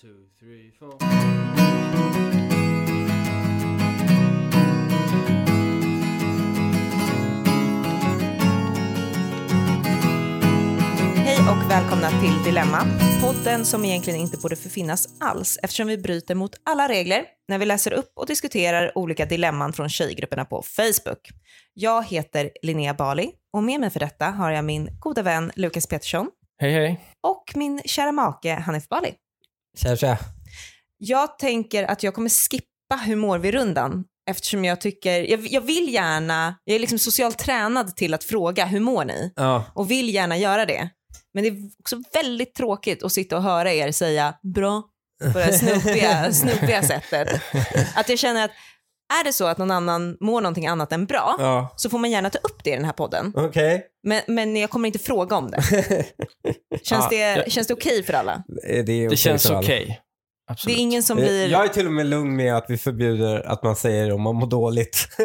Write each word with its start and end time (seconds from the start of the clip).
two, 0.00 0.08
three, 0.38 0.72
four. 0.78 0.94
Hej 11.16 11.38
och 11.38 11.70
välkomna 11.70 12.10
till 12.10 12.44
Dilemma, 12.44 12.78
podden 13.22 13.64
som 13.64 13.84
egentligen 13.84 14.20
inte 14.20 14.36
borde 14.36 14.56
förfinnas 14.56 15.08
alls 15.20 15.58
eftersom 15.62 15.86
vi 15.86 15.98
bryter 15.98 16.34
mot 16.34 16.54
alla 16.64 16.88
regler 16.88 17.24
när 17.48 17.58
vi 17.58 17.66
läser 17.66 17.92
upp 17.92 18.12
och 18.16 18.26
diskuterar 18.26 18.98
olika 18.98 19.26
dilemman 19.26 19.72
från 19.72 19.88
tjejgrupperna 19.88 20.44
på 20.44 20.62
Facebook. 20.62 21.28
Jag 21.74 22.04
heter 22.04 22.50
Linnea 22.62 22.94
Bali 22.94 23.30
och 23.52 23.62
med 23.62 23.80
mig 23.80 23.90
för 23.90 24.00
detta 24.00 24.26
har 24.26 24.50
jag 24.50 24.64
min 24.64 24.88
goda 25.00 25.22
vän 25.22 25.52
Lukas 25.54 25.86
Petersson 25.86 26.30
Hej 26.58 26.72
hej. 26.72 27.00
och 27.22 27.44
min 27.54 27.80
kära 27.84 28.12
make 28.12 28.54
Hanif 28.54 28.88
Bali. 28.88 29.14
Tja, 29.78 29.96
tja. 29.96 30.18
Jag 30.98 31.38
tänker 31.38 31.84
att 31.84 32.02
jag 32.02 32.14
kommer 32.14 32.28
skippa 32.28 32.96
hur 33.04 33.16
mår 33.16 33.38
vi-rundan 33.38 34.04
eftersom 34.30 34.64
jag 34.64 34.80
tycker, 34.80 35.20
jag, 35.20 35.46
jag 35.46 35.60
vill 35.60 35.94
gärna, 35.94 36.56
jag 36.64 36.74
är 36.74 36.78
liksom 36.78 36.98
socialt 36.98 37.38
tränad 37.38 37.96
till 37.96 38.14
att 38.14 38.24
fråga 38.24 38.64
hur 38.64 38.80
mår 38.80 39.04
ni? 39.04 39.32
Ja, 39.36 39.64
och 39.74 39.90
vill 39.90 40.14
gärna 40.14 40.36
göra 40.36 40.66
det. 40.66 40.90
Men 41.34 41.44
det 41.44 41.48
är 41.48 41.70
också 41.78 42.02
väldigt 42.12 42.54
tråkigt 42.54 43.02
att 43.02 43.12
sitta 43.12 43.36
och 43.36 43.42
höra 43.42 43.72
er 43.72 43.92
säga 43.92 44.34
bra 44.54 44.82
på 45.32 45.38
det 45.38 45.42
här 45.42 46.32
snuppiga 46.32 46.82
sättet. 46.82 47.40
Att 47.94 48.08
jag 48.08 48.18
känner 48.18 48.44
att 48.44 48.50
är 49.20 49.24
det 49.24 49.32
så 49.32 49.46
att 49.46 49.58
någon 49.58 49.70
annan 49.70 50.16
mår 50.20 50.40
någonting 50.40 50.66
annat 50.66 50.92
än 50.92 51.06
bra 51.06 51.36
ja. 51.38 51.72
så 51.76 51.90
får 51.90 51.98
man 51.98 52.10
gärna 52.10 52.30
ta 52.30 52.38
upp 52.38 52.64
det 52.64 52.70
i 52.70 52.76
den 52.76 52.84
här 52.84 52.92
podden. 52.92 53.32
okej. 53.36 53.86
Men, 54.02 54.20
men 54.26 54.56
jag 54.56 54.70
kommer 54.70 54.86
inte 54.86 54.98
fråga 54.98 55.36
om 55.36 55.50
det. 55.50 55.62
Känns 56.82 57.04
Ja, 57.04 57.06
det, 57.10 57.16
jag- 57.16 57.52
känns 57.52 57.66
det 57.66 57.74
okej 57.74 58.02
för 58.02 58.12
alla? 58.12 58.42
Det, 58.62 58.78
är 58.78 58.82
okej 58.82 59.08
Det 59.08 59.16
känns 59.16 59.50
okej. 59.50 59.86
Det 59.86 60.52
Absolut. 60.52 60.76
är 60.76 60.80
ingen 60.80 61.02
som 61.02 61.18
Eh, 61.18 61.24
blir... 61.24 61.48
Jag 61.48 61.64
är 61.64 61.68
till 61.68 61.86
och 61.86 61.92
med 61.92 62.06
lugn 62.06 62.36
med 62.36 62.56
att 62.56 62.64
vi 62.68 62.78
förbjuder 62.78 63.40
att 63.46 63.62
man 63.62 63.76
säger 63.76 64.12
om 64.12 64.22
man 64.22 64.34
mår 64.36 64.46
dåligt. 64.46 65.08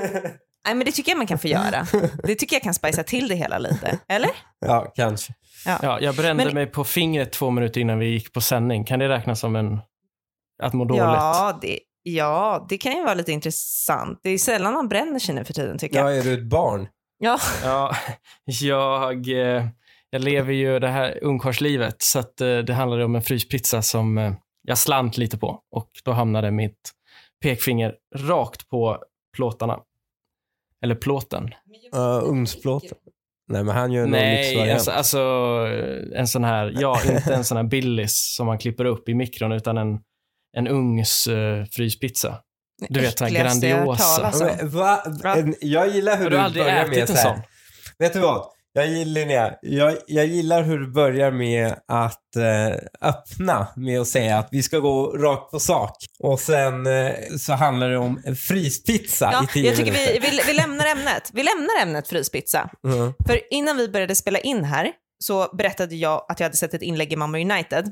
Nej, 0.65 0.75
men 0.75 0.85
det 0.85 0.91
tycker 0.91 1.11
jag 1.11 1.17
man 1.17 1.27
kan 1.27 1.39
få 1.39 1.47
göra. 1.47 1.87
Det 2.23 2.35
tycker 2.35 2.55
jag 2.55 2.63
kan 2.63 2.73
spicea 2.73 3.03
till 3.03 3.27
det 3.27 3.35
hela 3.35 3.57
lite. 3.57 3.99
Eller? 4.07 4.29
ja, 4.65 4.91
kanske. 4.95 5.33
Ja, 5.81 5.99
jag 6.01 6.15
brände 6.15 6.45
Men- 6.45 6.53
mig 6.53 6.65
på 6.67 6.83
fingret 6.83 7.31
två 7.31 7.49
minuter 7.49 7.81
innan 7.81 7.99
vi 7.99 8.05
gick 8.05 8.33
på 8.33 8.41
sändning. 8.41 8.85
Kan 8.85 8.99
det 8.99 9.09
räknas 9.09 9.39
som 9.39 9.55
en... 9.55 9.79
Att 10.63 10.73
må 10.73 10.85
dåligt? 10.85 11.01
Ja 11.03 11.59
det, 11.61 11.79
ja, 12.07 12.65
det 12.69 12.77
kan 12.77 12.91
ju 12.91 13.03
vara 13.03 13.13
lite 13.13 13.31
intressant. 13.31 14.19
Det 14.23 14.29
är 14.29 14.37
sällan 14.37 14.73
man 14.73 14.87
bränner 14.87 15.19
sig 15.19 15.35
nu 15.35 15.45
för 15.45 15.53
tiden 15.53 15.77
tycker 15.77 15.97
jag. 15.97 16.11
Ja, 16.11 16.15
är 16.15 16.23
du 16.23 16.33
ett 16.33 16.43
barn? 16.43 16.87
Ja. 17.17 17.39
Ja, 17.63 17.95
jag, 18.45 19.27
eh, 19.29 19.65
jag 20.09 20.21
lever 20.21 20.53
ju 20.53 20.79
det 20.79 20.87
här 20.87 21.23
ungkarlslivet 21.23 22.01
så 22.01 22.19
att 22.19 22.41
eh, 22.41 22.57
det 22.57 22.73
handlade 22.73 23.05
om 23.05 23.15
en 23.15 23.21
fryspizza 23.21 23.81
som 23.81 24.17
eh, 24.17 24.33
jag 24.61 24.77
slant 24.77 25.17
lite 25.17 25.37
på 25.37 25.59
och 25.71 25.89
då 26.03 26.11
hamnade 26.11 26.51
mitt 26.51 26.91
pekfinger 27.41 27.95
rakt 28.15 28.69
på 28.69 29.03
plåtarna. 29.35 29.79
Eller 30.81 30.95
plåten. 30.95 31.43
Uh, 31.95 32.23
ugnsplåten? 32.23 32.97
Nej, 33.47 33.63
men 33.63 33.75
han 33.75 33.91
gör 33.91 34.01
någon 34.01 34.11
Nej, 34.11 34.45
lyxvariant. 34.45 34.73
alltså, 34.73 34.91
alltså 34.91 35.19
en 36.15 36.27
sån 36.27 36.43
här, 36.43 36.73
ja, 36.79 36.99
inte 37.11 37.33
en 37.33 37.43
sån 37.43 37.57
här 37.57 37.63
Billis 37.63 38.35
som 38.35 38.45
man 38.45 38.57
klipper 38.57 38.85
upp 38.85 39.09
i 39.09 39.13
mikron 39.13 39.51
utan 39.51 39.77
en, 39.77 39.99
en 40.57 40.67
ugns 40.67 41.27
eh, 41.27 41.65
fryspizza. 41.71 42.37
Du 42.89 42.99
vet, 42.99 43.19
här 43.19 43.29
jag 43.29 43.41
grandiosa. 43.41 44.03
talas 44.03 44.41
Ja, 44.41 44.49
om. 44.51 44.55
men, 44.57 44.69
va? 44.69 45.03
En- 45.35 45.55
Jag 45.61 45.87
gillar 45.89 46.17
hur 46.17 46.23
Har 46.23 46.29
du 46.31 46.35
du 46.37 46.41
aldrig 46.41 46.65
börjar 46.65 46.87
med 46.87 46.97
ätit 46.97 47.09
en 47.09 47.15
så 47.15 47.21
här. 47.27 47.33
sån? 47.35 47.41
Vet 47.99 48.13
du 48.13 48.19
vad? 48.19 48.45
Jag 48.77 48.87
gillar, 48.87 49.13
Linnea, 49.13 49.53
jag, 49.61 49.97
jag 50.07 50.25
gillar 50.25 50.63
hur 50.63 50.79
du 50.79 50.91
börjar 50.91 51.31
med 51.31 51.75
att 51.87 52.35
eh, 52.35 52.77
öppna 53.09 53.67
med 53.75 54.01
att 54.01 54.07
säga 54.07 54.37
att 54.37 54.47
vi 54.51 54.63
ska 54.63 54.79
gå 54.79 55.17
rakt 55.17 55.51
på 55.51 55.59
sak. 55.59 55.91
Och 56.19 56.39
sen 56.39 56.87
eh, 56.87 57.11
så 57.39 57.53
handlar 57.53 57.89
det 57.89 57.97
om 57.97 58.21
en 58.25 58.35
fryspizza 58.35 59.29
Ja, 59.33 59.43
i 59.43 59.47
tio 59.47 59.65
jag 59.67 59.75
tycker 59.75 59.91
vi, 59.91 60.19
vi, 60.19 60.41
vi 60.47 60.53
lämnar 60.53 60.85
ämnet. 60.85 61.29
Vi 61.33 61.43
lämnar 61.43 61.81
ämnet 61.81 62.07
fryspizza. 62.07 62.69
Mhm. 62.83 63.13
För 63.27 63.53
innan 63.53 63.77
vi 63.77 63.89
började 63.89 64.15
spela 64.15 64.39
in 64.39 64.63
här 64.63 64.91
så 65.23 65.55
berättade 65.57 65.95
jag 65.95 66.25
att 66.29 66.39
jag 66.39 66.45
hade 66.45 66.57
sett 66.57 66.73
ett 66.73 66.81
inlägg 66.81 67.13
i 67.13 67.15
Mamma 67.15 67.37
United 67.39 67.85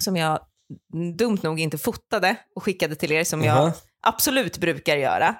som 0.00 0.16
jag 0.16 0.38
dumt 1.18 1.38
nog 1.42 1.60
inte 1.60 1.78
fotade 1.78 2.36
och 2.54 2.62
skickade 2.62 2.94
till 2.94 3.12
er 3.12 3.24
som 3.24 3.42
jag 3.44 3.64
Mhm. 3.64 3.72
absolut 4.02 4.58
brukar 4.58 4.96
göra. 4.96 5.36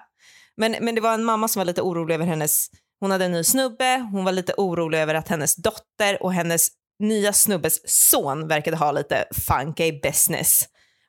Men, 0.56 0.76
men 0.80 0.94
det 0.94 1.00
var 1.00 1.14
en 1.14 1.24
mamma 1.24 1.48
som 1.48 1.60
var 1.60 1.64
lite 1.64 1.82
orolig 1.82 2.14
över 2.14 2.26
hennes, 2.26 2.66
hon 3.00 3.10
hade 3.10 3.24
en 3.24 3.32
ny 3.32 3.44
snubbe, 3.44 4.08
hon 4.12 4.24
var 4.24 4.32
lite 4.32 4.54
orolig 4.56 4.98
över 4.98 5.14
att 5.14 5.28
hennes 5.28 5.56
dotter 5.56 6.22
och 6.22 6.32
hennes 6.32 6.68
nya 6.98 7.32
snubbes 7.32 7.80
son 8.10 8.48
verkade 8.48 8.76
ha 8.76 8.92
lite 8.92 9.24
funky 9.48 10.00
business 10.02 10.60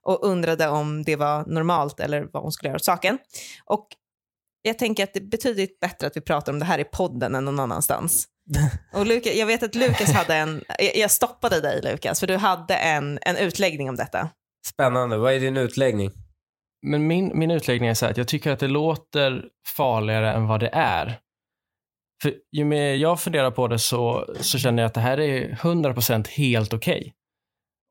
och 0.04 0.26
undrade 0.26 0.68
om 0.68 1.04
det 1.04 1.16
var 1.16 1.46
normalt 1.46 2.00
eller 2.00 2.28
vad 2.34 2.44
hon 2.44 2.52
skulle 2.52 2.70
göra 2.70 2.76
åt 2.76 2.84
saken. 2.86 3.18
Och 3.66 3.88
jag 4.62 4.80
tänker 4.80 5.04
att 5.04 5.14
det 5.14 5.20
är 5.20 5.24
betydligt 5.30 5.80
bättre 5.80 6.08
att 6.08 6.18
vi 6.18 6.22
pratar 6.22 6.52
om 6.54 6.60
det 6.60 6.66
här 6.66 6.80
i 6.80 6.84
podden 6.84 7.36
än 7.36 7.46
någon 7.46 7.60
annanstans. 7.60 8.28
Och 8.94 9.06
Luka, 9.06 9.30
jag 9.34 9.46
vet 9.46 9.64
att 9.64 9.76
Lukas 9.76 10.12
hade 10.12 10.36
en, 10.36 10.64
jag- 10.96 11.12
stoppade 11.12 11.62
dig 11.62 11.82
Lukas, 11.84 12.20
för 12.20 12.28
du 12.28 12.38
hade 12.38 12.76
en, 12.76 13.20
en 13.22 13.38
utläggning 13.38 13.90
om 13.90 13.96
detta. 13.96 14.30
Spännande. 14.68 15.18
Vad 15.18 15.34
är 15.34 15.40
din 15.40 15.58
utläggning? 15.58 16.12
Men 16.88 17.08
min, 17.08 17.32
min 17.40 17.52
utläggning 17.52 17.90
är 17.90 17.94
så 17.94 18.06
här 18.06 18.12
att 18.12 18.18
jag 18.18 18.28
tycker 18.28 18.52
att 18.52 18.60
det 18.60 18.68
låter 18.68 19.44
farligare 19.78 20.34
än 20.34 20.48
vad 20.48 20.60
det 20.60 20.70
är. 20.74 21.20
För 22.22 22.34
ju 22.52 22.66
mer 22.66 22.94
jag 22.94 23.22
funderar 23.22 23.52
på 23.52 23.68
det 23.68 23.80
så, 23.80 24.34
så 24.40 24.58
känner 24.58 24.84
jag 24.84 24.88
att 24.88 24.94
det 24.94 25.02
här 25.02 25.20
är 25.20 25.50
100% 25.62 26.28
helt 26.30 26.74
okej. 26.74 27.14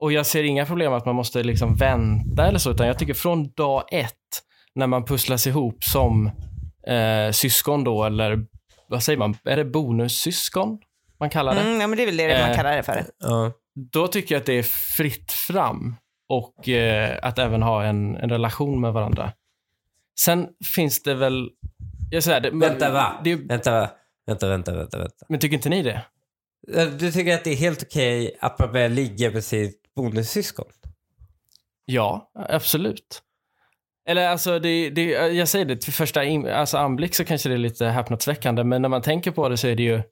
Och 0.02 0.12
jag 0.12 0.26
ser 0.26 0.44
inga 0.44 0.66
problem 0.66 0.92
att 0.92 1.06
man 1.06 1.14
måste 1.14 1.42
liksom 1.42 1.76
vänta 1.76 2.46
eller 2.46 2.58
så, 2.58 2.70
utan 2.70 2.86
jag 2.86 2.98
tycker 2.98 3.14
från 3.14 3.50
dag 3.52 3.84
ett, 3.92 4.14
när 4.74 4.86
man 4.86 5.04
pusslas 5.04 5.46
ihop 5.46 5.84
som 5.84 6.26
eh, 6.86 7.30
syskon 7.32 7.84
då, 7.84 8.04
eller 8.04 8.46
vad 8.88 9.02
säger 9.02 9.18
man, 9.18 9.36
är 9.44 9.56
det 9.56 9.64
bonussyskon 9.64 10.78
man 11.20 11.30
kallar 11.30 11.54
det? 11.54 11.60
Mm, 11.60 11.80
ja, 11.80 11.86
men 11.86 11.96
det 11.96 12.02
är 12.02 12.06
väl 12.06 12.16
det 12.16 12.40
man 12.40 12.50
Eh, 12.50 12.56
kallar 12.56 12.76
det 12.76 12.82
för. 12.82 13.04
Ja. 13.18 13.52
Då 13.92 14.08
tycker 14.08 14.34
jag 14.34 14.40
att 14.40 14.46
det 14.46 14.52
är 14.52 14.62
fritt 14.96 15.32
fram 15.32 15.96
och 16.28 16.68
eh, 16.68 17.18
att 17.22 17.38
även 17.38 17.62
ha 17.62 17.84
en, 17.84 18.16
en 18.16 18.30
relation 18.30 18.80
med 18.80 18.92
varandra. 18.92 19.32
Sen 20.20 20.48
finns 20.74 21.02
det 21.02 21.14
väl... 21.14 21.50
Jag 22.10 22.22
säger 22.22 22.40
det, 22.40 22.50
men- 22.50 22.60
Vänta, 22.68 22.90
va? 22.92 23.20
Det, 23.24 23.34
Vänta, 23.34 23.72
va? 23.80 23.90
Vänta, 24.26 24.48
vänta, 24.48 24.74
vänta, 24.76 24.98
vänta. 24.98 25.26
men 25.28 25.40
tycker 25.40 25.54
inte 25.56 25.68
ni 25.68 25.82
det? 25.82 26.02
Eh, 26.74 26.86
Du 26.88 27.12
tycker 27.12 27.34
att 27.34 27.44
det 27.44 27.50
är 27.50 27.56
helt 27.56 27.82
okej 27.82 28.36
att 28.40 28.58
man 28.58 28.72
börjar 28.72 28.88
ligga 28.88 29.30
med 29.30 29.44
sitt 29.44 29.82
bonussyskon? 29.96 30.66
Ja, 31.84 32.30
absolut. 32.34 33.22
Eller 34.08 34.28
alltså, 34.28 34.58
det, 34.58 34.90
det, 34.90 35.02
jag 35.10 35.48
säger 35.48 35.64
det, 35.64 35.76
till 35.76 35.92
första 35.92 36.24
in, 36.24 36.46
alltså 36.48 36.76
anblick 36.78 37.14
så 37.14 37.24
kanske 37.24 37.48
det 37.48 37.54
är 37.54 37.58
lite 37.58 37.86
häpnadsväckande, 37.86 38.64
men 38.64 38.82
när 38.82 38.88
man 38.88 39.02
tänker 39.02 39.30
på 39.30 39.48
det 39.48 39.56
så 39.56 39.66
är 39.66 39.74
det 39.76 39.82
ju 39.82 40.02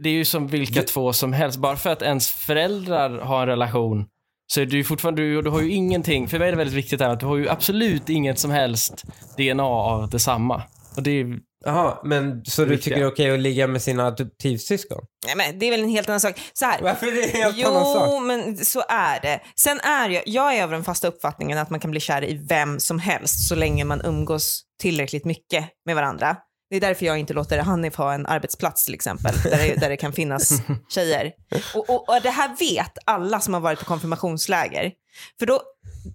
det 0.00 0.08
är 0.08 0.12
ju 0.14 0.24
som 0.24 0.46
vilka 0.46 0.80
Du- 0.80 0.86
två 0.86 1.12
som 1.12 1.32
helst. 1.32 1.58
Bara 1.58 1.76
för 1.76 1.90
att 1.90 2.02
ens 2.02 2.28
föräldrar 2.28 3.10
har 3.20 3.42
en 3.42 3.48
relation 3.48 4.06
så 4.46 4.60
är 4.60 4.66
du 4.66 4.84
fortfarande, 4.84 5.22
du, 5.22 5.42
du 5.42 5.50
har 5.50 5.60
ju 5.62 5.70
ingenting, 5.70 6.28
för 6.28 6.38
mig 6.38 6.48
är 6.48 6.52
det 6.52 6.58
väldigt 6.58 6.76
viktigt 6.76 7.00
här 7.00 7.08
att 7.08 7.20
du 7.20 7.26
har 7.26 7.36
ju 7.36 7.48
absolut 7.48 8.08
inget 8.08 8.38
som 8.38 8.50
helst 8.50 9.04
DNA 9.36 9.62
av 9.64 10.08
detsamma. 10.10 10.62
Och 10.96 11.02
det 11.02 11.10
är, 11.10 11.26
Jaha, 11.64 11.98
men 12.04 12.44
så 12.44 12.64
du 12.64 12.76
tycker 12.76 12.96
det 12.96 13.02
är 13.02 13.12
okej 13.12 13.30
att 13.30 13.40
ligga 13.40 13.66
med 13.66 13.82
sina 13.82 14.06
adoptivsyskon? 14.06 14.98
Nej, 15.26 15.36
men 15.36 15.58
det 15.58 15.66
är 15.66 15.70
väl 15.70 15.80
en 15.82 15.88
helt 15.88 16.08
annan 16.08 16.20
sak. 16.20 16.40
Så 16.52 16.64
här, 16.64 16.82
Varför 16.82 17.06
är 17.06 17.12
det 17.12 17.22
en 17.22 17.42
helt 17.42 17.66
annan 17.66 17.82
Jo, 17.86 17.94
sak? 17.94 18.22
men 18.22 18.56
så 18.64 18.82
är 18.88 19.20
det. 19.20 19.40
Sen 19.56 19.80
är 19.80 20.08
jag, 20.08 20.22
jag 20.26 20.56
är 20.56 20.62
över 20.62 20.72
den 20.74 20.84
fasta 20.84 21.08
uppfattningen 21.08 21.58
att 21.58 21.70
man 21.70 21.80
kan 21.80 21.90
bli 21.90 22.00
kär 22.00 22.24
i 22.24 22.46
vem 22.48 22.80
som 22.80 22.98
helst 22.98 23.48
så 23.48 23.54
länge 23.54 23.84
man 23.84 24.00
umgås 24.04 24.62
tillräckligt 24.82 25.24
mycket 25.24 25.64
med 25.86 25.94
varandra. 25.96 26.36
Det 26.70 26.76
är 26.76 26.80
därför 26.80 27.06
jag 27.06 27.18
inte 27.18 27.34
låter 27.34 27.58
Hanif 27.58 27.94
ha 27.96 28.14
en 28.14 28.26
arbetsplats 28.26 28.84
till 28.84 28.94
exempel, 28.94 29.34
där 29.44 29.58
det, 29.58 29.80
där 29.80 29.88
det 29.88 29.96
kan 29.96 30.12
finnas 30.12 30.52
tjejer. 30.94 31.32
Och, 31.74 31.90
och, 31.90 32.08
och 32.08 32.22
det 32.22 32.30
här 32.30 32.56
vet 32.58 32.92
alla 33.06 33.40
som 33.40 33.54
har 33.54 33.60
varit 33.60 33.78
på 33.78 33.84
konfirmationsläger. 33.84 34.92
För 35.38 35.46
då, 35.46 35.62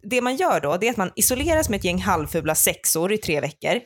det 0.04 0.22
man 0.22 0.36
gör 0.36 0.60
då, 0.60 0.78
det 0.78 0.88
är 0.88 0.92
att 0.92 0.98
man 0.98 1.12
isoleras 1.16 1.69
med 1.69 1.78
ett 1.78 1.84
gäng 1.86 2.02
halvfula 2.02 2.56
sexor 2.56 3.14
i 3.14 3.18
tre 3.18 3.42
veckor. 3.42 3.80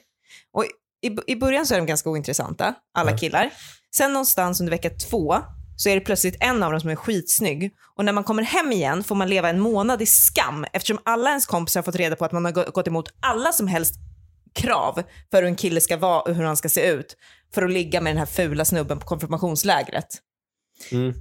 Och 0.54 0.66
i, 1.02 1.32
i 1.32 1.36
början 1.36 1.66
så 1.66 1.74
är 1.74 1.78
de 1.78 1.86
ganska 1.88 2.10
ointressanta, 2.10 2.76
alla 2.98 3.12
Ja. 3.12 3.18
killar. 3.18 3.54
Sen 3.96 4.14
någonstans 4.14 4.60
under 4.60 4.72
vecka 4.72 4.90
två 5.10 5.36
så 5.76 5.90
är 5.90 5.96
det 5.96 6.02
plötsligt 6.02 6.36
en 6.40 6.64
av 6.64 6.72
dem 6.72 6.82
som 6.82 6.90
är 6.90 6.96
skitsnygg. 6.96 7.72
Och 7.96 8.06
när 8.06 8.14
man 8.14 8.24
kommer 8.24 8.44
hem 8.44 8.72
igen 8.72 9.04
får 9.04 9.16
man 9.16 9.30
leva 9.30 9.50
en 9.50 9.60
månad 9.60 10.02
i 10.02 10.06
skam 10.06 10.66
eftersom 10.74 11.00
alla 11.06 11.30
ens 11.30 11.46
kompisar 11.46 11.80
har 11.80 11.84
fått 11.84 11.96
reda 11.96 12.16
på 12.16 12.26
att 12.26 12.32
man 12.32 12.46
har 12.46 12.52
gå- 12.52 12.72
gått 12.74 12.88
emot 12.88 13.10
alla 13.20 13.52
som 13.52 13.68
helst 13.68 13.96
krav 14.54 15.04
för 15.32 15.38
hur 15.42 15.48
en 15.50 15.56
kille 15.56 15.82
ska 15.82 15.98
vara 15.98 16.22
och 16.22 16.36
hur 16.36 16.44
han 16.44 16.58
ska 16.58 16.70
se 16.70 16.88
ut 16.90 17.16
för 17.54 17.64
att 17.64 17.72
ligga 17.72 18.02
med 18.02 18.12
den 18.12 18.18
här 18.18 18.26
fula 18.26 18.66
snubben 18.66 19.00
på 19.00 19.06
konfirmationslägret. 19.06 20.08
Mm. 20.92 21.14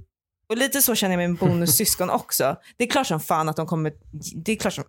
Och 0.49 0.57
lite 0.57 0.81
så 0.81 0.95
känner 0.95 1.17
jag 1.21 1.29
med 1.29 1.39
bonussyskon 1.49 2.09
också. 2.09 2.55
Det 2.77 2.83
är 2.83 2.87
klart 2.87 3.07
som 3.07 3.19
fan 3.19 3.49
att 3.49 3.55
de 3.55 3.67
kommer, 3.67 3.91
det 4.45 4.51
är 4.51 4.55
klart 4.55 4.73
som, 4.73 4.83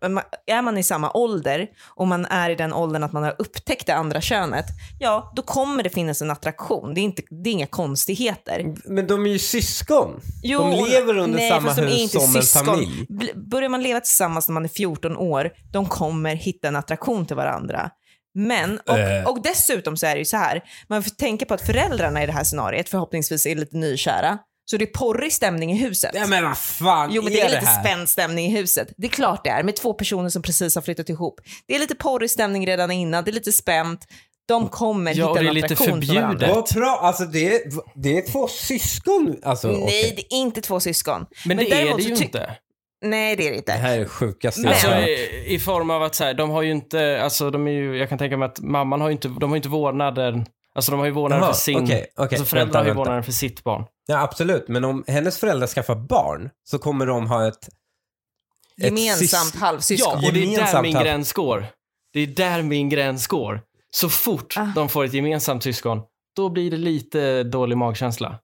är 0.46 0.62
man 0.62 0.78
i 0.78 0.82
samma 0.82 1.10
ålder 1.12 1.66
och 1.94 2.06
man 2.06 2.26
är 2.26 2.50
i 2.50 2.54
den 2.54 2.72
åldern 2.72 3.02
att 3.02 3.12
man 3.12 3.22
har 3.22 3.34
upptäckt 3.38 3.86
det 3.86 3.94
andra 3.94 4.20
könet, 4.20 4.64
ja 5.00 5.32
då 5.36 5.42
kommer 5.42 5.82
det 5.82 5.90
finnas 5.90 6.22
en 6.22 6.30
attraktion. 6.30 6.94
Det 6.94 7.00
är, 7.00 7.02
inte, 7.02 7.22
det 7.30 7.50
är 7.50 7.52
inga 7.52 7.66
konstigheter. 7.66 8.74
Men 8.84 9.06
de 9.06 9.26
är 9.26 9.30
ju 9.30 9.38
syskon. 9.38 10.20
Jo, 10.42 10.58
de 10.62 10.84
lever 10.90 11.18
under 11.18 11.38
nej, 11.38 11.50
samma 11.50 11.72
hus 11.72 12.10
som 12.12 12.22
en 12.36 12.42
syskon. 12.42 12.66
familj. 12.66 13.06
Bl- 13.08 13.48
Börjar 13.50 13.68
man 13.68 13.82
leva 13.82 14.00
tillsammans 14.00 14.48
när 14.48 14.52
man 14.52 14.64
är 14.64 14.68
14 14.68 15.16
år, 15.16 15.50
de 15.72 15.86
kommer 15.86 16.34
hitta 16.34 16.68
en 16.68 16.76
attraktion 16.76 17.26
till 17.26 17.36
varandra. 17.36 17.90
Men, 18.34 18.80
och, 18.86 18.98
Eh. 18.98 19.24
och 19.28 19.42
dessutom 19.42 19.96
så 19.96 20.06
är 20.06 20.12
det 20.14 20.18
ju 20.18 20.24
så 20.24 20.36
här, 20.36 20.62
man 20.88 21.02
får 21.02 21.10
tänka 21.10 21.46
på 21.46 21.54
att 21.54 21.60
föräldrarna 21.66 22.22
i 22.22 22.26
det 22.26 22.32
här 22.32 22.44
scenariet 22.44 22.88
förhoppningsvis 22.88 23.46
är 23.46 23.54
lite 23.54 23.76
nykära. 23.76 24.38
Så 24.70 24.76
det 24.76 24.84
är 24.84 24.86
porrig 24.98 25.32
stämning 25.32 25.72
i 25.72 25.76
huset. 25.76 26.10
Ja 26.14 26.26
men 26.26 26.44
vad 26.44 26.58
fan 26.58 27.08
Jo 27.12 27.22
men 27.22 27.32
det 27.32 27.40
är 27.40 27.48
lite 27.48 27.66
här? 27.66 27.82
spänd 27.84 28.08
stämning 28.08 28.46
i 28.46 28.56
huset. 28.56 28.88
Det 28.96 29.06
är 29.06 29.10
klart 29.10 29.44
det 29.44 29.50
är, 29.50 29.62
med 29.62 29.76
två 29.76 29.92
personer 29.94 30.28
som 30.28 30.42
precis 30.42 30.74
har 30.74 30.82
flyttat 30.82 31.08
ihop. 31.08 31.40
Det 31.66 31.74
är 31.74 31.78
lite 31.78 31.94
porrig 31.94 32.30
stämning 32.30 32.66
redan 32.66 32.90
innan, 32.90 33.24
det 33.24 33.30
är 33.30 33.32
lite 33.32 33.52
spänt. 33.52 34.00
De 34.48 34.68
kommer 34.68 35.14
Ja, 35.14 35.24
och 35.24 35.30
hitta 35.38 35.42
det 35.52 35.58
är 35.58 35.58
en 35.58 35.64
attraktion 35.64 36.00
till 36.00 36.14
varandra. 36.14 36.30
förbjudet. 36.46 36.56
Vad 36.74 36.82
bra, 36.82 36.98
alltså 37.02 37.24
det 37.24 37.54
är, 37.54 37.60
det 37.94 38.18
är 38.18 38.32
två 38.32 38.48
syskon. 38.48 39.36
Alltså, 39.42 39.68
Nej, 39.68 39.82
okej. 39.82 40.12
det 40.16 40.34
är 40.34 40.38
inte 40.38 40.60
två 40.60 40.80
syskon. 40.80 41.26
Men, 41.46 41.56
det 41.56 41.72
är 41.72 41.96
det 41.96 42.02
ju 42.02 42.16
inte. 42.16 42.56
Nej, 43.04 43.36
det 43.36 43.46
är 43.46 43.50
det 43.50 43.56
inte. 43.56 43.72
Det 43.72 43.78
här 43.78 43.94
är 43.94 43.98
det 43.98 44.08
sjukaste 44.08 44.60
Men- 44.60 44.70
Alltså, 44.70 44.94
i, 44.94 45.44
I 45.54 45.58
form 45.58 45.90
av 45.90 46.02
att 46.02 46.14
så 46.14 46.24
här, 46.24 46.34
de 46.34 46.50
har 46.50 46.62
ju 46.62 46.70
inte, 46.72 47.20
alltså 47.22 47.50
de 47.50 47.66
är 47.66 47.70
ju, 47.72 47.98
jag 47.98 48.08
kan 48.08 48.18
tänka 48.18 48.36
mig 48.36 48.46
att 48.46 48.60
mamman 48.60 49.00
har 49.00 49.08
ju 49.08 49.12
inte, 49.12 49.28
de 49.28 49.42
har 49.50 49.56
ju 49.56 49.56
inte 49.56 49.68
vårdnaden, 49.68 50.46
alltså 50.78 50.90
de 50.92 50.98
har 50.98 51.06
ju 51.06 51.12
vårdnaden 51.12 51.44
Jaha, 51.44 51.52
för 51.54 51.60
sin, 51.60 51.84
okej, 51.84 52.06
okej, 52.16 52.38
alltså 52.38 52.44
föräldrar 52.50 52.64
vänta, 52.66 52.78
har 52.78 52.84
ju 52.84 52.88
vänta. 52.88 52.98
vårdnaden 52.98 53.24
för 53.24 53.32
sitt 53.32 53.64
barn. 53.64 53.84
Ja, 54.06 54.22
absolut. 54.22 54.68
Men 54.68 54.84
om 54.84 55.04
hennes 55.06 55.38
föräldrar 55.38 55.66
skaffar 55.66 55.94
barn 55.94 56.50
så 56.64 56.78
kommer 56.78 57.06
de 57.06 57.26
ha 57.26 57.48
ett... 57.48 57.68
ett 57.68 58.84
Gemensamt 58.84 59.54
sys- 59.54 59.58
halvsyskon. 59.58 60.18
Ja, 60.22 60.28
och 60.28 60.34
det 60.34 60.54
är 60.54 60.72
där 60.72 60.82
min 60.82 60.92
gräns 60.94 61.32
går. 61.32 61.66
Det 62.12 62.20
är 62.20 62.26
där 62.26 62.62
min 62.62 62.88
gräns 62.88 63.26
går. 63.26 63.60
Så 63.90 64.08
fort 64.08 64.54
Ah. 64.56 64.72
de 64.74 64.88
får 64.88 65.04
ett 65.04 65.12
gemensamt 65.14 65.62
syskon, 65.62 66.00
då 66.36 66.48
blir 66.48 66.70
det 66.70 66.76
lite 66.76 67.42
dålig 67.42 67.76
magkänsla. 67.76 68.38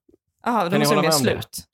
Jaha, 0.44 0.68
då 0.68 0.78
måste 0.78 0.94
de 0.94 1.04
göra 1.04 1.12
slut. 1.12 1.64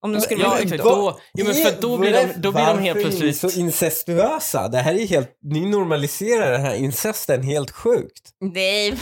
Om 0.00 0.12
de 0.12 0.20
skulle 0.20 0.42
Ja, 0.42 0.58
exakt. 0.58 0.82
Då, 0.82 1.18
jo, 1.34 1.44
men 1.46 1.54
för 1.54 1.82
då 1.82 1.98
blir 1.98 2.12
de, 2.12 2.40
då 2.40 2.52
blir 2.52 2.66
de 2.66 2.78
helt 2.78 2.96
Varför 2.96 3.08
är 3.10 3.14
ni 3.14 3.20
plötsligt... 3.20 3.52
så 3.52 3.60
incestuösa? 3.60 4.68
Det 4.68 4.78
här 4.78 4.94
är 4.94 5.06
helt... 5.06 5.38
Ni 5.42 5.60
normaliserar 5.70 6.52
den 6.52 6.60
här 6.60 6.74
incesten 6.74 7.42
helt 7.42 7.70
sjukt. 7.70 8.30
Nej, 8.40 8.98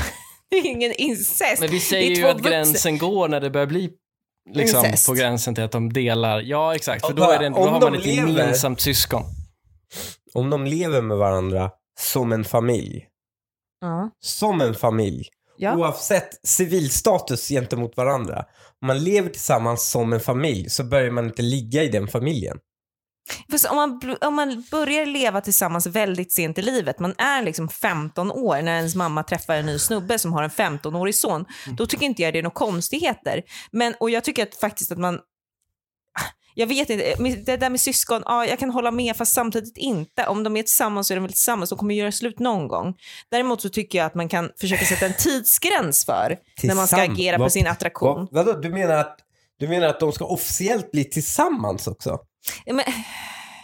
det 0.50 0.56
är 0.56 0.66
ingen 0.66 0.92
incest. 0.92 1.60
Men 1.60 1.70
vi 1.70 1.80
säger 1.80 2.16
ju 2.16 2.26
att 2.26 2.36
vuxna- 2.36 2.48
gränsen 2.48 2.98
går 2.98 3.28
när 3.28 3.40
det 3.40 3.50
börjar 3.50 3.66
bli 3.66 3.90
liksom 4.50 4.84
Incest. 4.84 5.06
på 5.06 5.12
gränsen 5.14 5.54
till 5.54 5.64
att 5.64 5.72
de 5.72 5.92
delar. 5.92 6.40
Ja, 6.40 6.74
exakt. 6.74 7.06
För 7.06 7.12
då, 7.12 7.22
är 7.30 7.38
det, 7.38 7.48
då 7.48 7.54
om 7.56 7.68
har 7.72 7.80
de 7.80 7.90
man 7.90 8.00
ett 8.00 8.06
lever- 8.06 8.28
gemensamt 8.28 8.80
syskon. 8.80 9.22
Om 10.34 10.50
de 10.50 10.66
lever 10.66 11.02
med 11.02 11.16
varandra 11.16 11.70
som 12.00 12.32
en 12.32 12.44
familj. 12.44 13.06
Ja. 13.80 14.10
Som 14.20 14.60
en 14.60 14.74
familj. 14.74 15.28
Ja. 15.58 15.76
Oavsett 15.76 16.46
civilstatus 16.46 17.48
gentemot 17.48 17.96
varandra. 17.96 18.44
Om 18.82 18.86
man 18.86 19.04
lever 19.04 19.28
tillsammans 19.30 19.90
som 19.90 20.12
en 20.12 20.20
familj 20.20 20.70
så 20.70 20.84
börjar 20.84 21.10
man 21.10 21.24
inte 21.26 21.42
ligga 21.42 21.82
i 21.82 21.88
den 21.88 22.08
familjen. 22.08 22.58
Fast 23.50 23.66
om, 23.70 23.76
man, 23.76 24.16
om 24.20 24.34
man 24.34 24.64
börjar 24.70 25.06
leva 25.06 25.40
tillsammans 25.40 25.86
väldigt 25.86 26.32
sent 26.32 26.58
i 26.58 26.62
livet, 26.62 26.98
man 26.98 27.14
är 27.18 27.42
liksom 27.42 27.68
15 27.68 28.30
år 28.32 28.62
när 28.62 28.76
ens 28.76 28.94
mamma 28.94 29.22
träffar 29.22 29.54
en 29.54 29.66
ny 29.66 29.78
snubbe 29.78 30.18
som 30.18 30.32
har 30.32 30.42
en 30.42 30.50
15-årig 30.50 31.14
son, 31.14 31.44
då 31.78 31.86
tycker 31.86 32.06
inte 32.06 32.22
jag 32.22 32.32
det 32.34 32.38
är 32.38 32.42
några 32.42 32.54
konstigheter. 32.54 33.42
Men, 33.70 33.94
och 34.00 34.10
jag 34.10 34.24
tycker 34.24 34.42
att 34.42 34.54
faktiskt 34.56 34.92
att 34.92 34.98
man 34.98 35.20
jag 36.58 36.66
vet 36.66 36.90
inte, 36.90 37.14
med- 37.18 37.44
det 37.46 37.56
där 37.56 37.70
med 37.70 37.80
syskon, 37.80 38.22
ja, 38.24 38.46
jag 38.46 38.58
kan 38.58 38.70
hålla 38.70 38.90
med 38.90 39.16
fast 39.16 39.32
samtidigt 39.34 39.76
inte. 39.76 40.26
Om 40.26 40.42
de 40.42 40.56
är 40.56 40.62
tillsammans 40.62 41.06
så 41.08 41.14
är 41.14 41.16
de 41.16 41.20
väl 41.22 41.32
tillsammans, 41.32 41.70
de 41.70 41.78
kommer 41.78 41.94
göra 41.94 42.12
slut 42.12 42.38
någon 42.38 42.68
gång. 42.68 42.94
Däremot 43.30 43.60
så 43.62 43.68
tycker 43.68 43.98
jag 43.98 44.06
att 44.06 44.14
man 44.14 44.28
kan 44.28 44.50
försöka 44.60 44.84
sätta 44.84 45.06
en 45.06 45.14
tidsgräns 45.18 46.04
för 46.04 46.36
när 46.62 46.74
man 46.74 46.86
ska 46.86 46.96
agera 47.12 47.38
på 47.38 47.50
sin 47.50 47.66
attraktion. 47.66 48.28
Vad, 48.30 48.46
vadå, 48.46 48.60
du 48.60 48.68
menar, 48.70 48.94
att, 48.96 49.18
du 49.58 49.68
menar 49.68 49.86
att 49.86 50.00
de 50.00 50.12
ska 50.12 50.24
officiellt 50.24 50.90
bli 50.90 51.04
tillsammans 51.04 51.86
också? 51.86 52.18
Ja, 52.64 52.74
Men, 52.74 52.84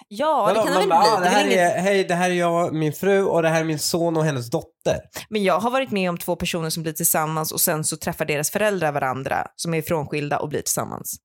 ja, 0.08 0.49
det 0.49 0.55
Vadå, 0.55 0.67
kan 0.73 0.81
det 0.82 0.87
man 0.87 1.02
väl 1.02 1.20
bli. 1.20 1.25
Det 1.25 1.31
det 1.31 1.37
är 1.37 1.40
här 1.40 1.44
inget- 1.46 1.76
är, 1.76 1.81
hej, 1.81 2.05
det 2.05 2.14
här 2.14 2.31
är 2.31 2.34
jag, 2.34 2.75
min 2.75 2.93
fru 2.93 3.25
och 3.25 3.43
det 3.43 3.49
här 3.49 3.61
är 3.61 3.64
min 3.64 3.79
son 3.79 4.17
och 4.17 4.25
hennes 4.25 4.50
dotter. 4.50 4.99
Men 5.29 5.43
jag 5.44 5.61
har 5.61 5.70
varit 5.70 5.90
med 5.90 6.11
om 6.11 6.19
två 6.19 6.37
personer 6.37 6.70
som 6.70 6.82
blir 6.82 6.93
tillsammans 6.93 7.52
och 7.52 7.61
sen 7.61 7.84
så 7.84 7.96
träffar 7.96 8.25
deras 8.25 8.50
föräldrar 8.50 8.93
varandra 8.93 9.46
som 9.56 9.75
är 9.75 9.82
frånskilda 9.82 10.38
och 10.38 10.49
blir 10.49 10.62
tillsammans 10.62 11.17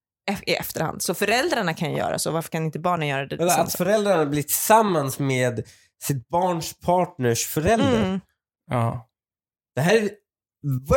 i 0.46 0.54
efterhand. 0.54 1.02
Så 1.02 1.14
föräldrarna 1.14 1.74
kan 1.74 1.92
göra 1.92 2.18
så, 2.18 2.30
varför 2.30 2.50
kan 2.50 2.64
inte 2.64 2.78
barnen 2.78 3.08
göra 3.08 3.26
det 3.26 3.34
Eller 3.34 3.44
tillsammans? 3.44 3.74
att 3.74 3.78
föräldrarna 3.78 4.26
blir 4.26 4.42
tillsammans 4.42 5.18
med 5.18 5.62
sitt 6.02 6.28
barns 6.28 6.78
partners 6.80 7.46
förälder. 7.46 8.02
Mm. 8.04 8.20
Ja. 8.70 9.08
Det 9.74 9.80
här 9.80 9.94
är... 9.96 10.10
Va? 10.88 10.96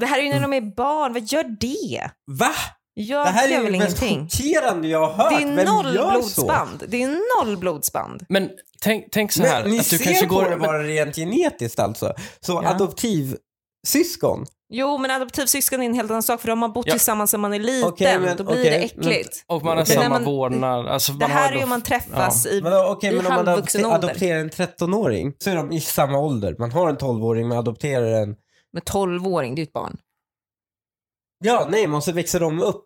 Det 0.00 0.06
här 0.06 0.18
är 0.18 0.22
ju 0.22 0.28
när 0.30 0.40
de 0.40 0.52
är 0.52 0.60
barn, 0.76 1.12
vad 1.12 1.22
gör 1.22 1.44
det? 1.60 2.10
Va? 2.26 2.50
Jag 3.00 3.26
det 3.26 3.30
här 3.30 3.48
är 3.52 3.62
väl 3.62 3.72
det 3.72 3.78
mest 3.78 3.98
chockerande 4.00 4.88
jag 4.88 5.06
har 5.06 5.12
hört. 5.12 5.30
Det 5.38 5.42
är 5.44 5.56
Vem 5.56 5.64
noll 5.64 5.92
blodsband. 5.92 6.84
Det 6.88 7.02
är 7.02 7.44
noll 7.44 7.56
blodsband. 7.56 8.24
Men 8.28 8.50
tänk, 8.80 9.04
tänk 9.12 9.32
så 9.32 9.42
Så? 9.42 9.48
här, 9.48 9.62
Men 9.62 9.70
ni 9.72 9.78
att 9.78 9.90
du 9.90 9.98
ser 9.98 10.04
kanske 10.04 10.26
på 10.26 10.34
går... 10.34 10.50
det 10.50 10.56
bara 10.56 10.82
rent 10.82 11.16
genetiskt 11.16 11.78
alltså? 11.78 12.12
Så 12.40 12.52
Ja. 12.64 12.70
adoptivsyskon? 12.70 14.46
Jo, 14.70 14.98
men 14.98 15.10
adoptivsyskon 15.10 15.82
är 15.82 15.86
en 15.86 15.94
helt 15.94 16.10
annan 16.10 16.22
sak 16.22 16.40
för 16.40 16.48
de 16.48 16.62
har 16.62 16.68
bott 16.68 16.86
Ja. 16.86 16.92
tillsammans 16.92 17.30
sedan 17.30 17.40
man 17.40 17.54
är 17.54 17.58
liten. 17.58 17.88
Okej, 17.88 18.18
men- 18.18 18.36
Då 18.36 18.44
blir 18.44 18.54
okej, 18.54 18.70
det 18.70 18.76
äckligt. 18.84 19.44
Och 19.46 19.64
man 19.64 19.76
har 19.76 19.84
Okej. 19.84 19.94
samma 19.96 20.08
Men 20.08 20.22
när 20.22 20.30
vårdnad. 20.30 20.86
Alltså, 20.86 21.12
Det 21.12 21.18
man 21.18 21.30
här 21.30 21.42
har 21.46 21.52
är 21.52 21.56
ju 21.56 21.62
om 21.62 21.68
man 21.68 21.82
träffas 21.82 22.46
i, 22.46 22.60
Men, 22.62 22.72
okej, 22.86 23.10
i 23.12 23.16
men 23.16 23.26
om 23.26 23.34
man 23.34 23.46
halvvuxen 23.46 23.80
adopter, 23.84 23.96
ålder. 23.98 24.08
adopterar 24.08 24.38
en 24.40 24.50
13-åring 24.50 25.32
så 25.38 25.50
är 25.50 25.56
de 25.56 25.72
i 25.72 25.80
samma 25.80 26.18
ålder. 26.18 26.56
Man 26.58 26.72
har 26.72 26.88
en 26.88 26.96
12-åring 26.96 27.48
men 27.48 27.58
adopterar 27.58 28.22
en... 28.22 28.36
med 28.72 28.82
12-åring, 28.82 29.54
det 29.54 29.58
är 29.60 29.62
ju 29.62 29.66
ett 29.66 29.72
barn. 29.72 29.96
Ja, 31.44 31.66
nej, 31.70 31.86
man 31.86 32.02
så 32.02 32.12
växer 32.12 32.40
de 32.40 32.62
upp. 32.62 32.84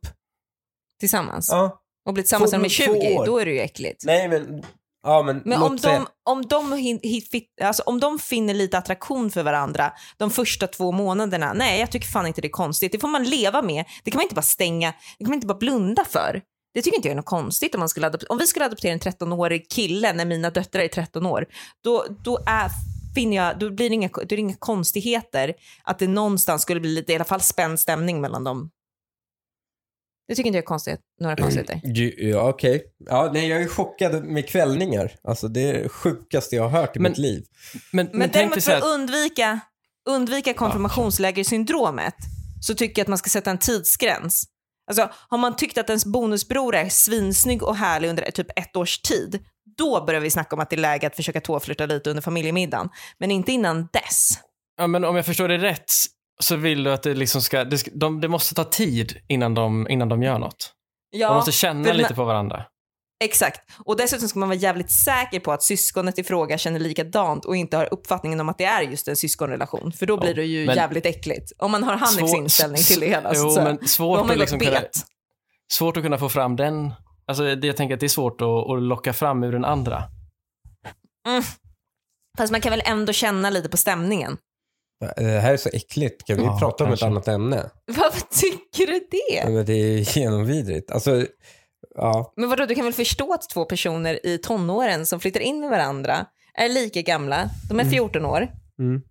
Tillsammans. 1.00 1.48
Ja. 1.50 1.78
Och 2.06 2.14
blir 2.14 2.22
tillsammans 2.24 2.52
när 2.52 2.58
de 2.58 2.64
är 2.64 2.86
Två- 2.86 2.94
två 2.94 3.00
20, 3.02 3.18
år. 3.18 3.26
då 3.26 3.38
är 3.38 3.44
det 3.44 3.50
ju 3.52 3.60
äckligt. 3.60 4.04
Nej, 4.06 4.28
men... 4.28 4.62
Ja, 5.04 5.22
men, 5.22 5.42
Men 5.44 5.62
om 5.62 5.76
de, 5.76 6.06
om, 6.24 6.42
de 6.46 6.72
hin, 6.72 7.00
hit, 7.02 7.30
fit, 7.30 7.48
alltså 7.62 7.82
om 7.82 8.00
de 8.00 8.18
finner 8.18 8.54
lite 8.54 8.78
attraktion 8.78 9.30
för 9.30 9.42
varandra 9.42 9.92
de 10.16 10.30
första 10.30 10.66
två 10.66 10.92
månaderna, 10.92 11.52
nej 11.52 11.80
jag 11.80 11.90
tycker 11.90 12.06
fan 12.08 12.26
inte 12.26 12.40
det 12.40 12.48
är 12.48 12.50
konstigt. 12.50 12.92
Det 12.92 12.98
får 12.98 13.08
man 13.08 13.24
leva 13.24 13.62
med. 13.62 13.84
Det 14.04 14.10
kan 14.10 14.18
man 14.18 14.22
inte 14.22 14.34
bara 14.34 14.42
stänga, 14.42 14.92
det 15.18 15.24
kan 15.24 15.28
man 15.30 15.34
inte 15.34 15.46
bara 15.46 15.58
blunda 15.58 16.04
för. 16.04 16.42
Det 16.74 16.82
tycker 16.82 16.96
inte 16.96 17.08
jag 17.08 17.12
är 17.12 17.16
något 17.16 17.24
konstigt 17.24 17.74
om 17.74 17.78
man 17.78 17.88
skulle 17.88 18.06
adoptera. 18.06 18.28
Om 18.32 18.38
vi 18.38 18.46
skulle 18.46 18.64
adoptera 18.64 18.92
en 18.92 19.00
13-årig 19.00 19.70
kille 19.70 20.12
när 20.12 20.24
mina 20.24 20.50
döttrar 20.50 20.82
är 20.82 20.88
13 20.88 21.26
år, 21.26 21.46
då, 21.84 22.06
då 22.24 22.38
är 22.46 22.68
finner 23.14 23.36
jag, 23.36 23.58
då 23.58 23.70
blir 23.70 23.88
det 23.88 23.94
inga, 23.94 24.08
då 24.08 24.20
är 24.20 24.26
det 24.26 24.36
inga 24.36 24.56
konstigheter 24.58 25.54
att 25.84 25.98
det 25.98 26.06
någonstans 26.08 26.62
skulle 26.62 26.80
bli 26.80 26.90
lite, 26.94 27.12
i 27.12 27.14
alla 27.14 27.24
fall 27.24 27.40
spänd 27.40 27.80
stämning 27.80 28.20
mellan 28.20 28.44
dem. 28.44 28.70
Det 30.28 30.34
tycker 30.34 30.46
inte 30.46 30.56
jag 30.56 30.62
är 30.62 30.66
konstigt, 30.66 31.00
några 31.20 31.36
konstigheter. 31.36 31.80
Ju- 31.84 32.14
Ja, 32.30 32.48
okej. 32.48 32.82
Ja, 32.98 33.30
nej, 33.34 33.48
jag 33.48 33.62
är 33.62 33.68
chockad 33.68 34.24
med 34.24 34.48
kvällningar. 34.48 35.12
Alltså, 35.24 35.48
det 35.48 35.60
är 35.60 35.82
det 35.82 35.88
sjukaste 35.88 36.56
jag 36.56 36.62
har 36.68 36.80
hört 36.80 36.96
i 36.96 36.98
Men- 37.00 37.10
mitt 37.12 37.18
liv. 37.18 37.44
Men, 37.92 38.06
men, 38.06 38.18
Men 38.18 38.30
däremot 38.32 38.64
för 38.64 38.72
att 38.72 38.84
undvika, 38.84 39.60
undvika 40.08 40.54
konfirmationslägersyndromet 40.54 42.14
så 42.60 42.74
tycker 42.74 43.00
jag 43.00 43.04
att 43.04 43.08
man 43.08 43.18
ska 43.18 43.30
sätta 43.30 43.50
en 43.50 43.58
tidsgräns. 43.58 44.44
Alltså, 44.86 45.10
har 45.28 45.38
man 45.38 45.56
tyckt 45.56 45.78
att 45.78 45.88
ens 45.88 46.04
bonusbror 46.04 46.74
är 46.74 46.88
svinsnygg 46.88 47.62
och 47.62 47.76
härlig 47.76 48.08
under 48.08 48.30
typ 48.30 48.58
ett 48.58 48.76
års 48.76 48.98
tid, 49.00 49.44
då 49.76 50.04
börjar 50.04 50.20
vi 50.20 50.30
snacka 50.30 50.56
om 50.56 50.60
att 50.60 50.70
det 50.70 50.76
är 50.76 50.80
läge 50.80 51.06
att 51.06 51.16
försöka 51.16 51.40
tåflirta 51.40 51.86
lite 51.86 52.10
under 52.10 52.22
familjemiddagen. 52.22 52.88
Men 53.18 53.30
inte 53.30 53.52
innan 53.52 53.88
dess. 53.92 54.30
ja, 54.78 54.86
men 54.86 55.04
om 55.04 55.16
jag 55.16 55.26
förstår 55.26 55.48
det 55.48 55.58
rätt 55.58 55.92
så 56.40 56.56
vill 56.56 56.84
du 56.84 56.92
att 56.92 57.02
det 57.02 57.14
liksom 57.14 57.42
ska, 57.42 57.64
det, 57.64 57.78
ska, 57.78 57.90
de, 57.94 58.20
det 58.20 58.28
måste 58.28 58.54
ta 58.54 58.64
tid 58.64 59.16
innan 59.28 59.54
de, 59.54 59.88
innan 59.90 60.08
de 60.08 60.22
gör 60.22 60.38
något. 60.38 60.72
Ja, 61.10 61.28
de 61.28 61.34
måste 61.36 61.52
känna 61.52 61.84
för- 61.84 61.94
lite 61.94 62.14
på 62.14 62.24
varandra. 62.24 62.64
Exakt. 63.24 63.60
Och 63.84 63.96
dessutom 63.96 64.28
ska 64.28 64.38
man 64.38 64.48
vara 64.48 64.58
jävligt 64.58 64.90
säker 64.92 65.40
på 65.40 65.52
att 65.52 65.62
syskonet 65.62 66.18
i 66.18 66.24
fråga 66.24 66.58
känner 66.58 66.80
likadant 66.80 67.44
och 67.44 67.56
inte 67.56 67.76
har 67.76 67.88
uppfattningen 67.94 68.40
om 68.40 68.48
att 68.48 68.58
det 68.58 68.64
är 68.64 68.82
just 68.82 69.08
en 69.08 69.16
syskonrelation. 69.16 69.92
För 69.92 70.06
då 70.06 70.16
blir 70.20 70.34
det 70.34 70.44
ju 70.44 70.66
men- 70.66 70.76
jävligt 70.76 71.06
äckligt. 71.06 71.52
Om 71.58 71.70
man 71.70 71.82
har 71.82 71.96
Hanniks 71.96 72.30
Svår- 72.32 72.38
inställning 72.38 72.82
till 72.82 73.00
det 73.00 73.06
hela. 73.08 73.32
Jo, 73.34 73.50
så, 73.50 73.62
men 73.62 73.88
svårt 73.88 74.30
att, 74.30 74.36
liksom 74.38 74.58
kunna, 74.58 74.80
svårt 75.72 75.96
att 75.96 76.02
kunna 76.02 76.18
få 76.18 76.28
fram 76.28 76.56
den. 76.56 76.94
Alltså, 77.32 77.54
det, 77.54 77.66
jag 77.66 77.76
tänker 77.76 77.94
att 77.94 78.00
det 78.00 78.06
är 78.06 78.08
svårt 78.08 78.40
att, 78.40 78.70
att 78.70 78.82
locka 78.82 79.12
fram 79.12 79.44
ur 79.44 79.52
den 79.52 79.64
andra. 79.64 80.02
Fast 82.38 82.52
man 82.52 82.60
kan 82.60 82.70
väl 82.70 82.82
ändå 82.84 83.12
känna 83.12 83.50
lite 83.50 83.68
på 83.68 83.76
stämningen. 83.76 84.36
Det 85.16 85.22
här 85.40 85.52
är 85.52 85.56
så 85.56 85.68
äckligt. 85.72 86.24
Kan 86.24 86.36
vi 86.36 86.42
Ja, 86.44 86.58
prata 86.58 86.84
om 86.84 86.90
kanske. 86.90 87.06
ett 87.06 87.10
annat 87.10 87.28
ämne? 87.28 87.70
Varför 87.86 88.20
tycker 88.40 88.86
du 88.92 89.06
det? 89.10 89.50
men 89.50 89.66
det 89.66 89.72
är 89.72 90.16
genomvidrigt. 90.18 90.90
Alltså, 90.90 91.26
ja. 91.94 92.32
Men 92.36 92.48
vadå, 92.48 92.66
du 92.66 92.74
kan 92.74 92.84
väl 92.84 92.92
förstå 92.92 93.32
att 93.34 93.48
två 93.50 93.64
personer 93.64 94.26
i 94.26 94.38
tonåren 94.38 95.06
som 95.06 95.20
flyttar 95.20 95.40
in 95.40 95.60
med 95.60 95.70
varandra 95.70 96.26
är 96.54 96.68
lika 96.68 97.02
gamla, 97.02 97.50
de 97.68 97.80
är 97.80 97.84
14 97.84 98.24
år, 98.26 98.48
Mm. 98.78 99.02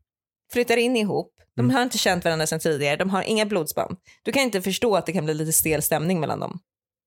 flyttar 0.54 0.78
in 0.78 0.98
ihop, 0.98 1.34
De 1.56 1.70
har 1.70 1.84
inte 1.84 1.98
känt 1.98 2.26
varandra 2.26 2.48
sedan 2.48 2.60
tidigare, 2.60 2.96
de 2.96 3.10
har 3.10 3.24
inga 3.24 3.46
blodsband. 3.46 3.98
Du 4.24 4.32
kan 4.32 4.42
inte 4.44 4.62
förstå 4.62 4.96
att 4.96 5.06
det 5.06 5.12
kan 5.14 5.26
bli 5.26 5.34
lite 5.34 5.52
stel 5.52 5.82
stämning 5.82 6.20
mellan 6.20 6.40
dem. 6.40 6.60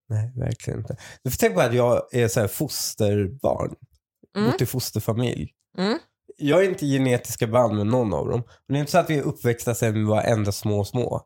Nej, 0.08 0.32
verkligen 0.36 0.78
inte. 0.78 0.96
Tänka 1.38 1.54
på 1.54 1.60
att 1.60 1.74
jag 1.74 2.02
är 2.14 2.28
så 2.28 2.40
här 2.40 2.48
fosterbarn. 2.48 3.74
Mm. 4.36 4.50
Bott 4.50 4.60
i 4.60 4.66
fosterfamilj. 4.66 5.50
Mm. 5.78 5.98
Jag 6.36 6.56
har 6.56 6.62
inte 6.62 6.86
genetiska 6.86 7.46
band 7.46 7.76
med 7.76 7.86
någon 7.86 8.14
av 8.14 8.28
dem. 8.28 8.40
Och 8.40 8.48
det 8.68 8.74
är 8.74 8.80
inte 8.80 8.92
så 8.92 8.98
att 8.98 9.10
vi 9.10 9.18
är 9.18 9.22
uppväxta 9.22 9.74
sedan 9.74 9.94
vi 9.94 10.04
var 10.04 10.22
ända 10.22 10.52
små, 10.52 10.84
små. 10.84 11.22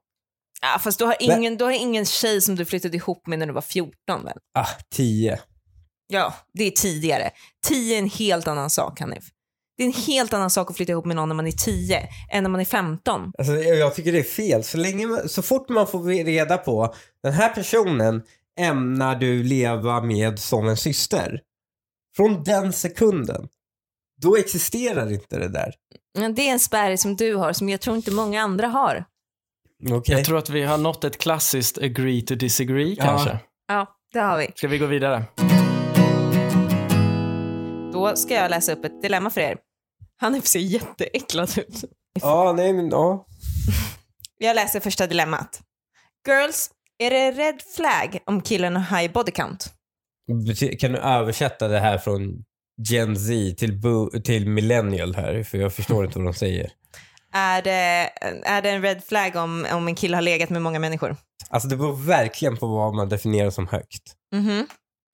Ja, 0.63 0.79
fast 0.79 0.99
du 0.99 1.05
har, 1.05 1.17
ingen, 1.21 1.57
du 1.57 1.65
har 1.65 1.73
ingen 1.73 2.05
tjej 2.07 2.41
som 2.41 2.55
du 2.57 2.65
flyttade 2.65 2.97
ihop 2.97 3.27
med 3.27 3.39
när 3.39 3.47
du 3.47 3.53
var 3.53 3.61
14 3.61 3.93
väl? 4.25 4.39
Ah, 4.59 4.67
tio. 4.95 5.41
Ja, 6.07 6.35
det 6.55 6.65
är 6.65 6.71
tidigare. 6.71 7.31
10 7.67 7.95
är 7.95 7.99
en 7.99 8.11
helt 8.11 8.49
annan 8.49 8.71
sak, 8.71 9.01
Hanif. 9.01 9.25
Det 9.77 9.83
är 9.85 9.87
en 9.87 9.93
helt 9.93 10.33
annan 10.33 10.51
sak 10.51 10.71
att 10.71 10.77
flytta 10.77 10.93
ihop 10.93 11.05
med 11.05 11.17
någon 11.17 11.29
när 11.29 11.37
man 11.37 11.47
är 11.47 11.53
10 11.53 12.09
än 12.33 12.43
när 12.43 12.51
man 12.51 12.61
är 12.61 12.65
15. 12.65 13.33
Alltså, 13.39 13.53
jag 13.53 13.77
jag 13.77 13.95
tycker 13.95 14.13
det 14.13 14.19
är 14.19 14.23
fel. 14.23 14.65
Så, 14.65 14.79
länge, 14.79 15.07
man- 15.07 15.29
så 15.29 15.43
fort 15.43 15.69
man 15.69 15.87
får 15.87 16.03
reda 16.25 16.59
på 16.59 16.95
den 17.23 17.33
här 17.33 17.49
personen 17.55 18.23
ämnar 18.59 19.17
du 19.17 19.43
leva 19.43 20.01
med 20.03 20.39
som 20.39 20.69
en 20.69 20.77
syster. 20.77 21.41
Från 22.17 22.43
den 22.45 22.73
sekunden. 22.73 23.49
Då 24.23 24.37
existerar 24.37 25.13
inte 25.13 25.39
det 25.39 25.49
där. 25.49 25.75
Men 26.19 26.35
det 26.35 26.49
är 26.49 26.53
en 26.53 26.61
spärr 26.61 26.97
som 26.97 27.17
du 27.17 27.35
har 27.35 27.53
som 27.53 27.69
jag 27.69 27.81
tror 27.81 27.97
inte 27.97 28.11
många 28.11 28.43
andra 28.43 28.67
har. 28.67 29.05
Okej? 29.91 30.17
Jag 30.17 30.25
tror 30.25 30.39
att 30.39 30.51
vi 30.51 30.63
har 30.63 30.79
nått 30.79 31.05
ett 31.05 31.19
klassiskt 31.19 31.79
agree 31.79 32.23
to 32.23 32.35
disagree 32.35 32.95
Ja. 32.99 33.05
kanske. 33.05 33.39
Ja, 33.69 33.87
det 34.13 34.19
har 34.21 34.39
vi. 34.39 34.53
Ska 34.57 34.69
vi 34.69 34.79
gå 34.79 34.87
vidare? 34.87 35.25
Då 37.93 38.17
ska 38.17 38.35
jag 38.35 38.51
läsa 38.51 38.73
upp 38.73 38.85
ett 38.85 39.03
dilemma 39.03 39.31
för 39.31 39.41
er. 39.41 39.57
Hanif 40.21 40.47
ser 40.47 40.61
jätteäcklad 40.61 41.59
ut. 41.59 41.85
Ja, 42.21 42.53
nej 42.57 42.73
men 42.73 42.89
ja. 42.89 43.27
Jag 44.39 44.55
läser 44.57 44.81
första 44.81 45.07
dilemmat. 45.07 45.61
Girls, 46.29 46.71
är 46.99 47.11
det 47.11 47.31
red 47.31 47.63
flag 47.77 48.19
om 48.25 48.41
killen 48.43 48.77
har 48.77 48.99
high 49.01 49.13
body 49.13 49.33
count? 49.33 49.73
Kan 50.81 50.93
du 50.93 50.99
översätta 50.99 51.69
det 51.69 51.79
här 51.81 51.99
från 51.99 52.45
Gen 52.89 53.17
Z 53.17 53.55
till, 53.59 53.81
bo- 53.81 54.11
till 54.25 54.49
millennial 54.49 55.15
här? 55.15 55.43
För 55.43 55.59
jag 55.59 55.75
förstår 55.75 56.05
inte 56.05 56.19
vad 56.19 56.27
de 56.27 56.35
säger. 56.35 56.71
Är 57.35 57.63
det, 57.63 58.11
är 58.45 58.63
det 58.63 58.71
en 58.71 58.83
red 58.83 59.05
flag 59.05 59.37
om, 59.37 59.67
om 59.73 59.89
en 59.89 59.95
kille 59.95 60.17
har 60.17 60.23
legat 60.23 60.51
med 60.51 60.63
många 60.63 60.79
människor? 60.79 61.17
Alltså 61.51 61.69
det 61.69 61.77
beror 61.77 62.07
verkligen 62.07 62.57
på 62.57 62.67
vad 62.67 62.95
man 62.95 63.09
definierar 63.09 63.51
som 63.51 63.67
högt. 63.69 64.03
Mhm. 64.35 64.67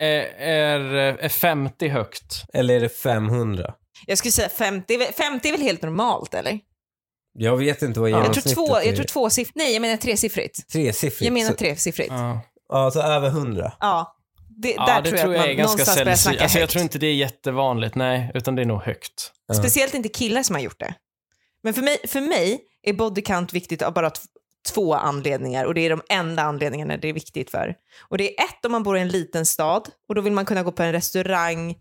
Är, 0.03 0.23
är, 0.38 0.81
är 1.19 1.29
50 1.29 1.88
högt? 1.88 2.45
Eller 2.55 2.75
är 2.76 2.81
det 2.81 2.88
500? 2.88 3.75
Jag 4.07 4.19
skulle 4.19 4.33
säga 4.33 4.49
50, 4.49 4.95
är 4.95 4.99
väl- 4.99 5.12
50 5.12 5.49
är 5.49 5.53
väl 5.53 5.61
helt 5.62 5.83
normalt 5.83 6.35
eller? 6.35 6.61
Jag 7.35 7.57
vet 7.57 7.83
inte 7.83 8.00
vad 8.00 8.11
Ja. 8.11 8.17
Jag 8.17 8.23
genomsnittet 8.23 8.55
tror, 8.55 8.67
två, 8.67 8.76
är. 8.76 8.83
jag 8.87 8.97
tror 8.97 9.05
tvåsiffrigt. 9.07 9.57
Nej, 9.57 9.73
jag 9.73 9.83
menar 9.83 9.97
tresiffrigt. 9.97 10.69
Tresiffrigt. 10.73 11.23
Jag 11.23 11.33
menar 11.33 11.53
tresiffrigt. 11.53 12.11
Ja, 12.11 12.41
Ja. 12.69 12.85
ja, 12.85 12.91
så 12.91 13.00
över 13.03 13.29
100. 13.29 13.73
det, 14.49 14.75
Ja, 14.75 14.87
där 14.87 15.03
det 15.03 15.09
tror 15.11 15.19
tror 15.19 15.35
jag 15.35 15.41
jag 15.41 15.41
att 15.41 15.47
är 15.47 15.49
man 15.49 15.57
ganska 15.57 15.62
någonstans 15.62 16.05
börjar 16.05 16.17
snacka 16.17 16.17
sällsynt. 16.17 16.43
Alltså, 16.43 16.59
jag 16.59 16.69
tror 16.71 16.83
inte 16.83 16.99
det 16.99 17.07
är 17.07 17.14
jättevanligt, 17.14 17.95
nej, 17.95 18.31
utan 18.35 18.55
det 18.55 18.62
är 18.62 18.67
nog 18.67 18.83
högt. 18.83 19.33
Ja. 19.49 19.55
Speciellt 19.55 19.95
inte 19.95 20.09
killar 20.09 20.43
som 20.43 20.55
har 20.57 20.62
gjort 20.62 20.81
det. 20.81 20.95
Men 21.62 21.75
för 21.75 21.83
mig, 21.83 21.99
för 22.09 22.21
mig 22.21 22.61
är 22.83 22.93
body 22.93 23.23
count 23.23 23.53
viktigt 23.53 23.83
av 23.83 23.93
bara 23.95 24.11
två 24.73 24.95
anledningar 24.95 25.64
och 25.64 25.75
det 25.75 25.81
är 25.81 25.91
de 25.91 26.03
enda 26.09 26.43
anledningarna 26.43 26.97
det 26.97 27.09
är 27.09 27.12
viktigt 27.12 27.50
för. 27.50 27.75
Och 28.09 28.19
det 28.19 28.41
är 28.41 28.45
ett 28.45 28.64
om 28.64 28.73
man 28.73 28.83
bor 28.83 28.99
i 28.99 29.00
en 29.00 29.09
liten 29.09 29.47
stad 29.47 29.88
och 30.09 30.14
då 30.14 30.21
vill 30.21 30.33
man 30.33 30.45
kunna 30.45 30.62
gå 30.62 30.73
på 30.73 30.83
en 30.83 30.93
restaurang 30.93 31.75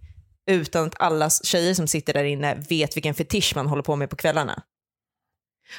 utan 0.51 0.87
att 0.87 0.95
alla 0.99 1.29
tjejer 1.29 1.73
som 1.73 1.87
sitter 1.87 2.13
där 2.13 2.23
inne 2.23 2.55
vet 2.69 2.97
vilken 2.97 3.13
fetisch 3.13 3.55
man 3.55 3.67
håller 3.67 3.83
på 3.83 3.95
med 3.95 4.09
på 4.09 4.15
kvällarna. 4.15 4.63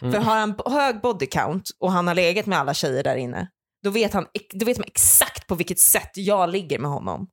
Mm. 0.02 0.12
För 0.12 0.20
har 0.20 0.36
han 0.36 0.54
hög 0.66 1.00
body 1.00 1.26
count 1.26 1.70
och 1.78 1.92
han 1.92 2.06
har 2.06 2.14
legat 2.14 2.46
med 2.46 2.58
alla 2.58 2.74
tjejer 2.74 3.02
där 3.02 3.16
inne, 3.16 3.48
då 3.82 3.90
vet, 3.90 4.12
han, 4.12 4.26
då 4.52 4.66
vet 4.66 4.78
man 4.78 4.86
exakt 4.86 5.46
på 5.46 5.54
vilket 5.54 5.78
sätt 5.78 6.10
jag 6.14 6.50
ligger 6.50 6.78
med 6.78 6.90
honom. 6.90 7.26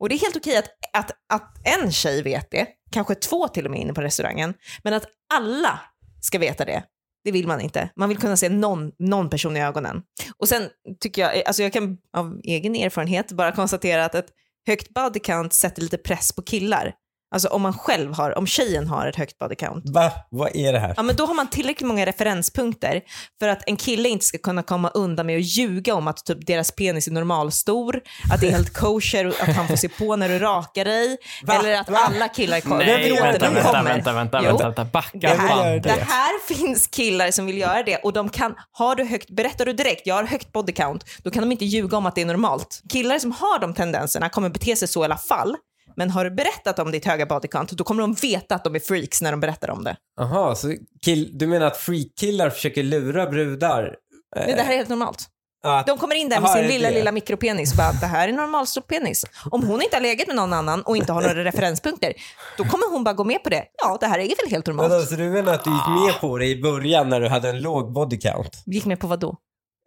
Och 0.00 0.08
det 0.08 0.14
är 0.14 0.18
helt 0.18 0.36
okej 0.36 0.56
att, 0.56 0.68
att, 0.92 1.10
att 1.32 1.66
en 1.82 1.92
tjej 1.92 2.22
vet 2.22 2.50
det, 2.50 2.66
kanske 2.92 3.14
två 3.14 3.48
till 3.48 3.64
och 3.64 3.70
med 3.70 3.80
inne 3.80 3.92
på 3.92 4.00
restaurangen, 4.00 4.54
men 4.82 4.94
att 4.94 5.06
alla 5.34 5.80
ska 6.20 6.38
veta 6.38 6.64
det, 6.64 6.82
det 7.24 7.32
vill 7.32 7.46
man 7.46 7.60
inte. 7.60 7.90
Man 7.96 8.08
vill 8.08 8.18
kunna 8.18 8.36
se 8.36 8.48
någon, 8.48 8.92
någon 8.98 9.30
person 9.30 9.56
i 9.56 9.62
ögonen. 9.62 10.02
Och 10.38 10.48
sen 10.48 10.68
tycker 11.00 11.22
jag, 11.22 11.46
alltså 11.46 11.62
jag 11.62 11.72
kan 11.72 11.98
av 12.16 12.40
egen 12.44 12.76
erfarenhet 12.76 13.32
bara 13.32 13.52
konstatera 13.52 14.04
att 14.04 14.14
ett 14.14 14.28
högt 14.66 14.94
body 14.94 15.20
count 15.20 15.54
sätter 15.54 15.82
lite 15.82 15.98
press 15.98 16.32
på 16.32 16.42
killar. 16.42 16.94
Alltså 17.36 17.48
om 17.48 17.62
man 17.62 17.72
själv 17.78 18.12
har, 18.12 18.38
om 18.38 18.46
tjejen 18.46 18.86
har 18.86 19.06
ett 19.06 19.16
högt 19.16 19.38
body 19.38 19.54
count, 19.54 19.84
Va? 19.88 20.12
Vad 20.30 20.56
är 20.56 20.72
det 20.72 20.78
här? 20.78 20.94
Ja, 20.96 21.02
men 21.02 21.16
då 21.16 21.26
har 21.26 21.34
man 21.34 21.46
tillräckligt 21.50 21.88
många 21.88 22.06
referenspunkter 22.06 23.02
för 23.40 23.48
att 23.48 23.62
en 23.68 23.76
kille 23.76 24.08
inte 24.08 24.24
ska 24.24 24.38
kunna 24.38 24.62
komma 24.62 24.88
undan 24.88 25.26
med 25.26 25.36
att 25.36 25.44
ljuga 25.44 25.94
om 25.94 26.08
att 26.08 26.24
typ 26.24 26.46
deras 26.46 26.70
penis 26.70 27.06
är 27.08 27.12
normalstor, 27.12 28.00
att 28.32 28.40
det 28.40 28.46
är 28.46 28.50
helt 28.50 28.72
kosher 28.72 29.26
och 29.26 29.34
att 29.40 29.56
han 29.56 29.68
får 29.68 29.76
se 29.76 29.88
på 29.88 30.16
när 30.16 30.28
du 30.28 30.38
rakar 30.38 30.84
dig, 30.84 31.16
Va? 31.42 31.54
eller 31.54 31.80
att 31.80 31.90
Va? 31.90 31.98
alla 31.98 32.28
killar 32.28 32.60
kollar. 32.60 32.78
Nej, 32.86 33.12
vänta, 33.12 33.22
vänta, 33.22 33.48
det. 33.48 33.54
vänta, 33.54 33.82
vänta, 33.82 34.12
vänta, 34.12 34.40
Jo. 34.44 34.58
vänta, 34.58 34.84
Backa 34.84 35.18
Det 35.18 35.28
här, 35.28 35.80
det 35.80 35.90
här 35.90 36.54
finns 36.54 36.86
killar 36.86 37.30
som 37.30 37.46
vill 37.46 37.58
göra 37.58 37.82
det 37.82 37.96
och 37.96 38.12
de 38.12 38.28
kan, 38.28 38.54
har 38.72 38.94
du 38.94 39.04
högt, 39.04 39.30
berättar 39.30 39.66
du 39.66 39.72
direkt, 39.72 40.02
jag 40.06 40.14
har 40.14 40.24
högt 40.24 40.52
body 40.52 40.72
count, 40.72 41.04
då 41.22 41.30
kan 41.30 41.42
de 41.42 41.52
inte 41.52 41.64
ljuga 41.64 41.96
om 41.96 42.06
att 42.06 42.14
det 42.14 42.20
är 42.20 42.26
normalt. 42.26 42.82
Killar 42.92 43.18
som 43.18 43.32
har 43.32 43.58
de 43.58 43.74
tendenserna 43.74 44.28
kommer 44.28 44.48
bete 44.48 44.76
sig 44.76 44.88
så 44.88 45.02
i 45.02 45.04
alla 45.04 45.16
fall, 45.16 45.56
men 45.96 46.10
har 46.10 46.24
du 46.24 46.30
berättat 46.30 46.78
om 46.78 46.90
ditt 46.90 47.04
höga 47.04 47.26
body 47.26 47.48
count, 47.48 47.70
då 47.70 47.84
kommer 47.84 48.02
de 48.02 48.14
veta 48.14 48.54
att 48.54 48.64
de 48.64 48.74
är 48.74 48.80
freaks 48.80 49.22
när 49.22 49.30
de 49.30 49.40
berättar 49.40 49.70
om 49.70 49.84
det. 49.84 49.96
Jaha, 50.20 50.54
så 50.54 50.74
kill, 51.04 51.38
du 51.38 51.46
menar 51.46 51.66
att 51.66 51.76
freakkillar 51.76 52.50
försöker 52.50 52.82
lura 52.82 53.26
brudar? 53.26 53.96
Men 54.36 54.56
det 54.56 54.62
här 54.62 54.72
är 54.72 54.76
helt 54.76 54.88
normalt. 54.88 55.26
Att, 55.64 55.86
De 55.86 55.98
kommer 55.98 56.14
in 56.14 56.28
där 56.28 56.40
med 56.40 56.50
sin 56.50 56.66
lilla, 56.66 56.88
det? 56.88 56.94
lilla 56.94 57.12
mikropenis 57.12 57.72
och 57.72 57.76
bara, 57.76 57.92
det 57.92 58.06
här 58.06 58.28
är 58.28 58.32
normalstor 58.32 58.80
penis. 58.80 59.24
Om 59.50 59.66
hon 59.66 59.82
inte 59.82 59.96
har 59.96 60.00
legat 60.00 60.26
med 60.26 60.36
någon 60.36 60.52
annan 60.52 60.82
och 60.82 60.96
inte 60.96 61.12
har 61.12 61.22
några 61.22 61.44
referenspunkter, 61.44 62.12
då 62.58 62.64
kommer 62.64 62.90
hon 62.92 63.04
bara 63.04 63.14
gå 63.14 63.24
med 63.24 63.42
på 63.42 63.50
det. 63.50 63.64
Ja, 63.82 63.96
det 64.00 64.06
här 64.06 64.18
är 64.18 64.22
väl 64.22 64.50
helt 64.50 64.66
normalt. 64.66 65.08
Så 65.08 65.14
du 65.14 65.30
menar 65.30 65.54
att 65.54 65.64
du 65.64 65.70
gick 65.70 66.04
med 66.04 66.20
på 66.20 66.38
det 66.38 66.46
i 66.46 66.62
början 66.62 67.08
när 67.08 67.20
du 67.20 67.28
hade 67.28 67.48
en 67.48 67.60
låg 67.62 67.92
body 67.92 68.18
count? 68.18 68.62
Gick 68.66 68.84
med 68.84 69.00
på 69.00 69.06
vad 69.06 69.20
då? 69.20 69.36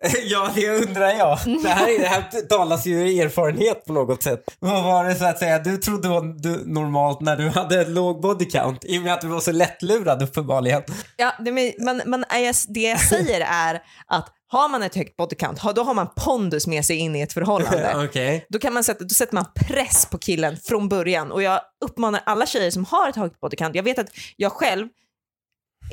ja, 0.24 0.52
det 0.56 0.70
undrar 0.70 1.10
jag. 1.10 1.40
Det 1.64 1.70
här, 1.70 1.88
är, 1.88 2.00
det 2.00 2.08
här 2.08 2.48
talas 2.48 2.86
ju 2.86 3.10
i 3.10 3.22
erfarenhet 3.22 3.86
på 3.86 3.94
något 3.94 4.24
sätt. 4.24 4.44
Vad 4.60 4.84
var 4.84 5.06
det 5.06 5.16
så 5.16 5.26
att 5.26 5.40
säga, 5.40 5.60
du 5.60 5.78
trodde 5.78 6.10
var 6.10 6.22
du, 6.22 6.64
normalt 6.66 7.22
när 7.22 7.36
du 7.36 7.50
hade 7.50 7.82
en 7.82 7.94
låg 7.94 8.22
body 8.22 8.46
count? 8.46 8.86
I 8.86 8.98
och 8.98 9.02
med 9.02 9.14
att 9.14 9.22
du 9.22 9.28
var 9.28 9.40
så 9.40 9.52
lättlurad 9.52 10.24
uppenbarligen. 10.24 10.84
Ja, 11.18 11.34
det, 11.40 11.52
men, 11.78 12.02
man, 12.06 12.26
det 12.68 12.82
jag 12.82 13.00
säger 13.00 13.42
är 13.42 13.82
att 14.08 14.34
har 14.48 14.70
man 14.70 14.84
ett 14.84 14.96
högt 14.96 15.18
body 15.18 15.36
count, 15.36 15.76
då 15.76 15.84
har 15.84 15.94
man 15.94 16.10
pondus 16.16 16.68
med 16.68 16.86
sig 16.86 16.96
in 16.96 17.16
i 17.16 17.22
ett 17.22 17.34
förhållande. 17.34 17.94
Okej. 18.06 18.46
Då, 18.50 18.60
kan 18.60 18.74
man 18.74 18.84
sätta, 18.84 19.04
då 19.04 19.10
sätter 19.10 19.34
man 19.34 19.46
press 19.56 20.06
på 20.06 20.18
killen 20.18 20.58
från 20.58 20.90
början. 20.90 21.32
Och 21.32 21.44
jag 21.44 21.62
uppmanar 21.86 22.22
alla 22.26 22.46
tjejer 22.46 22.72
som 22.72 22.86
har 22.86 23.10
ett 23.10 23.16
högt 23.16 23.40
body 23.40 23.58
count, 23.58 23.76
jag 23.76 23.84
vet 23.84 24.00
att 24.00 24.10
jag 24.36 24.52
själv, 24.52 24.88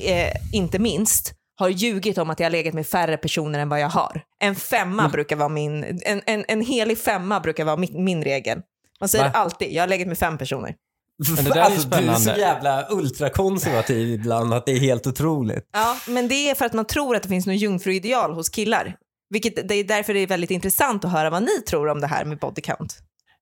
eh, 0.03 0.33
inte 0.53 0.79
minst, 0.79 1.33
har 1.59 1.69
ljugit 1.69 2.19
om 2.19 2.31
att 2.31 2.41
jag 2.41 2.45
har 2.45 2.51
legat 2.51 2.75
med 2.75 2.87
färre 2.87 3.17
personer 3.17 3.59
än 3.59 3.69
vad 3.69 3.81
jag 3.81 3.89
har. 3.89 4.23
En 4.41 4.55
femma 4.57 5.03
Mm. 5.03 5.13
brukar 5.13 5.37
vara 5.37 5.49
min, 5.49 6.01
en, 6.05 6.23
en, 6.27 6.45
en 6.49 6.61
helig 6.61 6.99
femma 6.99 7.41
brukar 7.41 7.65
vara 7.65 7.77
min, 7.77 8.05
min 8.05 8.25
regel. 8.25 8.61
Man 9.01 9.09
säger 9.09 9.25
Va? 9.25 9.31
alltid, 9.35 9.73
jag 9.73 9.83
har 9.83 9.89
legat 9.89 10.09
med 10.09 10.19
fem 10.19 10.39
personer. 10.39 10.75
Men 11.37 11.45
det 11.45 11.51
där 11.51 11.57
är 11.57 11.61
alltså, 11.65 11.89
du 11.89 11.97
är 11.97 12.01
så 12.15 12.21
spännande. 12.21 12.41
jävla 12.41 12.87
ultrakonservativ 12.91 14.09
ibland 14.15 14.55
att 14.55 14.67
det 14.67 14.73
är 14.73 14.81
helt 14.81 15.07
otroligt. 15.07 15.69
Ja, 15.73 15.97
men 16.09 16.29
det 16.29 16.51
är 16.51 16.55
för 16.55 16.65
att 16.65 16.73
man 16.73 16.85
tror 16.85 17.17
att 17.17 17.23
det 17.23 17.29
finns 17.29 17.47
något 17.47 17.57
jungfruideal 17.57 18.33
hos 18.35 18.49
killar. 18.49 18.97
Vilket, 19.31 19.69
det 19.69 19.75
är 19.75 19.85
därför 19.85 20.15
det 20.15 20.21
är 20.21 20.27
väldigt 20.27 20.51
intressant 20.51 21.05
att 21.05 21.13
höra 21.13 21.31
vad 21.31 21.43
ni 21.43 21.61
tror 21.69 21.89
om 21.89 22.01
det 22.01 22.07
här 22.07 22.25
med 22.25 22.39
body 22.39 22.63
count. 22.63 22.99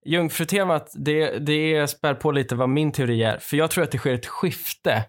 Jungfrutemat, 0.07 0.91
det, 0.95 1.39
det 1.39 1.89
spär 1.89 2.15
på 2.15 2.33
lite 2.33 2.55
vad 2.55 2.69
min 2.69 2.93
teori 2.93 3.23
är. 3.23 3.39
För 3.39 3.57
jag 3.57 3.71
tror 3.71 3.85
att 3.85 3.91
det 3.91 3.99
sker 3.99 4.15
ett 4.15 4.27
skifte 4.27 5.05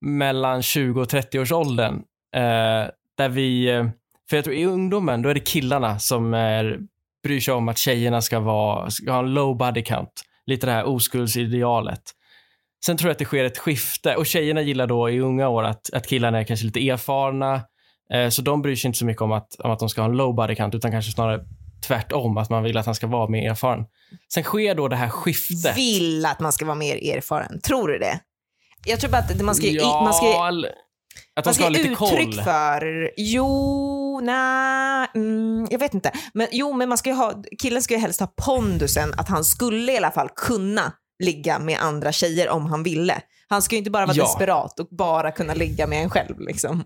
mellan 0.00 0.62
20 0.62 1.00
och 1.00 1.08
30-årsåldern. 1.08 1.94
Eh, 1.94 2.00
där 3.18 3.28
vi, 3.28 3.68
eh, 3.68 3.86
för 4.30 4.36
jag 4.36 4.44
tror 4.44 4.56
i 4.56 4.64
ungdomen, 4.64 5.22
då 5.22 5.28
är 5.28 5.34
det 5.34 5.40
killarna 5.40 5.98
som 5.98 6.34
är, 6.34 6.78
bryr 7.22 7.40
sig 7.40 7.54
om 7.54 7.68
att 7.68 7.78
tjejerna 7.78 8.22
ska, 8.22 8.40
vara, 8.40 8.90
ska 8.90 9.12
ha 9.12 9.18
en 9.18 9.34
low 9.34 9.56
body 9.56 9.82
count. 9.82 10.22
Lite 10.46 10.66
det 10.66 10.72
här 10.72 10.84
oskuldsidealet. 10.84 12.02
Sen 12.86 12.96
tror 12.96 13.08
jag 13.08 13.12
att 13.12 13.18
det 13.18 13.24
sker 13.24 13.44
ett 13.44 13.58
skifte 13.58 14.16
och 14.16 14.26
tjejerna 14.26 14.60
gillar 14.62 14.86
då 14.86 15.10
i 15.10 15.20
unga 15.20 15.48
år 15.48 15.62
att, 15.62 15.92
att 15.92 16.06
killarna 16.06 16.40
är 16.40 16.44
kanske 16.44 16.66
lite 16.66 16.88
erfarna. 16.88 17.60
Eh, 18.12 18.28
så 18.28 18.42
de 18.42 18.62
bryr 18.62 18.76
sig 18.76 18.88
inte 18.88 18.98
så 18.98 19.04
mycket 19.04 19.22
om 19.22 19.32
att, 19.32 19.54
om 19.58 19.70
att 19.70 19.78
de 19.78 19.88
ska 19.88 20.00
ha 20.00 20.08
en 20.08 20.16
low 20.16 20.34
body 20.34 20.54
count 20.54 20.74
utan 20.74 20.90
kanske 20.90 21.12
snarare 21.12 21.44
tvärtom, 21.86 22.36
att 22.36 22.50
man 22.50 22.62
vill 22.62 22.76
att 22.76 22.86
han 22.86 22.94
ska 22.94 23.06
vara 23.06 23.28
mer 23.28 23.50
erfaren. 23.50 23.84
Sen 24.34 24.42
sker 24.42 24.74
då 24.74 24.88
det 24.88 24.96
här 24.96 25.08
skiftet. 25.08 25.76
Vill 25.76 26.26
att 26.26 26.40
man 26.40 26.52
ska 26.52 26.64
vara 26.64 26.74
mer 26.74 27.16
erfaren. 27.16 27.60
Tror 27.60 27.88
du 27.88 27.98
det? 27.98 28.20
Jag 28.84 29.00
tror 29.00 29.10
bara 29.10 29.18
att 29.18 29.40
man 29.40 29.54
ska, 29.54 29.66
ja, 29.66 30.02
man 30.04 30.14
ska, 30.14 30.26
att 31.36 31.44
man 31.44 31.54
ska 31.54 31.60
ska 31.62 31.64
ha 31.64 31.70
lite 31.70 31.88
uttryck 31.88 32.34
koll. 32.36 32.44
för, 32.44 33.10
jo, 33.16 34.20
nej, 34.22 35.08
mm, 35.14 35.66
jag 35.70 35.78
vet 35.78 35.94
inte. 35.94 36.12
Men, 36.34 36.48
jo, 36.52 36.72
men 36.72 36.88
man 36.88 36.98
ska 36.98 37.10
ju 37.10 37.16
ha, 37.16 37.42
killen 37.62 37.82
ska 37.82 37.94
ju 37.94 38.00
helst 38.00 38.20
ha 38.20 38.26
pondusen 38.46 39.14
att 39.16 39.28
han 39.28 39.44
skulle 39.44 39.92
i 39.92 39.96
alla 39.96 40.10
fall 40.10 40.28
kunna 40.36 40.92
ligga 41.24 41.58
med 41.58 41.78
andra 41.80 42.12
tjejer 42.12 42.48
om 42.48 42.66
han 42.66 42.82
ville. 42.82 43.22
Han 43.48 43.62
ska 43.62 43.74
ju 43.74 43.78
inte 43.78 43.90
bara 43.90 44.06
vara 44.06 44.16
Ja. 44.16 44.24
desperat 44.24 44.80
och 44.80 44.88
bara 44.90 45.32
kunna 45.32 45.54
ligga 45.54 45.86
med 45.86 46.02
en 46.02 46.10
själv. 46.10 46.40
Liksom. 46.40 46.84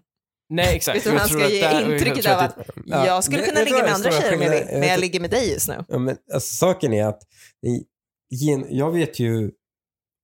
Nej, 0.49 0.77
exakt. 0.77 1.07
Jag 1.07 1.13
han 1.13 1.29
ska 1.29 1.49
ge 1.49 1.61
där- 1.63 1.93
intrycket 1.95 2.27
av 2.27 2.39
att 2.39 2.59
att 2.59 2.67
Ja. 2.87 3.07
jag 3.07 3.25
skulle 3.25 3.43
kunna 3.47 3.59
du 3.61 3.65
ligga 3.65 3.79
med 3.83 3.93
andra 3.95 4.11
tjejer 4.11 4.35
om 4.37 4.43
jag 4.43 4.51
vill, 4.51 4.65
men 4.73 4.89
jag 4.89 5.01
ligger 5.01 5.21
med 5.21 5.31
dig 5.31 5.53
just 5.53 5.69
nu. 5.69 5.85
Ja, 5.89 5.99
men, 5.99 6.17
alltså, 6.35 6.55
saken 6.55 6.93
är 6.93 7.07
att 7.07 7.23
gen, 8.31 8.67
jag 8.69 8.91
vet 8.93 9.19
ju 9.19 9.51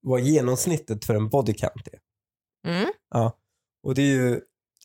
vad 0.03 0.21
genomsnittet 0.21 1.05
för 1.05 1.15
en 1.15 1.29
body 1.29 1.53
count 1.55 1.89
är. 1.93 1.99
Mm. 2.71 2.89
Ja. 3.15 3.39
Och 3.83 3.95
det 3.95 4.03
är 4.03 4.07
ju, 4.07 4.41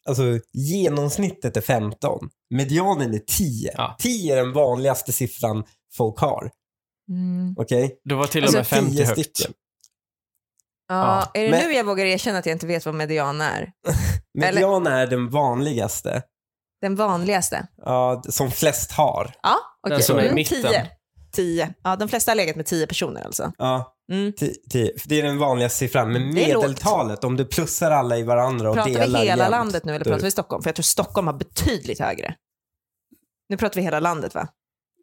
alltså 0.06 0.24
genomsnittet 0.54 1.58
är 1.58 1.62
15. 1.62 2.30
Medianen 2.50 3.13
är 3.13 3.20
10. 3.20 3.72
Ja. 3.77 3.96
10 4.00 4.34
är 4.34 4.38
den 4.38 4.54
vanligaste 4.54 5.12
siffran 5.12 5.63
folk 5.94 6.20
har. 6.20 6.51
Mm. 7.10 7.56
Okej? 7.58 8.00
Det 8.04 8.16
var 8.16 8.27
till 8.27 8.44
Alltså, 8.44 8.58
och 8.58 8.60
med 8.60 8.68
50 8.68 8.92
10 8.92 9.06
högt. 9.06 9.20
stycken. 9.20 9.54
Ja, 10.88 11.32
är 11.34 11.44
det 11.44 11.50
Men- 11.51 11.68
nu 11.68 11.74
jag 11.74 11.84
vågar 11.84 12.06
erkänna 12.06 12.38
att 12.39 12.46
jag 12.46 12.56
inte 12.56 12.68
vet 12.68 12.86
vad 12.86 12.96
median 12.96 13.42
är? 13.42 13.72
Median 14.34 14.88
är 14.88 15.08
den 15.08 15.30
vanligaste. 15.30 16.24
Den 16.82 16.96
vanligaste? 16.96 17.68
Ja, 17.77 18.24
som 18.30 18.51
flest 18.51 18.92
har. 18.92 19.34
Ja, 19.44 19.56
okej. 19.88 20.04
som 20.04 20.18
är 20.18 20.22
i 20.22 20.25
Mm, 20.25 20.36
mitten. 20.36 20.74
Tio. 21.31 21.74
Ja, 21.84 21.96
de 21.96 22.07
flesta 22.10 22.31
har 22.31 22.36
legat 22.36 22.55
med 22.55 22.65
tio 22.65 22.88
personer 22.88 23.22
alltså. 23.22 23.51
Ja, 23.57 23.93
Mm. 24.12 24.34
10. 24.34 25.00
För 25.00 25.10
det 25.10 25.19
är 25.19 25.24
den 25.24 25.38
vanligaste 25.38 25.77
siffran. 25.79 26.12
Men 26.13 26.34
medeltalet, 26.34 27.24
om 27.24 27.38
du 27.38 27.46
plussar 27.46 27.91
alla 27.91 28.17
i 28.17 28.24
varandra 28.24 28.69
och 28.69 28.75
Pratar 28.75 28.91
delar 28.91 29.19
vi 29.22 29.27
hela 29.27 29.43
jämnt, 29.43 29.51
landet 29.51 29.86
nu 29.86 29.96
eller 29.96 30.05
pratar 30.05 30.24
vi 30.24 30.31
Stockholm? 30.31 30.63
För 30.63 30.69
jag 30.69 30.75
tror 30.75 30.84
Stockholm 30.84 31.27
har 31.27 31.34
betydligt 31.34 32.00
högre. 32.00 32.36
Nu 33.50 33.57
pratar 33.57 33.75
vi 33.75 33.81
hela 33.81 34.00
landet 34.00 34.36
va? 34.36 34.48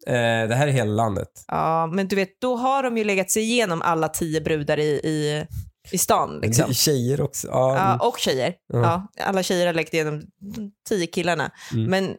Eh, 0.06 0.48
det 0.48 0.54
här 0.54 0.66
är 0.68 0.72
hela 0.72 0.92
landet. 0.92 1.28
Ja, 1.46 1.86
men 1.86 2.08
du 2.08 2.16
vet, 2.16 2.40
då 2.40 2.56
har 2.56 2.82
de 2.82 2.96
ju 2.98 3.04
legat 3.04 3.30
sig 3.30 3.42
igenom 3.42 3.82
alla 3.82 4.08
tio 4.08 4.40
brudar 4.40 4.78
i, 4.78 4.82
i, 4.88 5.46
i 5.90 5.98
stan. 5.98 6.38
Liksom. 6.42 6.74
tjejer 6.74 7.20
också. 7.20 7.46
Ja, 7.48 7.76
Ja, 8.00 8.08
och 8.08 8.18
tjejer. 8.18 8.54
Ja. 8.72 9.08
Ja, 9.16 9.24
alla 9.24 9.42
tjejer 9.42 9.66
har 9.66 9.74
legat 9.74 9.94
igenom 9.94 10.22
tio 10.88 11.06
killarna. 11.06 11.50
Mm. 11.72 11.90
Men 11.90 12.16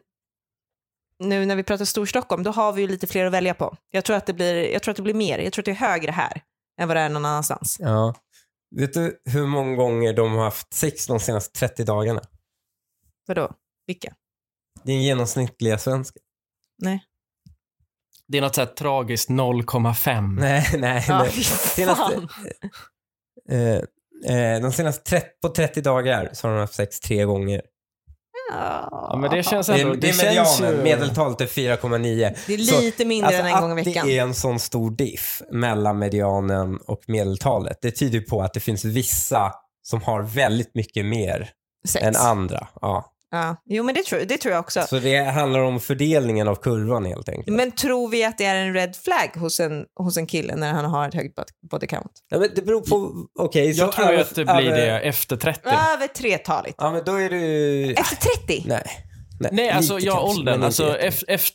nu 1.18 1.46
när 1.46 1.56
vi 1.56 1.62
pratar 1.62 1.84
Storstockholm, 1.84 2.42
då 2.42 2.50
har 2.50 2.72
vi 2.72 2.82
ju 2.82 2.88
lite 2.88 3.06
fler 3.06 3.26
att 3.26 3.32
välja 3.32 3.54
på. 3.54 3.76
Jag 3.90 4.04
tror 4.04 4.16
att 4.16 4.26
det 4.26 4.32
blir, 4.32 4.72
jag 4.72 4.82
tror 4.82 4.90
att 4.90 4.96
det 4.96 5.02
blir 5.02 5.14
mer. 5.14 5.38
Jag 5.38 5.52
tror 5.52 5.62
att 5.62 5.64
det 5.64 5.70
är 5.70 5.74
högre 5.74 6.10
här 6.10 6.42
än 6.80 6.88
vad 6.88 6.96
det 6.96 7.00
är 7.00 7.08
någon 7.08 7.24
annanstans. 7.24 7.76
Ja. 7.80 8.14
Vet 8.76 8.94
du 8.94 9.22
hur 9.24 9.46
många 9.46 9.76
gånger 9.76 10.12
de 10.12 10.32
har 10.32 10.44
haft 10.44 10.74
sex 10.74 11.06
de 11.06 11.20
senaste 11.20 11.58
30 11.58 11.84
dagarna? 11.84 12.20
Vadå? 13.26 13.52
Vilka? 13.86 14.14
Din 14.84 15.02
genomsnittliga 15.02 15.78
svenska. 15.78 16.20
Nej. 16.82 17.04
Det 18.28 18.38
är 18.38 18.42
något 18.42 18.54
så 18.54 18.60
här 18.60 18.68
tragiskt 18.68 19.30
0,5. 19.30 20.40
Nej, 20.40 20.66
nej. 20.78 21.04
Ja, 21.08 21.22
nej. 21.22 21.32
Senaste, 21.44 22.28
eh, 23.48 23.80
eh, 24.36 24.62
de 24.62 24.72
senaste 24.72 25.10
30, 25.10 25.26
på 25.42 25.48
30 25.48 25.80
dagar 25.80 26.30
så 26.32 26.48
har 26.48 26.54
de 26.54 26.60
haft 26.60 26.74
sex 26.74 27.00
tre 27.00 27.24
gånger. 27.24 27.62
Ja, 28.52 29.16
men 29.20 29.30
det 29.30 29.42
känns 29.42 29.66
Det 29.66 29.80
ändå... 29.80 29.92
är, 29.92 29.96
det 29.96 30.08
är 30.08 30.12
känns 30.12 30.60
medianen. 30.60 30.76
ju- 30.78 30.82
Medeltalet 30.82 31.40
är 31.40 31.46
4,9. 31.46 32.36
Det 32.46 32.54
är 32.54 32.58
Så, 32.58 32.80
lite 32.80 33.04
mindre 33.04 33.26
Alltså 33.26 33.42
än 33.42 33.46
en 33.54 33.60
gång 33.60 33.78
i 33.78 33.80
att 33.80 33.86
veckan. 33.86 34.06
det 34.06 34.18
är 34.18 34.22
en 34.22 34.34
sån 34.34 34.58
stor 34.60 34.90
diff 34.90 35.42
mellan 35.52 35.98
medianen 35.98 36.76
och 36.86 37.00
medeltalet, 37.06 37.78
det 37.82 37.90
tyder 37.90 38.20
på 38.20 38.42
att 38.42 38.54
det 38.54 38.60
finns 38.60 38.84
vissa 38.84 39.52
som 39.82 40.02
har 40.02 40.22
väldigt 40.22 40.74
mycket 40.74 41.04
mer 41.06 41.50
Sex. 41.88 42.04
än 42.06 42.16
andra. 42.16 42.68
Ja. 42.80 43.12
Ja. 43.36 43.56
Jo, 43.66 43.84
men 43.84 43.94
det 43.94 44.02
tror, 44.04 44.20
det 44.20 44.36
tror 44.38 44.52
jag 44.54 44.60
också. 44.60 44.82
Så 44.82 44.98
det 44.98 45.16
handlar 45.24 45.60
om 45.60 45.80
fördelningen 45.80 46.48
av 46.48 46.54
kurvan 46.54 47.04
helt 47.04 47.28
enkelt. 47.28 47.56
Men 47.56 47.70
tror 47.72 48.08
vi 48.08 48.24
att 48.24 48.38
det 48.38 48.44
är 48.44 48.56
en 48.56 48.74
red 48.74 48.96
flag 48.96 49.40
hos 49.40 49.60
en, 49.60 49.84
hos 49.96 50.16
en 50.16 50.26
kille 50.26 50.56
när 50.56 50.72
han 50.72 50.84
har 50.84 51.08
ett 51.08 51.14
högt 51.14 51.34
bod- 51.34 51.70
body 51.70 51.86
count? 51.86 52.12
Ja, 52.28 52.38
men 52.38 52.48
det 52.54 52.62
beror 52.62 52.80
på, 52.80 53.12
okej. 53.38 53.74
så 53.74 53.82
Jag 53.82 53.92
tror 53.92 54.06
över- 54.06 54.20
att 54.22 54.34
det 54.34 54.44
blir 54.44 54.54
över- 54.54 54.76
det 54.76 55.00
efter 55.00 55.36
30. 55.36 55.60
Över 55.68 56.06
tretaligt. 56.06 56.74
Ja, 56.78 56.90
men 56.90 57.02
då 57.04 57.14
är 57.20 57.30
du... 57.30 57.92
Efter 57.92 58.16
30? 58.46 58.64
Nej. 58.68 58.82
Nej, 59.40 59.50
Nej, 59.52 59.70
alltså 59.70 59.94
lite 59.94 60.06
ja, 60.06 60.14
kanske, 60.14 60.38
åldern. 60.40 60.62
Alltså, 60.62 60.82
jättemycket. 60.82 61.22
ef, 61.22 61.40
ef, 61.40 61.50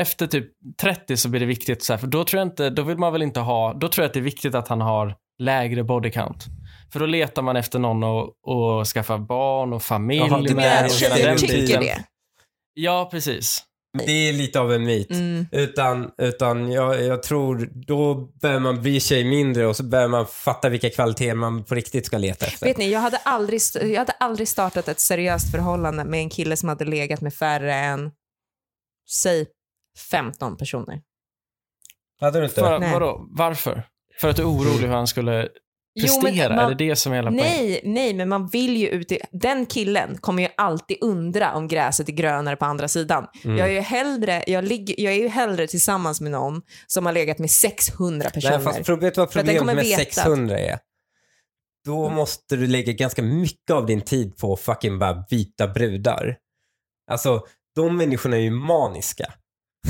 efter 0.00 0.26
typ 0.26 0.46
30 0.80 1.16
så 1.16 1.28
blir 1.28 1.40
det 1.40 1.46
viktigt, 1.46 1.82
så 1.84 1.92
här, 1.92 1.98
för 1.98 2.06
då 2.06 2.24
tror 2.24 2.38
jag 2.40 2.46
inte, 2.48 2.70
då 2.70 2.82
vill 2.82 2.98
man 2.98 3.12
väl 3.12 3.22
inte 3.22 3.40
ha, 3.40 3.72
då 3.72 3.88
tror 3.88 4.02
jag 4.02 4.08
att 4.08 4.14
det 4.14 4.20
är 4.20 4.24
viktigt 4.24 4.54
att 4.54 4.68
han 4.68 4.80
har 4.80 5.14
lägre 5.38 5.84
body 5.84 6.10
count. 6.10 6.44
För 6.92 7.00
då 7.00 7.06
letar 7.06 7.42
man 7.42 7.56
efter 7.56 7.78
någon 7.78 8.02
och, 8.02 8.34
och 8.42 8.86
skaffa 8.86 9.18
barn 9.18 9.72
och 9.72 9.82
familj 9.82 10.20
Jaha, 10.20 10.40
det 10.40 10.84
att 10.84 10.92
ju 10.92 10.96
tjejer 10.96 11.26
den 11.26 11.38
tycker 11.38 11.56
biten. 11.56 11.80
det? 11.80 12.04
Ja, 12.74 13.08
precis. 13.10 13.64
Det 13.98 14.12
är 14.28 14.32
lite 14.32 14.60
av 14.60 14.72
en 14.72 14.84
myt. 14.84 15.10
Mm. 15.10 15.46
Utan, 15.52 16.10
utan 16.18 16.72
jag, 16.72 17.02
jag 17.02 17.22
tror 17.22 17.70
då 17.86 18.14
börjar 18.14 18.58
man 18.58 18.82
bry 18.82 19.00
sig 19.00 19.24
mindre 19.24 19.66
och 19.66 19.76
så 19.76 19.82
börjar 19.82 20.08
man 20.08 20.26
fatta 20.26 20.68
vilka 20.68 20.90
kvaliteter 20.90 21.34
man 21.34 21.64
på 21.64 21.74
riktigt 21.74 22.06
ska 22.06 22.18
leta 22.18 22.46
efter. 22.46 22.66
Vet 22.66 22.76
ni, 22.76 22.90
jag 22.90 23.00
hade, 23.00 23.16
aldrig, 23.16 23.60
jag 23.74 23.98
hade 23.98 24.12
aldrig 24.12 24.48
startat 24.48 24.88
ett 24.88 25.00
seriöst 25.00 25.50
förhållande 25.50 26.04
med 26.04 26.20
en 26.20 26.30
kille 26.30 26.56
som 26.56 26.68
hade 26.68 26.84
legat 26.84 27.20
med 27.20 27.34
färre 27.34 27.74
än, 27.74 28.10
säg 29.10 29.46
15 30.10 30.56
personer. 30.56 31.00
Hade 32.20 32.38
du 32.38 32.44
inte? 32.44 32.60
För, 32.60 32.78
Nej. 32.78 32.92
vadå, 32.92 33.26
varför? 33.30 33.82
För 34.20 34.28
att 34.28 34.36
du 34.36 34.42
är 34.42 34.48
orolig 34.48 34.86
hur 34.86 34.94
han 34.94 35.06
skulle 35.06 35.48
Jo, 35.94 36.20
prestera? 36.22 36.48
men 36.48 36.56
man- 36.56 36.64
är 36.72 36.74
det 36.74 36.88
det 36.88 36.96
som 36.96 37.12
är 37.12 37.16
hela? 37.16 37.30
Nej, 37.30 37.80
nej, 37.84 38.14
men 38.14 38.28
man 38.28 38.46
vill 38.48 38.76
ju 38.76 38.88
ut 38.88 39.12
i... 39.12 39.18
Den 39.32 39.66
killen 39.66 40.18
kommer 40.18 40.42
ju 40.42 40.48
alltid 40.56 40.96
undra 41.00 41.54
om 41.54 41.68
gräset 41.68 42.08
är 42.08 42.12
grönare 42.12 42.56
på 42.56 42.64
andra 42.64 42.88
sidan. 42.88 43.26
Mm. 43.44 43.56
Jag, 43.56 43.68
är 43.68 43.72
ju 43.72 43.80
hellre, 43.80 44.44
jag, 44.46 44.64
ligger, 44.64 45.00
jag 45.00 45.12
är 45.12 45.18
ju 45.18 45.28
hellre 45.28 45.66
tillsammans 45.66 46.20
med 46.20 46.32
någon 46.32 46.62
som 46.86 47.06
har 47.06 47.12
legat 47.12 47.38
med 47.38 47.50
600 47.50 48.30
personer. 48.30 48.58
Nej, 48.58 48.64
fast 48.64 48.88
vet 48.88 49.14
du 49.14 49.20
vad 49.20 49.30
problemet 49.32 49.64
med 49.64 49.76
veta 49.76 50.02
att- 50.02 50.14
600 50.14 50.58
är? 50.58 50.78
Då 51.84 52.08
måste 52.10 52.56
du 52.56 52.66
lägga 52.66 52.92
ganska 52.92 53.22
mycket 53.22 53.70
av 53.70 53.86
din 53.86 54.00
tid 54.00 54.36
på 54.36 54.56
fucking 54.56 54.98
bara 54.98 55.24
byta 55.30 55.68
brudar. 55.68 56.36
Alltså, 57.10 57.46
de 57.74 57.96
människorna 57.96 58.36
är 58.36 58.40
ju 58.40 58.50
maniska. 58.50 59.32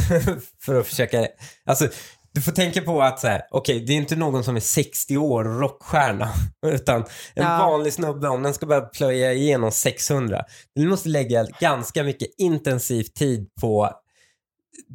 För 0.65 0.81
att 0.81 0.87
försöka, 0.87 1.29
alltså 1.65 1.89
du 2.33 2.41
får 2.43 2.53
tänka 2.53 2.81
på 2.83 3.03
att 3.03 3.21
så 3.21 3.27
här, 3.27 3.43
okej, 3.51 3.81
det 3.87 3.93
är 3.93 3.97
inte 3.97 4.17
någon 4.17 4.45
som 4.45 4.57
är 4.57 4.61
60 4.61 5.17
år 5.17 5.49
och 5.49 5.61
rockstjärna, 5.61 6.29
utan 6.67 7.01
en 7.01 7.07
Ja. 7.35 7.59
vanlig 7.59 7.93
snubbe, 7.93 8.29
om 8.29 8.43
den 8.43 8.55
ska 8.55 8.67
börja 8.67 8.81
plöja 8.81 9.33
igenom 9.33 9.73
600, 9.73 10.45
du 10.75 10.89
måste 10.89 11.09
lägga 11.09 11.45
ganska 11.61 12.03
mycket 12.05 12.29
intensiv 12.39 13.03
tid 13.03 13.49
på 13.61 13.91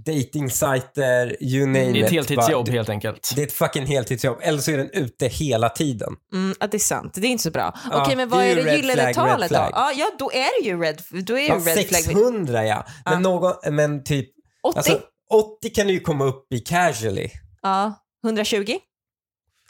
datingsajter, 0.06 1.44
you 1.44 1.66
name 1.66 1.80
Det 1.92 2.00
är 2.00 2.04
ett 2.04 2.12
it. 2.12 2.12
heltidsjobb 2.14 2.70
helt 2.70 2.90
enkelt. 2.90 3.32
det 3.36 3.42
är 3.42 3.46
ett 3.48 3.54
fucking 3.54 3.86
heltidsjobb, 3.86 4.38
eller 4.42 4.60
så 4.60 4.72
är 4.72 4.78
den 4.78 4.90
ute 4.94 5.28
hela 5.28 5.70
tiden. 5.70 6.14
Mm, 6.34 6.56
det 6.72 6.78
är 6.78 6.80
sant. 6.80 7.14
Det 7.14 7.28
är 7.28 7.32
inte 7.32 7.44
så 7.44 7.52
bra. 7.52 7.74
Ja, 7.92 8.02
Okej, 8.02 8.16
men 8.16 8.30
det 8.30 8.36
vad 8.36 8.44
är 8.46 8.50
är 8.50 8.56
ju 8.56 8.64
det 8.64 8.70
red 8.72 8.76
gyllene 8.76 9.14
flag, 9.14 9.14
talet 9.14 9.52
red 9.52 9.60
då? 9.60 9.68
flag. 9.68 9.70
Ja, 9.74 9.92
ja, 9.96 10.12
då 10.20 10.32
är 10.32 10.62
det 10.62 10.68
ju 10.70 10.82
red, 10.82 11.02
då 11.26 11.34
är 11.38 11.42
ju 11.42 11.48
Ja, 11.48 11.56
red 11.56 11.88
flag. 11.88 12.02
600 12.04 12.66
ja. 12.66 12.86
Men, 13.06 13.22
någon, 13.22 13.54
men 13.76 14.04
typ, 14.04 14.30
80? 14.64 14.78
alltså 14.78 15.00
80 15.30 15.70
kan 15.70 15.88
du 15.88 15.94
ju 15.94 16.00
komma 16.00 16.26
upp 16.26 16.54
i 16.54 16.60
casually. 16.60 17.30
ja, 17.62 17.94
120? 18.26 18.78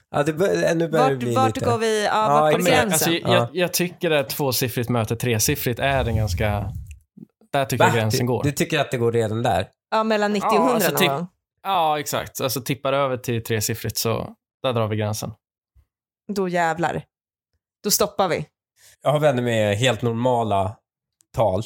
Ja, 0.10 0.24
det 0.24 0.34
bör, 0.34 0.76
nu 0.76 0.88
börjar 0.88 1.06
det 1.10 1.14
Vart, 1.16 1.20
bli 1.20 1.36
vart 1.36 1.56
lite... 1.56 1.66
går 1.70 1.78
vi? 1.78 2.06
Ja, 2.06 2.12
Ja, 2.36 2.42
vart 2.42 2.52
går 2.54 2.60
gränsen? 2.60 2.92
Alltså, 2.92 3.12
Ja. 3.12 3.34
jag, 3.34 3.48
jag 3.54 3.74
tycker 3.74 4.12
att 4.12 4.30
tvåsiffrigt 4.30 4.90
möte 4.90 5.16
tresiffrigt 5.16 5.80
är 5.80 6.06
en 6.06 6.16
ganska... 6.18 6.72
Där 7.52 7.66
tycker 7.66 7.84
Va? 7.84 7.90
jag 7.90 7.96
gränsen 7.96 8.20
du, 8.20 8.28
går. 8.28 8.44
du 8.44 8.52
tycker 8.52 8.80
att 8.80 8.92
det 8.92 8.98
går 8.98 9.12
redan 9.12 9.44
där? 9.44 9.68
ja, 9.92 10.04
mellan 10.04 10.34
90 10.34 10.48
och 10.48 10.54
Ja, 10.54 10.58
100 10.58 10.74
alltså 10.74 10.90
någon 10.92 11.00
typ- 11.00 11.10
gång. 11.10 11.28
Ja, 11.64 12.00
exakt. 12.00 12.42
Alltså 12.42 12.62
tippar 12.62 12.92
det 12.92 12.98
över 12.98 13.18
till 13.18 13.44
tresiffrigt 13.44 13.98
så 13.98 14.36
där 14.64 14.74
drar 14.74 14.88
vi 14.88 14.96
gränsen. 14.96 15.32
Då 16.34 16.48
jävlar. 16.50 17.04
Då 17.84 17.92
stoppar 17.92 18.28
vi. 18.28 18.46
Jag 19.02 19.12
har 19.12 19.20
vänner 19.20 19.42
med 19.44 19.78
helt 19.78 20.02
normala 20.02 20.76
tal. 21.34 21.64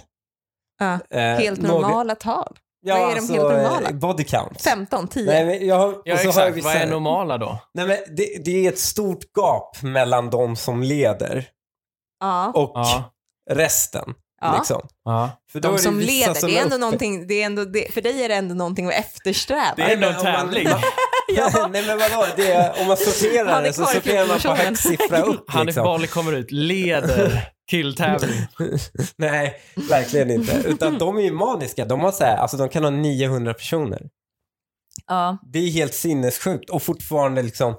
Ja, 0.79 0.99
Eh, 1.09 1.21
Helt 1.21 1.61
några- 1.61 1.87
normala 1.87 2.15
tal. 2.15 2.57
Ja, 2.81 2.95
Vad 2.95 3.03
är 3.03 3.07
de 3.15 3.19
alltså, 3.19 3.33
helt 3.33 3.43
normala? 3.49 3.89
eh, 3.89 3.95
Body 3.95 4.23
count. 4.23 4.61
15, 4.61 5.07
10. 5.07 5.25
Nej, 5.25 5.45
men 5.45 5.67
jag 5.67 5.75
har, 5.75 6.01
Ja, 6.05 6.13
och 6.13 6.19
så 6.19 6.25
har 6.25 6.29
exakt. 6.29 6.57
vi 6.57 6.61
Vad 6.61 6.75
är 6.75 6.87
normala 6.87 7.37
då? 7.37 7.59
Nej, 7.73 7.87
men 7.87 7.97
det, 8.15 8.45
det 8.45 8.65
är 8.65 8.69
ett 8.71 8.79
stort 8.79 9.23
gap 9.37 9.81
mellan 9.81 10.29
de 10.29 10.55
som 10.55 10.83
leder 10.83 11.47
ja. 12.19 12.51
och 12.55 12.71
Ja. 12.75 13.13
resten. 13.51 14.13
Ja. 14.41 14.55
Liksom. 14.57 14.87
ja. 15.05 15.29
För 15.51 15.59
De 15.59 15.71
det 15.73 15.79
som 15.79 15.97
vissa 15.97 16.11
leder, 16.11 16.33
som 16.33 16.49
det 16.49 16.57
är 16.57 16.61
ändå 16.63 16.75
uppe- 16.75 16.79
någonting, 16.79 17.27
det 17.27 17.41
är 17.41 17.45
ändå, 17.45 17.65
det, 17.65 17.93
för 17.93 18.01
dig 18.01 18.23
är 18.23 18.29
det 18.29 18.35
ändå 18.35 18.55
någonting 18.55 18.87
att 18.87 18.93
eftersträva. 18.93 19.73
Det 19.75 19.81
är 19.81 19.93
ändå 19.93 20.07
en 20.07 20.13
men 20.13 20.25
om 20.25 20.31
man- 20.33 20.45
tävling. 20.53 20.67
Nej 21.71 21.83
men 21.85 21.97
vadå, 21.99 22.25
det 22.35 22.51
är, 22.51 22.81
om 22.81 22.87
man 22.87 22.97
sorterar 22.97 23.63
det 23.63 23.73
så 23.73 23.85
sorterar 23.85 24.27
man 24.27 24.39
på 24.39 24.63
högst 24.63 24.83
siffra 24.87 25.21
upp 25.21 25.49
Hanif 25.51 25.65
liksom. 25.65 25.83
Bali 25.83 26.07
kommer 26.07 26.33
ut, 26.33 26.51
leder 26.51 27.49
killtävling. 27.69 28.47
Nej, 29.15 29.55
verkligen 29.89 30.31
inte. 30.31 30.63
Utan 30.65 30.97
de 30.97 31.17
är 31.17 31.21
ju 31.21 31.31
maniska. 31.31 31.85
De 31.85 31.99
har 31.99 32.11
så 32.11 32.23
här, 32.23 32.37
alltså 32.37 32.57
de 32.57 32.69
kan 32.69 32.83
ha 32.83 32.91
900 32.91 33.53
personer. 33.53 34.09
Ja. 35.07 35.37
Det 35.53 35.59
är 35.59 35.71
helt 35.71 35.93
sinnessjukt 35.93 36.69
och 36.69 36.83
fortfarande 36.83 37.41
liksom 37.41 37.75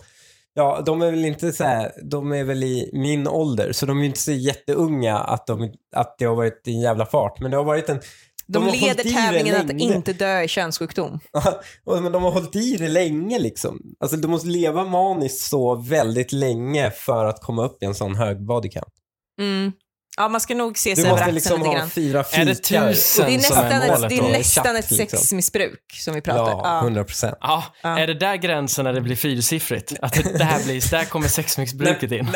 Ja, 0.55 0.83
de 0.87 1.03
är 1.03 1.11
väl 1.11 1.25
inte 1.25 1.53
så 1.53 1.65
här, 1.65 1.93
de 2.03 2.33
är 2.33 2.45
väl 2.45 2.65
i 2.65 2.91
min 2.93 3.29
ålder, 3.29 3.73
så 3.73 3.87
de 3.87 3.99
är 3.99 4.01
ju 4.01 4.07
inte 4.07 4.21
så 4.21 4.33
jätteunga 4.33 5.19
att, 5.19 5.47
de, 5.47 5.73
att 5.97 6.19
det 6.19 6.25
har 6.25 6.37
varit 6.37 6.63
en 6.67 6.81
jävla 6.81 7.07
fart. 7.07 7.41
Men 7.41 7.51
det 7.51 7.57
har 7.57 7.65
varit 7.65 7.89
en... 7.89 8.01
De, 8.47 8.63
har 8.63 8.73
leder 8.73 9.05
tävlingen 9.05 9.57
att 9.57 9.67
länge. 9.67 9.95
inte 9.95 10.13
dö 10.13 10.43
i 10.43 10.49
könssjukdom. 10.49 11.21
Men 12.03 12.13
de 12.13 12.23
har 12.23 12.31
hållit 12.31 12.57
i 12.57 12.77
det 12.77 12.89
länge 12.89 13.39
liksom. 13.39 13.81
Alltså 14.01 14.17
du 14.17 14.29
måste 14.29 14.49
leva 14.49 14.85
maniskt 14.85 15.49
så 15.49 15.75
väldigt 15.75 16.33
länge 16.33 16.91
för 16.91 17.25
att 17.25 17.41
komma 17.41 17.65
upp 17.65 17.83
i 17.83 17.87
en 17.87 17.95
sån 17.95 18.15
hög 18.15 18.47
body 18.47 18.69
count. 18.69 19.00
Mm. 19.41 19.73
Ja, 20.17 20.29
man 20.29 20.41
ska 20.41 20.55
nog 20.55 20.79
se 20.79 20.91
Du 20.91 20.97
sig 20.97 21.05
över 21.05 21.11
måste 21.13 21.25
axeln 21.25 21.35
liksom 21.35 21.63
lite 21.63 21.75
grann. 21.77 21.91
fyra 21.91 22.25
Är 22.33 22.45
det 22.45 22.55
fikar. 22.67 22.89
tusen 22.93 23.27
Det 23.27 23.35
är 23.35 23.39
som 23.39 23.57
nästan, 23.57 23.65
är 23.83 24.05
ett, 24.05 24.09
det 24.09 24.19
är 24.19 24.23
nästan 24.39 24.77
ett 24.77 24.91
liksom. 24.91 25.19
sexmissbruk 25.19 25.93
som 26.01 26.15
vi 26.15 26.21
pratar 26.21 26.55
om. 26.55 26.61
Ja, 26.65 26.81
100 26.81 27.05
procent. 27.05 27.37
Ja, 27.41 27.65
Ja. 27.83 27.99
är 27.99 28.07
det 28.07 28.15
där 28.15 28.37
gränsen 28.37 28.85
när 28.85 28.93
det 28.93 29.01
blir 29.01 29.17
fyrsiffrigt? 29.17 29.93
Att 30.03 30.13
det, 30.39 30.45
här 30.45 30.65
blir, 30.65 30.91
där 30.91 31.05
kommer 31.05 31.29
sexmissbruket 31.29 32.13
in? 32.13 32.29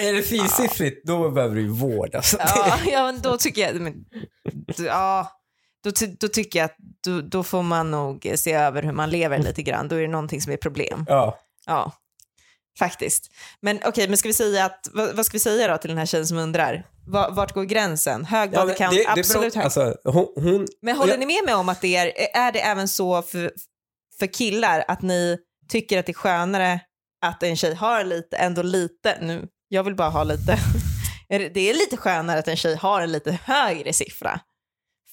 Är 0.00 0.12
det 0.14 0.22
fyrsiffrigt, 0.22 1.06
då 1.06 1.30
behöver 1.30 1.54
du 1.56 1.60
ju 1.62 1.68
vård. 1.68 2.14
Alltså. 2.14 2.36
Ja, 2.40 2.78
ja 2.92 3.04
men 3.04 3.20
då 3.20 3.36
tycker 3.36 3.62
jag... 3.62 3.74
Men, 3.80 3.94
ja, 4.78 5.32
då, 5.84 5.90
ty, 5.90 6.06
då 6.06 6.28
tycker 6.28 6.58
jag 6.58 6.64
att 6.64 6.76
då, 7.06 7.20
då 7.20 7.42
får 7.42 7.62
man 7.62 7.90
nog 7.90 8.32
se 8.34 8.52
över 8.52 8.82
hur 8.82 8.92
man 8.92 9.10
lever 9.10 9.38
lite 9.38 9.62
grann. 9.62 9.88
Då 9.88 9.96
är 9.96 10.00
det 10.00 10.08
någonting 10.08 10.40
som 10.40 10.52
är 10.52 10.56
problem. 10.56 11.04
Ja. 11.08 11.38
Ja, 11.66 11.92
faktiskt. 12.78 13.30
Men 13.60 13.80
okej, 13.84 14.08
men 14.08 14.16
ska 14.18 14.28
vi 14.28 14.32
säga 14.32 14.64
att, 14.64 14.88
vad, 14.92 15.16
vad 15.16 15.26
ska 15.26 15.32
vi 15.32 15.38
säga 15.38 15.68
då 15.68 15.78
till 15.78 15.88
den 15.88 15.98
här 15.98 16.06
tjejen 16.06 16.26
som 16.26 16.38
undrar? 16.38 16.86
Va- 17.06 17.30
Vart 17.30 17.54
går 17.54 17.64
gränsen? 17.64 18.24
Hög 18.24 18.50
Ja, 18.52 18.58
men 18.58 18.66
bodycount, 18.66 18.96
det- 18.96 18.98
det 19.02 19.04
beror- 19.14 19.18
absolut 19.20 19.54
hög. 19.54 19.64
Alltså, 19.64 19.94
hon, 20.04 20.26
hon, 20.36 20.66
men 20.82 20.96
håller 20.96 21.12
jag- 21.12 21.20
ni 21.20 21.26
med 21.26 21.44
mig 21.44 21.54
om 21.54 21.68
att 21.68 21.80
det 21.80 21.96
är, 21.96 22.12
är 22.36 22.52
det 22.52 22.60
även 22.60 22.88
så 22.88 23.22
för, 23.22 23.52
för 24.18 24.26
killar 24.26 24.84
att 24.88 25.02
ni 25.02 25.38
tycker 25.68 25.98
att 25.98 26.06
det 26.06 26.12
är 26.12 26.14
skönare 26.14 26.80
att 27.26 27.42
en 27.42 27.56
tjej 27.56 27.74
har 27.74 28.04
lite, 28.04 28.36
ändå 28.36 28.62
lite, 28.62 29.18
nu, 29.20 29.46
jag 29.68 29.82
vill 29.84 29.94
bara 29.94 30.10
ha 30.10 30.24
lite, 30.24 30.58
det- 31.28 31.48
det 31.48 31.70
är 31.70 31.74
lite 31.74 31.96
skönare 31.96 32.38
att 32.38 32.48
en 32.48 32.56
tjej 32.56 32.76
har 32.76 33.00
en 33.00 33.12
lite 33.12 33.38
högre 33.44 33.92
siffra. 33.92 34.40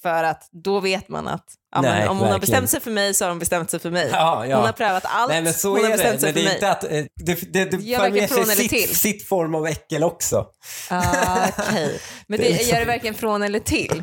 För 0.02 0.24
att 0.24 0.48
då 0.52 0.80
vet 0.80 1.08
man 1.08 1.28
att 1.28 1.44
ja, 1.74 1.82
men 1.82 1.90
Nej, 1.98 2.08
om 2.08 2.16
hon 2.18 2.26
har 2.26 2.32
verkligen. 2.32 2.40
bestämt 2.40 2.70
sig 2.70 2.80
för 2.80 2.90
mig 2.90 3.14
så 3.14 3.24
har 3.24 3.28
hon 3.30 3.38
bestämt 3.38 3.70
sig 3.70 3.80
för 3.80 3.90
mig. 3.90 4.08
Ja, 4.12 4.46
ja. 4.46 4.56
Hon 4.56 4.66
har 4.66 4.72
prövat 4.72 5.04
allt, 5.06 5.30
Nej 5.30 5.42
men 5.42 5.52
så 5.54 5.68
hon 5.68 5.78
har 5.78 5.84
är 5.84 5.88
det. 5.90 5.96
bestämt 5.96 6.20
sig 6.20 6.32
Men 6.32 6.34
för 6.42 6.44
mig. 6.44 6.54
inte 6.54 6.70
att, 6.70 6.84
eh, 6.84 6.90
det, 7.14 7.52
det, 7.52 7.64
det 7.64 7.76
Gör 7.82 7.98
för 8.00 8.10
med 8.10 8.28
från 8.30 8.44
sig 8.44 8.52
eller 8.52 8.62
sitt, 8.62 8.70
till. 8.70 8.96
sitt 8.96 9.28
form 9.28 9.54
av 9.54 9.66
äckel 9.66 10.04
också. 10.04 10.46
Ah, 10.90 11.48
Okej, 11.58 12.00
men 12.26 12.38
Det 12.40 12.62
gör 12.62 12.78
det 12.80 12.84
varken 12.86 13.14
från 13.14 13.42
eller 13.42 13.58
till? 13.60 14.02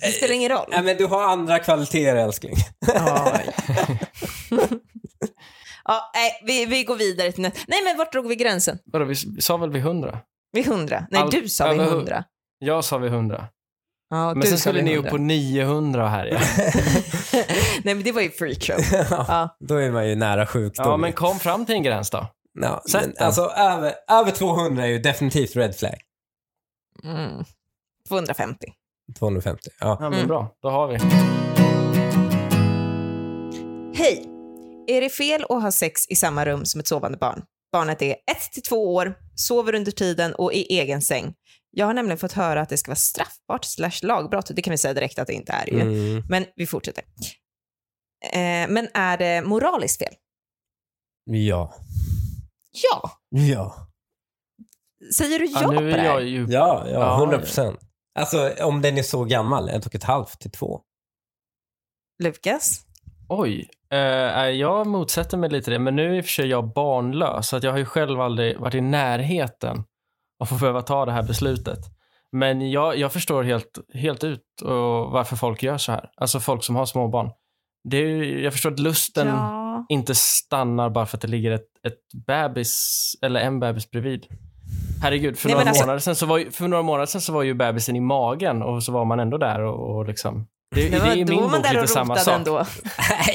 Det 0.00 0.06
spelar 0.12 0.34
ingen 0.34 0.50
roll. 0.50 0.68
Nej 0.70 0.82
men 0.82 0.96
du 0.96 1.06
har 1.06 1.22
andra 1.22 1.58
kvaliteter 1.58 2.16
älskling. 2.16 2.54
Ja, 5.84 6.10
nej, 6.14 6.40
vi, 6.44 6.66
vi 6.66 6.84
går 6.84 6.96
vidare 6.96 7.32
till 7.32 7.42
nästa. 7.42 7.60
Nej, 7.68 7.78
men 7.84 7.96
vart 7.98 8.12
drog 8.12 8.28
vi 8.28 8.36
gränsen? 8.36 8.78
Vadå, 8.84 9.04
vi 9.04 9.14
vi 9.36 9.42
sa 9.42 9.56
väl 9.56 9.70
vid 9.70 9.82
100? 9.82 10.18
Vid 10.52 10.66
100? 10.66 11.06
Nej, 11.10 11.20
Allt 11.22 11.30
du 11.32 11.48
sa 11.48 11.70
vid 11.70 11.80
över 11.80 11.90
hu- 11.90 11.96
100. 11.96 12.24
Jag 12.58 12.84
sa 12.84 12.98
vid 12.98 13.12
100. 13.12 13.44
Ja, 14.10 14.28
Men 14.34 14.40
du 14.40 14.46
sen 14.46 14.58
skulle 14.58 14.82
ni 14.82 14.92
100. 14.94 15.08
upp 15.08 15.10
på 15.10 15.16
900 15.18 16.08
här 16.08 16.26
ja. 16.26 16.38
Nej, 17.84 17.94
men 17.94 18.02
det 18.02 18.12
var 18.12 18.22
ju 18.22 18.30
freakshow. 18.30 18.76
ja, 18.92 19.24
Ja. 19.28 19.56
Då 19.60 19.74
är 19.76 19.90
man 19.90 20.08
ju 20.08 20.14
nära 20.16 20.46
sjukdom. 20.46 20.86
Ja, 20.90 20.96
men 20.96 21.12
kom 21.12 21.38
fram 21.38 21.66
till 21.66 21.74
en 21.74 21.82
gräns 21.82 22.10
då. 22.10 22.26
Ja, 22.60 22.82
Sätt 22.90 23.00
men 23.00 23.14
den. 23.14 23.26
alltså 23.26 23.42
över, 23.42 23.94
över 24.10 24.30
200 24.30 24.82
är 24.84 24.88
ju 24.88 24.98
definitivt 24.98 25.56
red 25.56 25.76
flag. 25.76 25.94
Mm. 27.04 27.44
250. 28.08 28.66
250. 29.18 29.60
Ja. 29.80 29.96
Ja, 30.00 30.10
men 30.10 30.12
Mm. 30.18 30.28
bra. 30.28 30.56
Då 30.62 30.68
har 30.70 30.88
vi. 30.88 30.98
Hej! 33.94 34.26
Är 34.86 35.00
det 35.00 35.08
fel 35.10 35.44
att 35.48 35.62
ha 35.62 35.72
sex 35.72 36.06
i 36.08 36.16
samma 36.16 36.44
rum 36.46 36.64
som 36.66 36.80
ett 36.80 36.86
sovande 36.88 37.18
barn? 37.18 37.42
Barnet 37.72 38.02
är 38.02 38.10
1 38.10 38.16
till 38.52 38.62
2 38.62 38.94
år, 38.94 39.14
sover 39.34 39.74
under 39.74 39.92
tiden 39.92 40.34
och 40.34 40.52
i 40.52 40.62
egen 40.78 41.02
säng. 41.02 41.34
Jag 41.70 41.86
har 41.86 41.94
nämligen 41.94 42.18
fått 42.18 42.32
höra 42.32 42.60
att 42.60 42.68
det 42.68 42.76
ska 42.76 42.90
vara 42.90 42.96
straffbart 42.96 43.64
slash 43.64 43.98
lagbrott. 44.02 44.50
Det 44.54 44.62
kan 44.62 44.70
vi 44.70 44.78
säga 44.78 44.94
direkt 44.94 45.18
att 45.18 45.26
det 45.26 45.32
inte 45.32 45.52
är 45.52 45.66
ju. 45.66 45.80
Mm. 45.80 46.22
Men 46.28 46.46
vi 46.56 46.66
fortsätter. 46.66 47.04
Eh, 48.32 48.68
men 48.68 48.88
är 48.94 49.18
det 49.18 49.42
moraliskt 49.42 49.98
fel? 49.98 50.14
Ja. 51.24 51.74
Ja. 52.72 53.10
Ja. 53.28 53.86
Säger 55.14 55.38
du 55.38 55.44
ja, 55.44 55.58
Ja, 55.62 55.66
på 55.66 55.72
nu 55.72 55.90
det 55.90 55.94
är 55.94 55.98
här? 55.98 56.04
jag 56.04 56.24
ju... 56.24 56.46
Ja, 56.48 56.84
ja, 56.86 56.92
Ja, 56.92 57.16
100 57.18 57.38
procent. 57.38 57.80
Alltså 58.18 58.54
om 58.62 58.82
den 58.82 58.98
är 58.98 59.02
så 59.02 59.24
gammal, 59.24 59.68
ett 59.68 59.86
och 59.86 59.94
ett 59.94 60.04
halvt 60.04 60.40
till 60.40 60.50
två. 60.50 60.80
Lukas? 62.22 62.80
Oj. 63.28 63.68
Eh, 63.92 63.98
jag 64.48 64.86
motsätter 64.86 65.36
mig 65.36 65.50
lite 65.50 65.70
det, 65.70 65.78
men 65.78 65.96
nu 65.96 66.10
är 66.10 66.18
i 66.18 66.20
och 66.20 66.24
för 66.24 66.30
sig 66.30 66.46
jag 66.46 66.72
barnlös, 66.72 67.48
så 67.48 67.56
att 67.56 67.62
jag 67.62 67.70
har 67.70 67.78
ju 67.78 67.84
själv 67.84 68.20
aldrig 68.20 68.58
varit 68.58 68.74
i 68.74 68.80
närheten 68.80 69.84
att 70.40 70.48
få 70.48 70.54
behöva 70.54 70.82
ta 70.82 71.04
det 71.06 71.12
här 71.12 71.22
beslutet. 71.22 71.78
Men 72.32 72.70
jag, 72.70 72.98
jag 72.98 73.12
förstår 73.12 73.42
helt, 73.42 73.78
helt 73.94 74.24
ut 74.24 74.44
och 74.62 75.10
varför 75.10 75.36
folk 75.36 75.62
gör 75.62 75.78
så 75.78 75.92
här. 75.92 76.10
Alltså 76.16 76.40
folk 76.40 76.64
som 76.64 76.76
har 76.76 76.86
småbarn. 76.86 77.30
Det 77.90 77.96
är, 77.96 78.22
jag 78.38 78.52
förstår 78.52 78.72
att 78.72 78.78
lusten 78.78 79.26
Ja. 79.28 79.86
inte 79.88 80.14
stannar 80.14 80.90
bara 80.90 81.06
för 81.06 81.16
att 81.16 81.20
det 81.20 81.28
ligger 81.28 81.50
ett, 81.50 81.66
ett 81.86 82.24
bebis 82.26 83.12
eller 83.22 83.40
en 83.40 83.60
bebis 83.60 83.90
bredvid. 83.90 84.26
Herregud, 85.02 85.38
för, 85.38 85.48
Nej, 85.48 85.54
några 85.56 85.68
alltså- 85.68 85.82
månader 85.84 85.98
sedan 86.00 86.14
så 86.14 86.26
var 86.26 86.50
för 86.50 86.68
några 86.68 86.82
månader 86.82 87.06
sedan 87.06 87.20
så 87.20 87.32
var 87.32 87.42
ju 87.42 87.54
bebisen 87.54 87.96
i 87.96 88.00
magen 88.00 88.62
och 88.62 88.82
så 88.82 88.92
var 88.92 89.04
man 89.04 89.20
ändå 89.20 89.38
där 89.38 89.60
och, 89.60 89.96
och 89.96 90.06
liksom... 90.06 90.46
Det, 90.74 90.88
det, 90.88 90.98
Det 90.98 91.08
är 91.08 91.16
i 91.16 91.24
då 91.24 91.32
min 91.32 91.40
man 91.42 91.50
bok 91.50 91.62
där 91.62 91.70
lite 91.70 91.82
och 91.82 91.88
samma 91.88 92.16
sak. 92.16 92.34
ändå. 92.34 92.66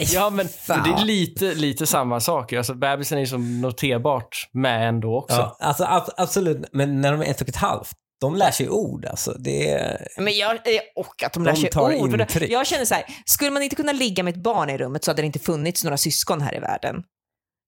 Ja, 0.02 0.30
men 0.30 0.48
Fan. 0.48 0.84
det 0.84 1.02
är 1.02 1.06
lite, 1.06 1.54
lite 1.54 1.86
samma 1.88 2.20
sak. 2.20 2.54
Alltså, 2.54 2.74
bebisen 2.74 3.18
är 3.18 3.22
ju 3.22 3.28
som 3.28 3.62
noterbart 3.62 4.50
med 4.52 4.90
ändå 4.90 5.18
också. 5.18 5.36
Ja, 5.36 5.58
alltså 5.60 5.84
ab- 5.84 6.10
absolut, 6.18 6.66
men 6.72 7.02
när 7.02 7.12
de 7.12 7.22
är 7.22 7.26
ett 7.26 7.42
och 7.42 7.50
ett 7.50 7.56
halvt, 7.56 7.92
de 8.22 8.36
lär 8.36 8.52
sig 8.52 8.70
ord 8.70 9.06
alltså. 9.06 9.32
Det 9.40 9.70
är... 9.72 10.08
Men 10.18 10.38
jag, 10.38 10.52
eh, 10.52 10.60
och 10.96 11.24
att 11.24 11.34
de, 11.34 11.44
De 11.44 11.50
lär 11.50 11.56
sig 11.56 11.70
tar 11.70 11.96
ord. 11.96 12.12
För 12.12 12.22
intryck. 12.22 12.52
Jag 12.52 12.68
känner 12.68 12.86
så 12.86 12.94
här, 12.96 13.06
skulle 13.26 13.52
man 13.52 13.64
inte 13.64 13.76
kunna 13.76 13.92
ligga 13.92 14.24
med 14.24 14.34
ett 14.38 14.44
barn 14.44 14.70
i 14.70 14.78
rummet 14.78 15.04
så 15.04 15.12
hade 15.12 15.22
det 15.22 15.26
inte 15.26 15.40
funnits 15.40 15.84
några 15.84 15.98
syskon 15.98 16.42
här 16.42 16.56
i 16.56 16.60
världen. 16.60 16.96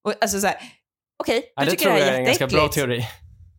Och, 0.08 0.14
alltså 0.22 0.40
så 0.40 0.48
här, 0.48 0.56
okej, 1.24 1.44
Ja, 1.56 1.62
du 1.62 1.66
det 1.66 1.72
tycker 1.72 1.84
tror 1.86 1.94
det 1.94 2.00
jag 2.00 2.06
här 2.06 2.12
är 2.14 2.16
är 2.16 2.20
en 2.20 2.26
ganska 2.26 2.48
bra 2.48 2.64
jätteäckligt. 2.64 2.76
teori. 2.76 3.08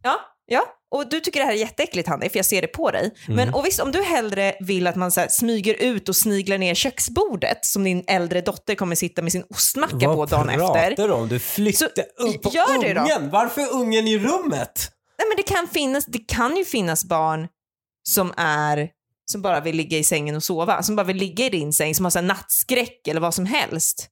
Ja, 0.02 0.16
ja. 0.46 0.64
Och 0.90 1.08
du 1.10 1.20
tycker 1.20 1.40
det 1.40 1.46
här 1.46 1.52
är 1.52 1.56
jätteäckligt 1.56 2.08
Hanif, 2.08 2.32
för 2.32 2.38
jag 2.38 2.46
ser 2.46 2.62
det 2.62 2.68
på 2.68 2.90
dig. 2.90 3.14
Mm. 3.26 3.36
Men 3.36 3.54
och 3.54 3.66
visst, 3.66 3.80
om 3.80 3.92
du 3.92 4.02
hellre 4.02 4.54
vill 4.60 4.86
att 4.86 4.96
man 4.96 5.12
så 5.12 5.20
här, 5.20 5.28
smyger 5.28 5.74
ut 5.74 6.08
och 6.08 6.16
sniglar 6.16 6.58
ner 6.58 6.74
köksbordet 6.74 7.64
som 7.64 7.84
din 7.84 8.04
äldre 8.06 8.40
dotter 8.40 8.74
kommer 8.74 8.94
sitta 8.94 9.22
med 9.22 9.32
sin 9.32 9.44
ostmacka 9.50 9.98
på 10.14 10.26
dagen 10.26 10.48
efter. 10.48 10.58
pratar 10.88 11.08
du 11.08 11.14
om? 11.14 11.28
Du 11.28 11.38
flyttar 11.38 11.86
upp 12.18 12.42
på 12.42 12.50
gör 12.54 12.82
det 12.82 12.94
då. 12.94 13.00
ungen. 13.00 13.30
Varför 13.30 13.60
är 13.60 13.72
ungen 13.74 14.08
i 14.08 14.18
rummet? 14.18 14.90
Nej, 15.18 15.28
men 15.28 15.36
det 15.36 15.42
kan, 15.42 15.68
finnas, 15.68 16.06
det 16.06 16.18
kan 16.28 16.56
ju 16.56 16.64
finnas 16.64 17.04
barn 17.04 17.48
som 18.08 18.32
är 18.36 18.88
som 19.30 19.42
bara 19.42 19.60
vill 19.60 19.76
ligga 19.76 19.98
i 19.98 20.04
sängen 20.04 20.36
och 20.36 20.42
sova, 20.44 20.82
som 20.82 20.96
bara 20.96 21.04
vill 21.06 21.16
ligga 21.16 21.46
i 21.46 21.48
din 21.48 21.72
säng, 21.72 21.94
som 21.94 22.04
har 22.04 22.10
så 22.10 22.18
här 22.18 22.26
nattskräck 22.26 23.08
eller 23.08 23.20
vad 23.20 23.34
som 23.34 23.46
helst. 23.46 24.08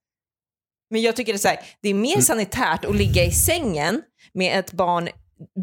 Men 0.91 1.03
jag 1.03 1.17
tycker 1.17 1.33
det 1.33 1.45
är, 1.45 1.49
här, 1.49 1.61
det 1.83 1.89
är 1.89 1.95
mer 1.95 2.13
Mm. 2.13 2.23
sanitärt 2.23 2.85
att 2.85 2.97
ligga 2.97 3.25
i 3.25 3.33
sängen 3.33 4.03
med 4.35 4.59
ett 4.59 4.73
barn 4.73 5.09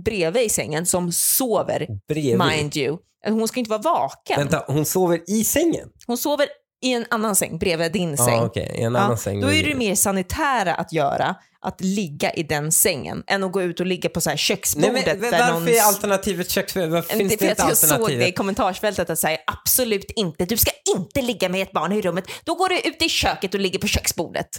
bredvid 0.06 0.44
i 0.44 0.50
sängen 0.50 0.86
som 0.86 1.12
sover, 1.12 1.88
Bredvid. 2.08 2.38
mind 2.40 2.78
you. 2.78 2.98
Hon 3.28 3.48
ska 3.48 3.60
inte 3.60 3.70
vara 3.70 3.82
vaken. 3.82 4.40
Vänta, 4.40 4.64
hon 4.68 4.86
sover 4.86 5.22
i 5.28 5.44
sängen? 5.44 5.90
Hon 6.08 6.18
sover 6.18 6.48
i 6.84 6.94
en 6.94 7.06
annan 7.10 7.36
säng, 7.36 7.58
bredvid 7.58 7.92
din 7.92 8.18
säng. 8.18 8.28
Ja, 8.36 8.46
okej. 8.46 8.76
I 8.78 8.82
en 8.84 8.94
Ja, 8.94 9.00
annan 9.00 9.18
säng. 9.18 9.42
Då 9.42 9.52
är 9.52 9.64
det 9.64 9.76
mer 9.76 9.96
sanitära 9.96 10.74
att 10.76 10.94
göra, 10.94 11.36
att 11.62 11.82
ligga 11.82 12.32
i 12.34 12.44
den 12.44 12.72
sängen, 12.72 13.24
än 13.28 13.44
att 13.44 13.52
gå 13.52 13.62
ut 13.62 13.80
och 13.80 13.86
ligga 13.86 14.10
på 14.10 14.22
så 14.22 14.30
här 14.30 14.34
Nej, 14.36 14.38
köksbordet. 14.40 14.94
men, 14.94 15.04
där 15.04 15.32
varför 15.32 15.54
någon... 15.54 15.68
är 15.68 15.82
alternativet 15.82 16.50
köksbordet? 16.50 16.90
Varför 16.92 17.18
finns 17.18 17.32
det 17.32 17.38
för 17.38 17.50
inte 17.50 17.64
att 17.64 17.70
jag 17.70 17.78
såg 17.78 17.90
det 17.90 17.94
i 17.94 17.96
alternativet? 18.04 18.38
kommentarsfältet 18.38 19.10
att 19.10 19.20
säga 19.20 19.38
absolut 19.48 20.12
inte, 20.16 20.46
du 20.46 20.58
ska 20.58 20.72
inte 20.98 21.22
ligga 21.22 21.50
med 21.50 21.62
ett 21.62 21.72
barn 21.72 21.92
i 21.92 22.02
rummet. 22.02 22.26
Då 22.44 22.56
går 22.56 22.70
du 22.70 22.80
ut 22.80 23.02
i 23.02 23.10
köket 23.10 23.54
och 23.54 23.60
ligger 23.60 23.80
på 23.80 23.88
köksbordet. 23.88 24.50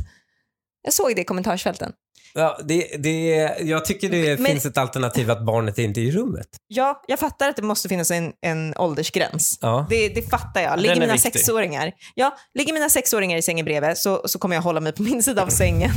Jag 0.83 0.93
såg 0.95 1.15
det 1.17 1.21
i 1.21 1.25
kommentarsfälten. 1.25 1.93
Ja, 2.39 2.59
det, 2.65 2.97
det, 2.99 3.29
jag 3.61 3.85
tycker 3.85 4.11
det 4.11 4.37
Men- 4.41 4.47
finns 4.47 4.67
ett 4.67 4.79
alternativ 4.79 5.31
att 5.31 5.45
barnet 5.47 5.79
inte 5.79 6.01
är 6.01 6.03
i 6.03 6.11
rummet. 6.13 6.49
Ja, 6.67 7.03
jag 7.07 7.19
fattar 7.19 7.49
att 7.49 7.57
det 7.57 7.63
måste 7.63 7.89
finnas 7.89 8.11
en, 8.11 8.33
en 8.41 8.75
åldersgräns. 8.77 9.59
Ja. 9.61 9.87
Det, 9.91 10.09
det 10.09 10.23
fattar 10.23 10.61
jag. 10.61 10.79
Ligger 10.81 10.95
mina 11.01 11.13
viktig. 11.13 11.33
sexåringar, 11.33 11.93
ja, 12.15 12.37
ligger 12.55 12.73
mina 12.73 12.89
sexåringar 12.89 13.37
i 13.39 13.43
sängen 13.43 13.65
bredvid 13.65 13.99
så, 13.99 14.29
så 14.29 14.39
kommer 14.39 14.55
jag 14.57 14.63
hålla 14.63 14.81
mig 14.81 14.93
på 14.93 15.03
min 15.03 15.23
sida 15.23 15.43
av 15.43 15.49
sängen. 15.49 15.91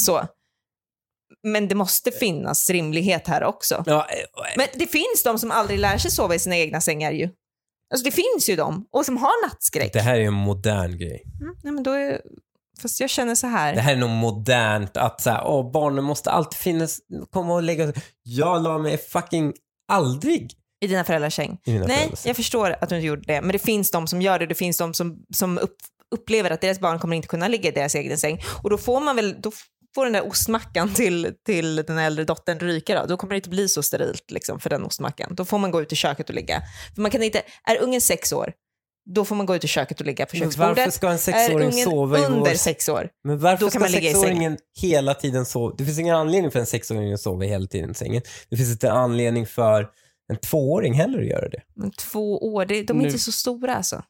Så. 0.00 0.26
Men 1.42 1.68
det 1.68 1.74
måste 1.74 2.10
finnas 2.10 2.70
rimlighet 2.70 3.28
här 3.28 3.44
också. 3.44 3.82
Ja, 3.86 4.06
Men 4.56 4.66
det 4.74 4.86
finns 4.86 5.22
de 5.24 5.38
som 5.38 5.50
aldrig 5.50 5.78
lär 5.78 5.98
sig 5.98 6.10
sova 6.10 6.34
i 6.34 6.38
sina 6.38 6.56
egna 6.56 6.80
sängar 6.80 7.12
ju. 7.12 7.28
Alltså 7.94 8.04
det 8.04 8.10
finns 8.10 8.48
ju 8.48 8.56
de, 8.56 8.86
och 8.92 9.04
som 9.04 9.16
har 9.16 9.46
nattskräck. 9.48 9.92
det 9.92 10.00
här 10.00 10.16
är 10.16 10.24
en 10.24 10.32
modern 10.32 10.98
grej. 10.98 11.22
Mm, 11.40 11.54
nej, 11.62 11.72
men 11.72 11.82
då 11.82 11.92
är, 11.92 12.20
fast 12.82 13.00
jag 13.00 13.10
känner 13.10 13.34
så 13.34 13.46
här. 13.46 13.74
Det 13.74 13.80
här 13.80 13.92
är 13.92 13.96
nog 13.96 14.10
modernt 14.10 14.96
att 14.96 15.20
så 15.20 15.30
här, 15.30 15.46
åh, 15.46 15.72
barnen 15.72 16.04
måste 16.04 16.30
alltid 16.30 16.58
finnas, 16.58 16.98
komma 17.30 17.54
och 17.54 17.62
lägga 17.62 17.92
Jag 18.22 18.62
la 18.62 18.78
mig 18.78 18.98
fucking 18.98 19.52
aldrig 19.92 20.52
I 20.80 20.86
dina 20.86 21.04
föräldrars 21.04 21.34
säng. 21.34 21.58
mina 21.66 21.86
Nej, 21.86 21.96
föräldrars 21.96 22.18
säng. 22.18 22.30
jag 22.30 22.36
förstår 22.36 22.76
att 22.80 22.88
du 22.88 22.94
inte 22.96 23.06
gjorde 23.06 23.22
det, 23.26 23.40
men 23.40 23.52
det 23.52 23.58
finns 23.58 23.90
de 23.90 24.06
som 24.06 24.22
gör 24.22 24.38
det. 24.38 24.46
Det 24.46 24.54
finns 24.54 24.76
de 24.78 24.94
som, 24.94 25.24
som 25.34 25.58
upp, 25.58 25.76
upplever 26.14 26.50
att 26.50 26.60
deras 26.60 26.80
barn 26.80 26.98
kommer 26.98 27.16
inte 27.16 27.28
kunna 27.28 27.48
ligga 27.48 27.68
i 27.68 27.72
deras 27.72 27.94
egen 27.94 28.18
säng. 28.18 28.40
Och 28.62 28.70
då 28.70 28.78
får 28.78 29.00
man 29.00 29.16
väl, 29.16 29.36
då 29.40 29.52
får 29.94 30.04
den 30.04 30.12
där 30.12 30.26
ostmackan 30.26 30.94
till, 30.94 31.32
till 31.46 31.76
den 31.76 31.98
äldre 31.98 32.24
dottern 32.24 32.58
ryka 32.58 33.00
då. 33.00 33.06
Då 33.06 33.16
kommer 33.16 33.30
det 33.34 33.36
inte 33.36 33.48
bli 33.48 33.68
så 33.68 33.82
sterilt 33.82 34.30
liksom, 34.30 34.60
för 34.60 34.70
den 34.70 34.84
ostmackan. 34.84 35.34
Då 35.34 35.44
får 35.44 35.58
man 35.58 35.70
gå 35.70 35.82
ut 35.82 35.92
i 35.92 35.96
köket 35.96 36.28
och 36.28 36.34
ligga. 36.34 36.62
För 36.94 37.02
man 37.02 37.10
kan 37.10 37.22
inte, 37.22 37.42
är 37.64 37.82
ungen 37.82 38.00
sex 38.00 38.32
år, 38.32 38.52
då 39.06 39.24
får 39.24 39.36
man 39.36 39.46
gå 39.46 39.56
ut 39.56 39.64
i 39.64 39.68
köket 39.68 40.00
och 40.00 40.06
ligga 40.06 40.26
på 40.26 40.36
Men 40.36 40.40
köksbordet. 40.42 40.76
varför 40.76 40.90
ska 40.90 41.08
en 41.08 41.18
sexåring 41.18 41.56
ungen 41.68 41.72
sova 41.84 42.18
i 42.18 42.24
under 42.24 42.54
sex 42.54 42.88
år, 42.88 43.08
Men 43.24 43.38
varför 43.38 43.60
då 43.60 43.64
kan 43.66 43.70
ska 43.70 43.78
man 43.80 43.90
ligga 43.90 44.10
i 44.10 44.12
sexåringen 44.12 44.58
hela 44.80 45.14
tiden 45.14 45.46
sova? 45.46 45.74
Det 45.78 45.84
finns 45.84 45.98
ingen 45.98 46.14
anledning 46.16 46.50
för 46.50 46.58
en 46.60 46.66
sexåring 46.66 47.12
att 47.12 47.20
sova 47.20 47.44
hela 47.44 47.66
tiden 47.66 47.90
i 47.90 47.94
sängen. 47.94 48.22
Det 48.50 48.56
finns 48.56 48.70
inte 48.72 48.88
en 48.88 48.96
anledning 48.96 49.46
för 49.46 49.88
en 50.28 50.36
tvååring 50.36 50.94
heller 50.94 51.18
att 51.18 51.26
göra 51.26 51.48
det. 51.48 51.60
Men 51.74 51.90
två 51.90 52.38
år, 52.54 52.64
det, 52.66 52.82
de 52.82 52.96
är 52.98 53.00
Nu- 53.02 53.06
inte 53.08 53.18
så 53.18 53.32
stora 53.32 53.74
alltså. 53.76 54.02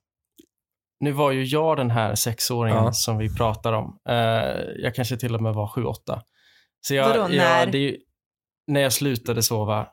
Nu 1.00 1.12
var 1.12 1.32
ju 1.32 1.44
jag 1.44 1.76
den 1.76 1.90
här 1.90 2.14
sexåringen 2.14 2.84
Ja. 2.84 2.92
som 2.92 3.18
vi 3.18 3.34
pratar 3.36 3.72
om. 3.72 3.98
Eh, 4.08 4.14
jag 4.76 4.94
kanske 4.94 5.16
till 5.16 5.34
och 5.34 5.42
med 5.42 5.54
var 5.54 5.68
sju, 5.68 5.84
åtta. 5.84 6.22
Så 6.86 6.94
jag, 6.94 7.08
Vadå, 7.08 7.28
när? 7.28 7.58
Jag, 7.60 7.72
det 7.72 7.78
är 7.78 7.82
ju, 7.82 7.96
när 8.66 8.80
jag 8.80 8.92
slutade 8.92 9.42
sova 9.42 9.88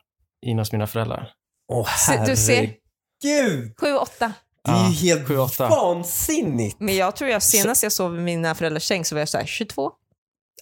in 0.46 0.58
hos 0.58 0.72
mina 0.72 0.86
föräldrar. 0.86 1.30
Åh 1.72 1.88
ser- 1.96 2.18
herregud! 2.18 3.74
Sju, 3.80 3.94
åtta. 3.94 4.32
Det 4.64 4.70
är 4.70 4.88
ju 4.88 4.94
helt 4.94 5.28
sju, 5.28 5.38
åtta. 5.38 5.68
vansinnigt. 5.68 6.76
Men 6.80 6.96
jag 6.96 7.16
tror 7.16 7.30
jag 7.30 7.42
senast 7.42 7.82
jag 7.82 7.92
sov 7.92 8.16
i 8.16 8.20
mina 8.20 8.54
föräldrars 8.54 8.82
säng 8.84 9.04
så 9.04 9.14
var 9.14 9.20
jag 9.20 9.28
så 9.28 9.38
här 9.38 9.46
22. 9.46 9.90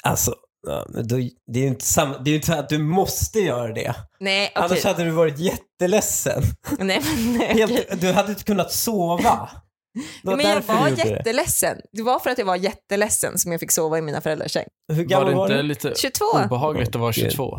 Alltså, 0.02 0.34
ja, 0.66 0.86
men 0.88 1.08
då, 1.08 1.16
det 1.52 1.58
är 1.58 1.62
ju 1.62 1.68
inte, 1.68 1.84
samma, 1.84 2.18
det 2.18 2.28
är 2.28 2.32
ju 2.32 2.36
inte 2.36 2.46
så 2.46 2.54
att 2.54 2.68
du 2.68 2.78
måste 2.78 3.40
göra 3.40 3.72
det. 3.72 3.94
Nej, 4.20 4.52
okej. 4.54 4.64
Annars 4.64 4.84
hade 4.84 5.04
du 5.04 5.10
varit 5.10 5.38
jätteledsen. 5.38 6.42
Nej, 6.78 7.02
men, 7.04 7.38
nej, 7.38 7.64
okej. 7.64 7.86
Helt, 7.88 8.00
du 8.00 8.12
hade 8.12 8.28
inte 8.28 8.44
kunnat 8.44 8.72
sova. 8.72 9.50
Det 9.94 10.00
var 10.30 10.36
men 10.36 10.46
jag 10.46 10.56
därför 10.56 10.72
var 10.74 10.84
du 10.84 10.90
gjorde 10.90 11.02
det. 11.04 11.10
jätteledsen. 11.10 11.76
Det 11.92 12.02
var 12.02 12.18
för 12.18 12.30
att 12.30 12.38
jag 12.38 12.46
var 12.46 12.56
jätteledsen 12.56 13.38
som 13.38 13.52
jag 13.52 13.60
fick 13.60 13.70
sova 13.70 13.98
i 13.98 14.02
mina 14.02 14.20
föräldrars 14.20 14.52
säng. 14.52 14.66
Hur 14.88 14.96
Var 14.96 15.02
gammal 15.02 15.28
det 15.30 15.34
var, 15.34 15.44
inte 15.46 15.56
du? 15.56 15.62
lite 15.62 15.92
22. 15.96 16.24
obehagligt 16.44 16.88
att 16.88 16.94
vara 16.94 17.08
Åh, 17.08 17.14
gud. 17.22 17.30
22? 17.32 17.58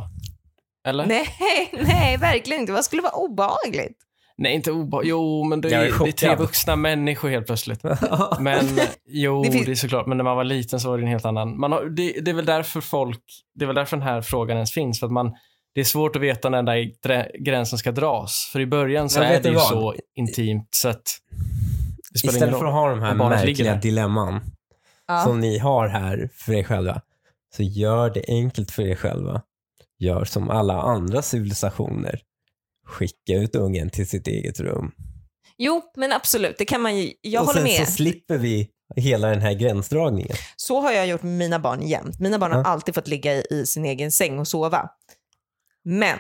Eller? 0.88 1.06
Nej, 1.06 1.28
nej, 1.82 2.18
verkligen 2.18 2.62
inte. 2.62 2.74
Vad 2.74 2.86
skulle 2.86 3.02
vara 3.02 3.14
obehagligt? 3.14 3.98
Nej, 4.42 4.54
inte 4.54 4.72
obehagligt. 4.72 5.10
Jo, 5.10 5.44
men 5.44 5.62
det 5.62 5.68
är 5.74 6.04
det 6.04 6.08
är 6.10 6.12
tre 6.12 6.36
vuxna 6.36 6.76
människor 6.76 7.30
helt 7.30 7.46
plötsligt. 7.46 7.84
Men 8.40 8.66
jo, 9.08 9.44
Det 9.44 9.50
det, 9.50 9.54
finns- 9.54 9.68
är 9.68 9.76
såklart. 9.76 10.08
Men 10.08 10.18
när 10.18 10.24
man 10.24 10.36
var 10.38 10.44
liten 10.44 10.80
så 10.80 10.90
var 10.90 10.98
det 10.98 11.04
en 11.04 11.08
helt 11.10 11.26
annan. 11.26 11.60
Man 11.60 11.72
har, 11.72 11.86
det, 11.86 12.12
det 12.22 12.32
är 12.32 12.36
väl 12.36 12.46
därför 12.46 12.82
folk, 12.82 13.20
det 13.56 13.66
är 13.66 13.68
väl 13.68 13.76
därför 13.76 13.98
den 13.98 14.08
här 14.08 14.22
frågan 14.22 14.58
ens 14.58 14.72
finns. 14.72 15.00
För 15.00 15.08
att 15.08 15.14
man, 15.14 15.32
det 15.76 15.82
är 15.82 15.86
svårt 15.86 16.16
att 16.16 16.22
veta 16.22 16.50
när 16.50 16.58
den 16.58 16.66
där 16.66 16.92
grä- 17.04 17.32
gränsen 17.40 17.80
ska 17.80 17.92
dras. 17.92 18.50
För 18.54 18.60
i 18.60 18.66
början 18.66 19.10
så 19.10 19.22
är 19.22 19.42
det 19.42 19.50
ju 19.50 19.56
vad? 19.56 19.64
så 19.68 19.96
intimt 20.16 20.68
så 20.72 20.90
att 20.90 21.04
det 22.12 22.20
spelar 22.20 22.34
Istället 22.34 22.60
för 22.60 22.66
att 22.66 22.74
ha 22.74 22.90
de 22.90 23.02
här 23.02 23.14
märkliga 23.16 23.76
dilemman 23.76 24.40
Ja. 25.08 25.20
som 25.24 25.40
ni 25.40 25.58
har 25.58 25.88
här 25.88 26.30
för 26.34 26.54
er 26.54 26.64
själva, 26.64 27.02
så 27.56 27.64
gör 27.64 28.10
det 28.10 28.24
enkelt 28.28 28.72
för 28.72 28.84
er 28.84 28.96
själva. 28.96 29.42
Gör 30.00 30.26
som 30.26 30.50
alla 30.50 30.82
andra 30.82 31.22
civilisationer. 31.22 32.20
Skicka 32.92 33.34
ut 33.34 33.56
ungen 33.56 33.90
till 33.90 34.08
sitt 34.10 34.28
eget 34.28 34.60
rum. 34.60 34.92
Jo, 35.58 35.82
men 35.98 36.12
absolut, 36.12 36.58
det 36.58 36.66
kan 36.66 36.82
man 36.82 36.98
ju. 36.98 37.14
Jag 37.22 37.42
och 37.42 37.48
håller 37.48 37.60
sen 37.62 37.78
med. 37.80 37.88
så 37.88 37.92
slipper 37.94 38.38
vi 38.38 38.70
hela 38.96 39.28
den 39.28 39.42
här 39.42 39.54
gränsdragningen. 39.54 40.36
Så 40.56 40.82
har 40.82 40.92
jag 40.92 41.08
gjort 41.08 41.24
med 41.24 41.32
mina 41.38 41.60
barn 41.60 41.88
jämt. 41.88 42.20
Mina 42.20 42.40
barn 42.40 42.52
har 42.52 42.60
Ja. 42.60 42.66
alltid 42.66 42.96
fått 42.96 43.08
ligga 43.08 43.34
i, 43.36 43.44
i 43.52 43.66
sin 43.66 43.86
egen 43.86 44.12
säng 44.12 44.40
och 44.40 44.48
sova. 44.48 44.90
Men 45.84 46.18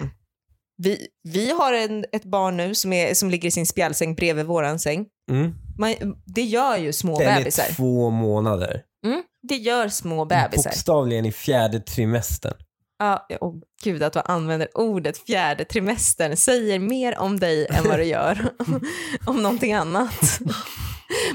vi, 0.78 1.08
vi 1.24 1.52
har 1.52 1.74
en, 1.74 2.06
ett 2.12 2.24
barn 2.26 2.58
nu 2.58 2.76
som, 2.76 2.94
är, 2.94 3.14
som 3.14 3.30
ligger 3.30 3.48
i 3.48 3.52
sin 3.52 3.66
spjälsäng 3.66 4.16
bredvid 4.16 4.46
våran 4.46 4.80
säng. 4.80 5.06
Mm. 5.32 5.54
Man, 5.80 5.94
det 6.26 6.42
gör 6.42 6.78
ju 6.78 6.94
små 6.94 7.20
Den 7.20 7.28
är 7.30 7.38
bebisar. 7.38 7.74
två 7.76 8.10
månader. 8.10 8.82
Mm, 9.06 9.24
det 9.48 9.56
gör 9.56 9.90
små 9.90 10.26
bebisar. 10.26 10.70
Bokstavligen 10.70 11.26
i 11.26 11.32
fjärde 11.32 11.80
trimestern. 11.80 12.54
Ja, 13.02 13.28
och 13.42 13.56
gud 13.84 14.04
att 14.04 14.14
du 14.14 14.22
använder 14.26 14.78
ordet 14.78 15.18
fjärde 15.18 15.66
trimestern 15.66 16.38
säger 16.38 16.80
mer 16.80 17.20
om 17.20 17.40
dig 17.40 17.68
än 17.70 17.84
vad 17.84 18.00
det 18.00 18.06
gör 18.06 18.50
om 19.26 19.44
någonting 19.44 19.74
annat. 19.74 20.40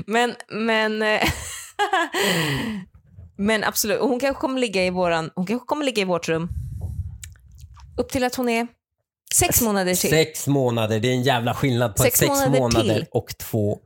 Men, 0.07 0.35
men, 0.49 1.03
eh, 1.03 1.23
men 3.39 3.65
absolut, 3.65 4.01
hon 4.01 4.21
kanske 4.21 4.41
kommer 4.41 4.61
ligga 4.61 4.85
i 4.85 4.91
våran, 4.91 5.31
hon 5.35 5.47
kanske 5.47 5.67
kommer 5.67 5.85
ligga 5.85 6.03
i 6.03 6.05
vårt 6.05 6.29
rum 6.29 6.49
upp 7.97 8.09
till 8.09 8.25
att 8.25 8.35
hon 8.35 8.49
är 8.49 8.67
sex 9.35 9.63
månader 9.63 9.95
till. 9.95 10.11
Sex 10.11 10.47
månader, 10.47 11.01
det 11.01 11.09
är 11.09 11.13
en 11.13 11.23
jävla 11.23 11.55
skillnad 11.55 11.97
på 11.97 12.03
Sex 12.03 12.19
sex 12.19 12.29
månader 12.29 12.59
månader 12.59 13.07
och 13.11 13.39
två. 13.39 13.79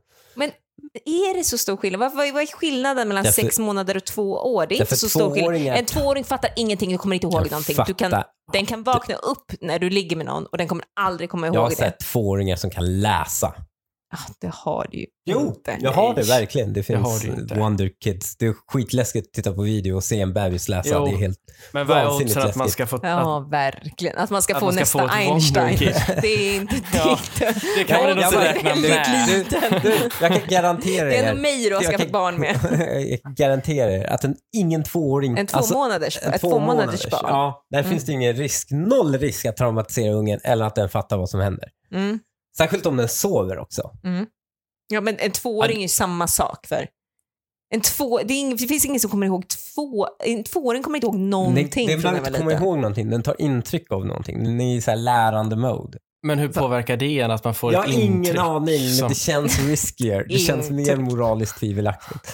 Är 1.05 1.37
det 1.37 1.43
så 1.43 1.57
stor 1.57 1.77
skillnad? 1.77 1.99
Vad, 1.99 2.11
vad, 2.33 2.43
är 2.43 2.47
skillnaden 2.55 3.07
mellan 3.07 3.23
Därför- 3.23 3.41
sex 3.41 3.59
månader 3.59 3.97
och 3.97 4.05
två 4.05 4.31
år? 4.33 4.65
Det 4.67 4.75
är 4.75 4.81
inte 4.81 4.95
så 4.97 5.09
stor 5.09 5.33
skillnad. 5.33 5.77
En 5.77 5.85
tvååring 5.85 6.23
fattar 6.23 6.51
ingenting 6.55 6.95
och 6.95 7.01
kommer 7.01 7.15
inte 7.15 7.27
ihåg 7.27 7.51
någonting. 7.51 7.77
Du 7.87 7.93
kan, 7.93 8.23
den 8.53 8.65
kan 8.65 8.83
vakna 8.83 9.15
upp 9.15 9.51
när 9.61 9.79
du 9.79 9.89
ligger 9.89 10.15
med 10.15 10.25
någon 10.25 10.45
och 10.45 10.57
den 10.57 10.67
kommer 10.67 10.85
aldrig 10.99 11.29
komma 11.29 11.47
ihåg 11.47 11.55
Jag 11.55 11.61
har 11.61 11.69
det. 11.69 11.75
sett 11.75 11.99
tvååringar 11.99 12.55
som 12.55 12.69
kan 12.69 13.01
läsa. 13.01 13.53
Ah, 14.13 14.17
det 14.41 14.51
har 14.53 14.87
du 14.91 14.97
ju 14.97 15.05
Jo, 15.25 15.39
inte. 15.47 15.77
jag 15.81 15.91
har 15.91 16.13
det 16.15 16.21
verkligen. 16.23 16.73
Det 16.73 16.79
Det 16.79 16.83
finns 16.83 17.21
du 17.21 17.27
inte. 17.27 17.55
Wonder 17.59 17.89
Kids. 18.03 18.37
Det 18.37 18.45
är 18.45 18.53
skitläskigt 18.67 19.27
att 19.27 19.33
titta 19.33 19.53
på 19.53 19.61
video 19.61 19.95
och 19.95 20.03
se 20.03 20.21
en 20.21 20.33
bebis 20.33 20.69
läsa. 20.69 20.89
Jo. 20.93 21.05
Det 21.05 21.11
är 21.11 21.17
helt... 21.17 21.37
Men 21.71 21.87
vad 21.87 21.97
är 21.97 22.07
oddsen 22.15 22.41
att 22.41 22.55
man 22.55 22.65
läskigt. 22.67 22.71
ska 22.73 22.87
få... 22.87 22.99
Ja, 23.03 23.39
verkligen. 23.51 24.17
Att 24.17 24.29
man 24.29 24.41
ska 24.41 24.53
Att 24.53 24.59
få 24.59 24.65
man 24.65 24.73
ska 24.73 24.79
nästa 24.81 24.99
få 24.99 25.07
Einstein. 25.07 25.77
Det 26.21 26.27
är 26.27 26.55
inte 26.55 26.75
Ja, 26.93 27.19
dikt. 27.39 27.55
det 27.77 27.83
kan 27.83 28.03
man 28.03 28.15
nog 28.17 28.33
bara- 28.33 28.43
räkna 28.45 28.75
med. 28.75 29.27
liten. 29.27 29.61
Du, 29.83 30.09
jag 30.21 30.31
kan 30.39 30.47
garantera 30.49 31.05
Det 31.05 31.17
är 31.17 31.23
er. 31.23 31.29
ändå 31.29 31.41
mig 31.41 31.69
du 31.69 31.75
har 31.75 31.83
jag 31.83 31.91
skaffat 31.91 32.11
barn 32.11 32.35
med. 32.39 32.59
jag 33.11 33.21
kan 33.21 33.33
garantera 33.35 33.91
er 33.91 34.03
att 34.07 34.23
en, 34.23 34.35
ingen 34.57 34.83
tvååring... 34.83 35.37
En 35.37 35.47
två 35.47 35.57
alltså, 35.57 35.73
månaders, 35.73 36.19
en 36.23 36.33
ett 36.33 36.41
två 36.41 36.49
två 36.51 36.59
månaders 36.59 36.85
månaders, 36.85 37.09
barn. 37.11 37.25
Ja, 37.27 37.65
där 37.71 37.83
finns 37.83 38.05
det 38.05 38.11
ingen 38.11 38.33
risk. 38.33 38.67
Noll 38.71 39.17
risk 39.17 39.45
att 39.45 39.57
traumatisera 39.57 40.13
ungen 40.13 40.39
eller 40.43 40.65
att 40.65 40.75
den 40.75 40.89
fattar 40.89 41.17
vad 41.17 41.29
som 41.29 41.39
händer. 41.39 41.69
Mm. 41.93 42.19
Särskilt 42.57 42.85
om 42.85 42.97
den 42.97 43.09
sover 43.09 43.59
också. 43.59 43.91
Ja, 44.87 45.01
men 45.01 45.17
en 45.19 45.31
tvååring 45.31 45.77
är 45.77 45.81
ju 45.81 45.87
samma 45.87 46.27
sak 46.27 46.67
för. 46.67 46.87
En 47.73 47.81
två, 47.81 48.17
det, 48.23 48.33
är 48.33 48.37
ing, 48.39 48.55
det 48.55 48.67
finns 48.67 48.85
ingen 48.85 48.99
som 48.99 49.09
kommer 49.09 49.25
ihåg 49.25 49.45
två... 49.47 50.07
En 50.25 50.43
tvååring 50.43 50.83
kommer 50.83 50.97
inte 50.97 51.05
ihåg 51.07 51.15
någonting 51.15 51.87
när 51.87 51.97
den 51.97 52.03
var 52.13 52.17
inte 52.27 52.39
komma 52.39 52.51
ihåg 52.53 52.77
någonting. 52.77 53.09
Den 53.09 53.23
tar 53.23 53.41
intryck 53.41 53.91
av 53.91 54.05
någonting. 54.05 54.43
Den 54.43 54.61
är 54.61 54.75
i 54.75 54.81
så 54.81 54.91
här 54.91 54.97
lärande 54.97 55.55
mode. 55.55 55.97
Men 56.27 56.39
hur 56.39 56.47
påverkar 56.47 56.97
det 56.97 57.19
en 57.19 57.31
att 57.31 57.43
man 57.43 57.53
får 57.53 57.73
Jag 57.73 57.79
har 57.79 57.87
ett 57.87 57.93
intryck? 57.93 58.33
ingen 58.33 58.39
aning, 58.39 58.81
men 58.81 58.95
som- 58.95 59.09
det 59.09 59.15
känns 59.15 59.59
riskier. 59.59 60.25
Det 60.29 60.37
känns 60.37 60.69
mer 60.69 60.95
moraliskt 60.95 61.59
tvivelaktigt. 61.59 62.33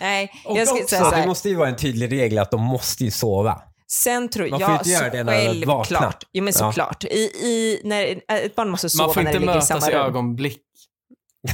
Nej, 0.00 0.30
Och 0.44 0.58
jag 0.58 0.68
skulle 0.68 0.82
också, 0.82 0.94
säga 0.96 1.04
så 1.04 1.10
det 1.10 1.16
här. 1.16 1.26
måste 1.26 1.48
ju 1.48 1.54
vara 1.54 1.68
en 1.68 1.76
tydlig 1.76 2.12
regel 2.12 2.38
att 2.38 2.50
de 2.50 2.60
måste 2.62 3.04
ju 3.04 3.10
sova. 3.10 3.62
Sen 3.92 4.28
tror 4.28 4.48
Man 4.48 4.60
får 4.60 4.70
jag, 4.70 4.80
inte 4.80 4.90
göra 4.90 5.10
det 5.10 5.24
när 5.24 5.54
de 5.54 5.66
vaknar. 5.66 5.98
självklart. 6.00 6.24
Jo 6.32 6.44
men 6.44 6.52
Ja. 6.52 6.58
såklart. 6.58 7.04
I, 7.04 7.18
i, 7.18 7.80
när, 7.84 8.20
ett 8.28 8.54
barn 8.54 8.70
måste 8.70 8.90
sova 8.90 9.06
Man 9.06 9.14
får 9.14 9.22
när 9.22 9.30
inte 9.30 9.38
det 9.38 9.46
ligger 9.46 9.58
i 9.58 9.62
samma 9.62 9.80
mötas 9.80 9.88
i 9.94 9.96
rum. 9.96 10.06
ögonblick. 10.06 10.62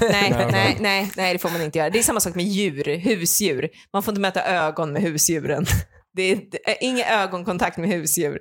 Nej, 0.00 0.30
nej, 0.52 0.76
nej, 0.80 1.10
nej, 1.16 1.32
det 1.32 1.38
får 1.38 1.50
man 1.50 1.62
inte 1.62 1.78
göra. 1.78 1.90
Det 1.90 1.98
är 1.98 2.02
samma 2.02 2.20
sak 2.20 2.34
med 2.34 2.44
djur, 2.44 2.96
husdjur. 2.96 3.68
Man 3.92 4.02
får 4.02 4.12
inte 4.12 4.20
möta 4.20 4.44
ögon 4.44 4.92
med 4.92 5.02
husdjuren. 5.02 5.66
Det 6.16 6.22
är, 6.22 6.36
det 6.50 6.70
är 6.70 6.76
ingen 6.80 7.06
ögonkontakt 7.06 7.76
med 7.76 7.88
husdjur. 7.88 8.38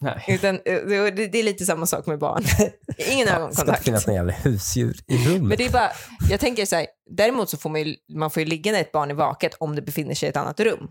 Nej. 0.00 0.24
Utan, 0.28 0.54
eh, 0.54 0.60
det, 0.86 1.10
det 1.10 1.38
är 1.38 1.42
lite 1.42 1.64
samma 1.64 1.86
sak 1.86 2.06
med 2.06 2.18
barn. 2.18 2.44
Ingen 3.12 3.26
Ska 3.26 3.34
det 3.36 3.40
ögonkontakt. 3.40 3.84
finnas 3.84 4.06
några 4.06 4.16
jävla 4.18 4.32
husdjur 4.32 4.96
i 5.08 5.16
rummet? 5.28 5.42
Men 5.42 5.56
det 5.58 5.66
är 5.66 5.70
bara, 5.70 5.90
jag 6.30 6.40
tänker 6.40 6.66
så 6.66 6.76
här, 6.76 6.86
däremot 7.10 7.50
så 7.50 7.56
får 7.56 7.70
man 7.70 7.82
ju, 7.82 7.94
man 8.14 8.30
får 8.30 8.40
ju 8.42 8.46
ligga 8.48 8.72
när 8.72 8.80
ett 8.80 8.92
barn 8.92 9.10
är 9.10 9.14
vaket 9.14 9.54
om 9.60 9.76
det 9.76 9.82
befinner 9.82 10.14
sig 10.14 10.26
i 10.26 10.30
ett 10.30 10.36
annat 10.36 10.60
rum. 10.60 10.88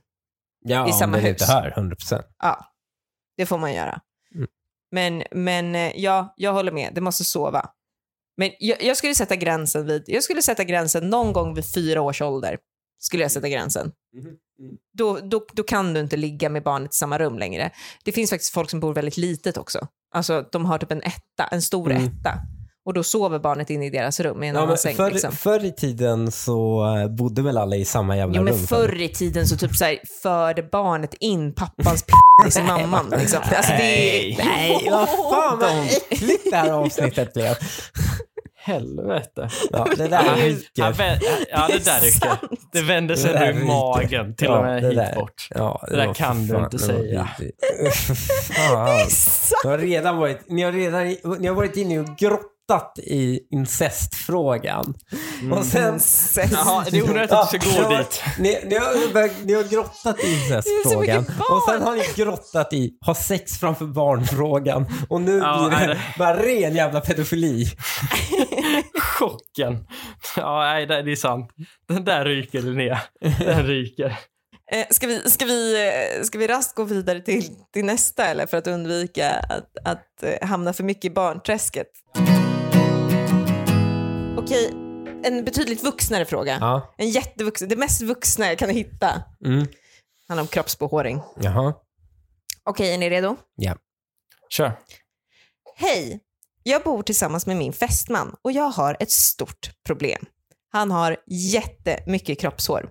Ja, 0.63 0.87
i 0.87 0.91
om 0.91 0.97
samma 0.97 1.17
den 1.17 1.25
hus. 1.25 1.41
inte 1.41 1.53
hör, 1.53 1.73
100%. 1.77 2.23
Ja, 2.39 2.65
det 3.37 3.45
får 3.45 3.57
man 3.57 3.73
göra. 3.73 4.01
Mm. 4.35 4.47
Men, 4.91 5.23
men 5.31 5.75
eh, 5.75 5.91
ja, 5.95 6.33
jag 6.37 6.53
håller 6.53 6.71
med, 6.71 6.91
det 6.95 7.01
måste 7.01 7.23
sova. 7.23 7.69
Men 8.37 8.51
jag, 8.59 8.83
jag 8.83 8.97
skulle 8.97 9.15
sätta 9.15 9.35
gränsen 9.35 9.85
vid, 9.85 10.03
jag 10.07 10.23
skulle 10.23 10.41
sätta 10.41 10.63
gränsen 10.63 11.09
någon 11.09 11.33
gång 11.33 11.53
vid 11.53 11.73
fyra 11.73 12.01
års 12.01 12.21
ålder. 12.21 12.57
Skulle 12.99 13.23
jag 13.23 13.31
sätta 13.31 13.49
gränsen. 13.49 13.91
Då, 14.97 15.19
då, 15.19 15.45
då 15.53 15.63
kan 15.63 15.93
du 15.93 15.99
inte 15.99 16.17
ligga 16.17 16.49
med 16.49 16.63
barnet 16.63 16.93
i 16.93 16.95
samma 16.95 17.19
rum 17.19 17.37
längre. 17.39 17.71
Det 18.03 18.11
finns 18.11 18.29
faktiskt 18.29 18.53
folk 18.53 18.69
som 18.69 18.79
bor 18.79 18.93
väldigt 18.93 19.17
litet 19.17 19.57
också. 19.57 19.87
Alltså 20.13 20.45
de 20.51 20.65
har 20.65 20.77
typ 20.77 20.91
en 20.91 21.01
etta, 21.01 21.47
en 21.51 21.61
stor 21.61 21.91
Mm. 21.91 22.03
etta. 22.03 22.33
Och 22.85 22.93
då 22.93 23.03
sover 23.03 23.39
barnet 23.39 23.69
inne 23.69 23.85
i 23.85 23.89
deras 23.89 24.19
rum 24.19 24.43
i 24.43 24.47
en 24.47 24.53
Ja, 24.55 24.59
annan 24.59 24.69
men 24.69 24.77
säng. 24.77 24.95
förr, 24.95 25.11
liksom. 25.11 25.31
förr 25.31 25.65
i 25.65 25.71
tiden 25.71 26.31
så 26.31 26.85
eh, 26.97 27.07
bodde 27.07 27.41
väl 27.41 27.57
alla 27.57 27.75
i 27.75 27.85
samma 27.85 28.17
jävla 28.17 28.35
Jo 28.37 28.43
men 28.43 28.53
rum? 28.53 28.67
förr 28.67 29.01
i 29.01 29.09
tiden 29.09 29.47
så 29.47 29.57
typ 29.57 29.75
så 29.75 29.85
här, 29.85 29.99
förde 30.23 30.63
barnet 30.63 31.13
in 31.19 31.53
pappans 31.53 32.03
p 32.53 32.59
i 32.59 32.63
mamman. 32.63 33.09
Liksom. 33.19 33.39
Alltså, 33.55 33.71
det 33.71 34.31
är... 34.33 34.37
Nej, 34.45 34.87
vad 34.91 35.09
fan 35.09 35.59
vad 35.59 35.69
äckligt 36.09 36.51
det 36.51 36.57
här 36.57 36.71
avsnittet 36.71 37.33
blev. 37.33 37.55
Helvete. 38.65 39.49
Ja, 39.71 39.87
det 39.97 40.07
där 40.07 40.17
Han, 40.23 40.37
ryker. 40.37 40.83
vä- 40.83 41.19
ja, 41.51 41.67
det 41.67 41.85
där 41.85 41.99
ryker. 42.01 42.37
Det 42.71 42.81
vände 42.81 43.17
sig 43.17 43.33
Det 43.33 43.39
där 43.39 43.49
ur 43.49 43.53
ryker. 43.53 43.65
magen, 43.67 44.35
till 44.35 44.47
Ja, 44.47 44.57
och 44.57 44.63
med 44.65 44.83
det 44.83 44.87
hit 44.87 44.97
där. 44.97 45.15
bort. 45.15 45.47
Ja, 45.49 45.85
Det 45.89 45.95
där 45.95 46.07
var 46.07 46.13
kan 46.13 46.47
du 46.47 46.55
inte 46.57 46.77
det 46.77 46.87
var 46.87 46.93
säga. 46.93 47.29
vidrigt. 47.39 47.57
Fan. 48.57 48.99
Du 49.63 49.69
har 49.69 49.77
redan 49.77 50.17
varit, 50.17 50.49
ni 50.49 50.61
har 50.63 50.71
redan 50.71 51.07
ni 51.39 51.47
har 51.47 51.55
varit 51.55 51.77
inne 51.77 51.99
och 51.99 52.17
grottat 52.69 52.99
i 52.99 53.39
incestfrågan. 53.51 54.93
Och 55.51 55.65
sen... 55.65 55.99
Jaha, 56.51 56.85
det 56.91 56.97
är 56.97 57.03
onödigt 57.09 57.31
att 57.31 57.51
du 57.51 57.59
ska 57.59 57.69
ni 57.69 57.77
gå 57.77 57.83
har- 57.83 57.97
dit. 57.97 58.21
Ni, 58.39 58.59
ni, 58.65 58.75
har, 58.75 59.45
ni 59.45 59.53
har 59.53 59.63
grottat 59.63 60.23
i 60.23 60.33
incestfrågan. 60.33 61.25
Och 61.49 61.63
sen 61.69 61.81
har 61.81 61.95
ni 61.95 62.03
grottat 62.23 62.73
i 62.73 62.91
ha 63.05 63.15
sex 63.15 63.59
framför 63.59 63.85
barn-frågan. 63.85 64.85
Och 65.09 65.21
nu 65.21 65.37
Ja, 65.37 65.67
blir 65.69 65.77
nej, 65.79 65.87
det 65.87 65.99
bara 66.17 66.37
ren 66.43 66.75
jävla 66.75 67.01
pedofili. 67.01 67.65
Chocken. 69.19 69.87
Ja, 70.35 70.59
nej, 70.59 70.85
det 70.85 71.01
det 71.01 71.11
är 71.11 71.15
sant. 71.15 71.49
Den 71.87 72.03
där 72.05 72.25
ryker, 72.25 72.61
Linnea. 72.61 73.01
Den 73.39 73.67
ryker. 73.67 74.17
Eh, 74.71 74.85
ska, 74.89 75.07
vi, 75.07 75.29
ska, 75.29 75.45
vi, 75.45 75.87
eh, 75.87 76.23
ska 76.23 76.37
vi 76.37 76.47
raskt 76.47 76.75
gå 76.75 76.83
vidare 76.83 77.19
till, 77.21 77.43
till 77.73 77.85
nästa 77.85 78.25
eller 78.25 78.45
för 78.45 78.57
att 78.57 78.67
undvika 78.67 79.29
att, 79.31 79.87
att 79.87 80.23
eh, 80.23 80.47
hamna 80.47 80.73
för 80.73 80.83
mycket 80.83 81.05
i 81.05 81.09
barnträsket? 81.09 81.87
Okej, 84.43 84.69
en 85.23 85.45
betydligt 85.45 85.83
vuxnare 85.83 86.25
fråga. 86.25 86.57
Ja. 86.61 86.93
En 86.97 87.09
jättevuxen, 87.09 87.69
det 87.69 87.75
mest 87.75 88.01
vuxna 88.01 88.45
jag 88.47 88.57
kan 88.57 88.69
hitta. 88.69 89.23
Mm. 89.45 89.67
handlar 90.27 90.41
om 90.41 90.47
kroppsbehåring. 90.47 91.21
Jaha. 91.41 91.73
Okej, 92.63 92.93
är 92.93 92.97
ni 92.97 93.09
redo? 93.09 93.35
Ja. 93.55 93.77
Kör. 94.49 94.71
Hej! 95.75 96.19
Jag 96.63 96.83
bor 96.83 97.03
tillsammans 97.03 97.45
med 97.45 97.57
min 97.57 97.73
fästman 97.73 98.35
och 98.41 98.51
jag 98.51 98.69
har 98.69 98.97
ett 98.99 99.11
stort 99.11 99.71
problem. 99.85 100.25
Han 100.71 100.91
har 100.91 101.17
jättemycket 101.27 102.39
kroppshår. 102.39 102.89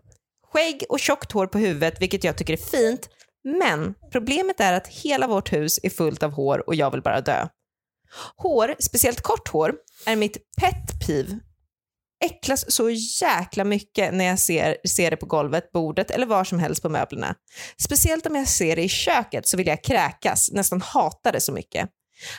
Skägg 0.52 0.84
och 0.88 1.00
tjockt 1.00 1.32
hår 1.32 1.46
på 1.46 1.58
huvudet, 1.58 2.02
vilket 2.02 2.24
jag 2.24 2.36
tycker 2.36 2.52
är 2.52 2.56
fint. 2.56 3.08
Men 3.44 3.94
problemet 4.12 4.60
är 4.60 4.72
att 4.72 4.86
hela 4.86 5.26
vårt 5.26 5.52
hus 5.52 5.80
är 5.82 5.90
fullt 5.90 6.22
av 6.22 6.30
hår 6.30 6.64
och 6.66 6.74
jag 6.74 6.90
vill 6.90 7.02
bara 7.02 7.20
dö. 7.20 7.48
Hår, 8.36 8.74
speciellt 8.78 9.20
kort 9.20 9.48
hår, 9.48 9.74
är 10.06 10.16
mitt 10.16 10.36
pet 10.60 11.06
peeve. 11.06 11.38
Äcklas 12.24 12.72
så 12.72 12.90
jäkla 13.22 13.64
mycket 13.64 14.14
när 14.14 14.24
jag 14.24 14.38
ser, 14.38 14.76
ser 14.88 15.10
det 15.10 15.16
på 15.16 15.26
golvet, 15.26 15.72
bordet 15.72 16.10
eller 16.10 16.26
var 16.26 16.44
som 16.44 16.58
helst 16.58 16.82
på 16.82 16.88
möblerna. 16.88 17.34
Speciellt 17.80 18.26
om 18.26 18.36
jag 18.36 18.48
ser 18.48 18.76
det 18.76 18.82
i 18.82 18.88
köket 18.88 19.48
så 19.48 19.56
vill 19.56 19.66
jag 19.66 19.84
kräkas, 19.84 20.50
nästan 20.52 20.80
hatar 20.80 21.32
det 21.32 21.40
så 21.40 21.52
mycket. 21.52 21.88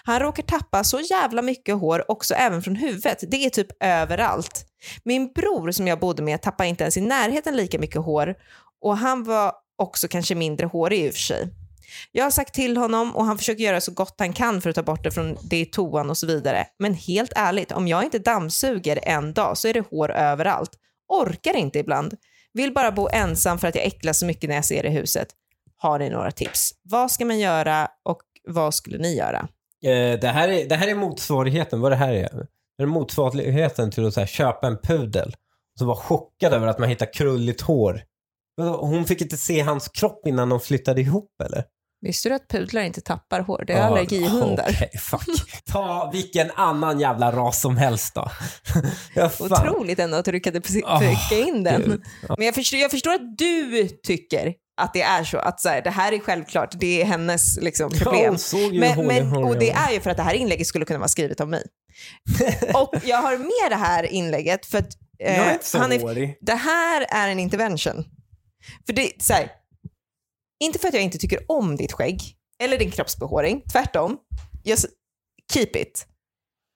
Han 0.04 0.20
råkar 0.20 0.44
tappa 0.44 0.84
så 0.84 1.00
jävla 1.00 1.42
mycket 1.42 1.76
hår 1.76 2.12
också 2.12 2.34
även 2.34 2.62
från 2.62 2.76
huvudet. 2.76 3.24
Det 3.28 3.46
är 3.46 3.50
typ 3.50 3.84
överallt. 3.84 4.66
Min 5.04 5.34
bror 5.34 5.72
som 5.72 5.88
jag 5.88 6.00
bodde 6.00 6.24
med 6.24 6.42
tappade 6.42 6.70
inte 6.70 6.84
ens 6.84 6.98
i 6.98 7.02
närheten 7.02 7.58
lika 7.58 7.80
mycket 7.80 8.02
hår 8.02 8.36
och 8.82 8.98
han 8.98 9.24
var 9.24 9.54
också 9.78 10.08
kanske 10.08 10.36
mindre 10.36 10.66
hårig 10.66 11.06
i 11.06 11.10
och 11.10 11.14
för 11.14 11.22
sig. 11.22 11.63
Jag 12.12 12.24
har 12.24 12.32
sagt 12.32 12.54
till 12.54 12.78
honom 12.78 13.16
och 13.16 13.26
han 13.26 13.38
försöker 13.38 13.64
göra 13.64 13.82
så 13.82 13.92
gott 13.92 14.16
han 14.18 14.34
kan 14.34 14.62
för 14.62 14.70
att 14.70 14.76
ta 14.76 14.84
bort 14.84 15.04
det 15.04 15.12
från 15.12 15.38
det 15.44 15.60
i 15.60 15.66
toan 15.66 16.10
och 16.10 16.18
så 16.18 16.28
vidare. 16.28 16.68
Men 16.80 16.94
helt 16.94 17.34
ärligt, 17.36 17.72
om 17.72 17.88
jag 17.88 18.04
inte 18.04 18.20
dammsuger 18.20 19.00
en 19.04 19.34
dag 19.34 19.58
så 19.58 19.68
är 19.68 19.74
det 19.74 19.84
hår 19.90 20.12
överallt. 20.12 20.72
Orkar 21.08 21.56
inte 21.56 21.80
ibland. 21.80 22.18
Vill 22.54 22.74
bara 22.74 22.92
bo 22.92 23.10
ensam 23.14 23.60
för 23.60 23.68
att 23.68 23.76
jag 23.76 23.86
äcklas 23.86 24.20
så 24.20 24.26
mycket 24.26 24.50
när 24.50 24.56
jag 24.56 24.66
ser 24.66 24.84
det 24.84 24.90
i 24.90 24.92
huset. 24.92 25.28
Har 25.78 26.00
ni 26.00 26.10
några 26.10 26.32
tips? 26.32 26.72
Vad 26.84 27.12
ska 27.12 27.26
man 27.26 27.40
göra 27.40 27.88
och 28.04 28.22
vad 28.48 28.74
skulle 28.74 28.98
ni 28.98 29.16
göra? 29.16 29.48
Eh, 29.86 30.20
det, 30.20 30.28
här 30.28 30.48
är, 30.50 30.70
det 30.70 30.76
här 30.76 30.88
är 30.88 30.96
motsvarigheten, 30.96 31.82
vad 31.82 31.92
det 31.92 31.96
här 31.96 32.14
är. 32.14 32.48
Det 32.78 32.84
är 32.84 32.88
motsvarigheten 32.88 33.92
till 33.92 34.08
att 34.08 34.14
så 34.14 34.20
här, 34.20 34.28
köpa 34.28 34.68
en 34.68 34.78
pudel. 34.78 35.36
Och 35.80 35.88
var 35.88 35.88
vara 35.88 35.98
chockad 35.98 36.54
över 36.54 36.68
att 36.68 36.80
man 36.80 36.90
hittar 36.90 37.14
krulligt 37.14 37.62
hår. 37.62 38.04
Hon 38.62 39.06
fick 39.06 39.22
inte 39.22 39.38
se 39.38 39.62
hans 39.62 39.88
kropp 39.88 40.28
innan 40.28 40.50
de 40.50 40.60
flyttade 40.60 41.02
ihop 41.02 41.42
eller? 41.44 41.64
Visste 42.04 42.30
du 42.30 42.36
att 42.36 42.48
pudlar 42.48 42.82
inte 42.82 43.02
tappar 43.02 43.40
hår? 43.40 43.64
Det 43.68 43.74
är 43.74 43.78
Ja, 43.78 43.84
allergihundar. 43.84 44.70
Okej, 44.70 44.92
fuck. 45.00 45.26
Ta 45.72 46.10
vilken 46.14 46.52
annan 46.52 47.00
jävla 47.00 47.32
ras 47.32 47.62
som 47.62 47.78
helst 47.78 48.16
då. 48.16 48.32
ja. 49.16 49.32
Otroligt 49.40 50.00
ändå 50.00 50.18
att 50.18 50.26
du 50.26 50.32
lyckades 50.32 50.76
Åh, 50.84 51.00
trycka 51.00 51.48
in 51.48 51.64
den. 51.64 51.82
Gud. 51.82 52.04
Men 52.38 52.46
jag 52.46 52.56
förstår, 52.56 52.80
jag 52.80 52.92
förstår 52.92 53.14
att 53.14 53.38
du 53.38 53.88
tycker 53.90 54.54
att 54.82 54.94
det 54.94 55.02
är 55.02 55.24
så. 55.24 55.38
Att 55.38 55.62
så 55.62 55.70
här, 55.70 55.82
det 55.82 55.90
här 55.90 56.12
är 56.12 56.20
självklart, 56.20 56.70
det 56.80 57.02
är 57.02 57.06
hennes 57.06 57.58
liksom, 57.62 57.90
Ja, 57.94 58.00
problem. 58.04 58.30
hon 58.30 58.38
såg 58.40 58.74
ju 58.74 58.80
Men, 58.80 59.08
men, 59.08 59.34
och 59.38 59.60
det 59.60 59.72
är 59.72 59.92
ju 59.92 60.00
för 60.00 60.10
att 60.10 60.18
det 60.18 60.24
här 60.24 60.34
inlägget 60.34 60.68
skulle 60.68 60.86
kunna 60.86 61.00
vara 61.00 61.10
skrivet 61.10 61.42
av 61.42 61.50
mig. 61.50 61.64
och 62.74 62.94
jag 63.04 63.18
har 63.18 63.38
med 63.38 63.70
det 63.80 63.86
här 63.86 64.04
inlägget 64.04 64.66
för 64.66 64.78
att 64.78 64.90
eh, 65.24 65.38
Jag 65.38 65.48
är 65.48 65.54
inte 65.54 65.66
så 65.66 65.78
han 65.78 65.92
är, 65.92 66.00
hårig. 66.00 66.38
det 66.42 66.56
här 66.56 67.06
är 67.10 67.28
en 67.28 67.40
intervention. 67.40 68.06
För 68.86 68.94
det, 68.94 69.12
så 69.20 69.34
här, 69.34 69.48
inte 70.64 70.80
för 70.80 70.88
att 70.88 70.94
jag 70.94 71.04
inte 71.04 71.18
tycker 71.18 71.40
om 71.48 71.76
ditt 71.76 71.92
skägg 71.94 72.22
eller 72.64 72.78
din 72.78 72.92
kroppsbehåring, 72.92 73.62
tvärtom. 73.72 74.18
Just 74.64 74.86
keep 75.54 75.70
it. 75.76 76.08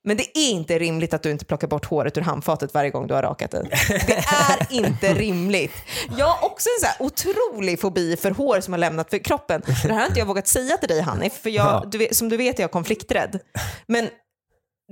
Men 0.08 0.18
det 0.18 0.38
är 0.38 0.50
inte 0.50 0.80
rimligt 0.80 1.14
att 1.14 1.24
du 1.24 1.32
inte 1.32 1.46
plockar 1.46 1.68
bort 1.68 1.86
håret 1.86 2.18
ur 2.18 2.22
handfatet 2.22 2.74
varje 2.74 2.90
gång 2.90 3.08
du 3.08 3.14
har 3.14 3.22
rakat 3.22 3.52
dig. 3.52 3.70
Det 3.90 4.14
är 4.14 4.74
inte 4.86 5.14
rimligt. 5.14 5.74
Jag 6.18 6.28
har 6.28 6.50
också 6.50 6.70
en 6.70 6.88
så 6.90 7.04
otrolig 7.06 7.80
fobi 7.82 8.18
för 8.18 8.32
hår 8.32 8.60
som 8.62 8.74
har 8.74 8.78
lämnat 8.78 9.10
för 9.10 9.18
kroppen. 9.18 9.62
Det 9.66 9.72
här 9.74 10.00
har 10.00 10.06
inte 10.06 10.20
jag 10.20 10.26
vågat 10.26 10.48
säga 10.48 10.78
till 10.78 10.90
dig 10.90 11.02
Hanif, 11.02 11.34
för 11.34 11.50
jag, 11.50 11.66
Ja. 11.66 11.84
du 11.92 12.08
som 12.12 12.30
du 12.30 12.38
vet 12.38 12.60
är 12.60 12.64
jag 12.64 12.72
konflikträdd. 12.72 13.40
Men 13.88 14.10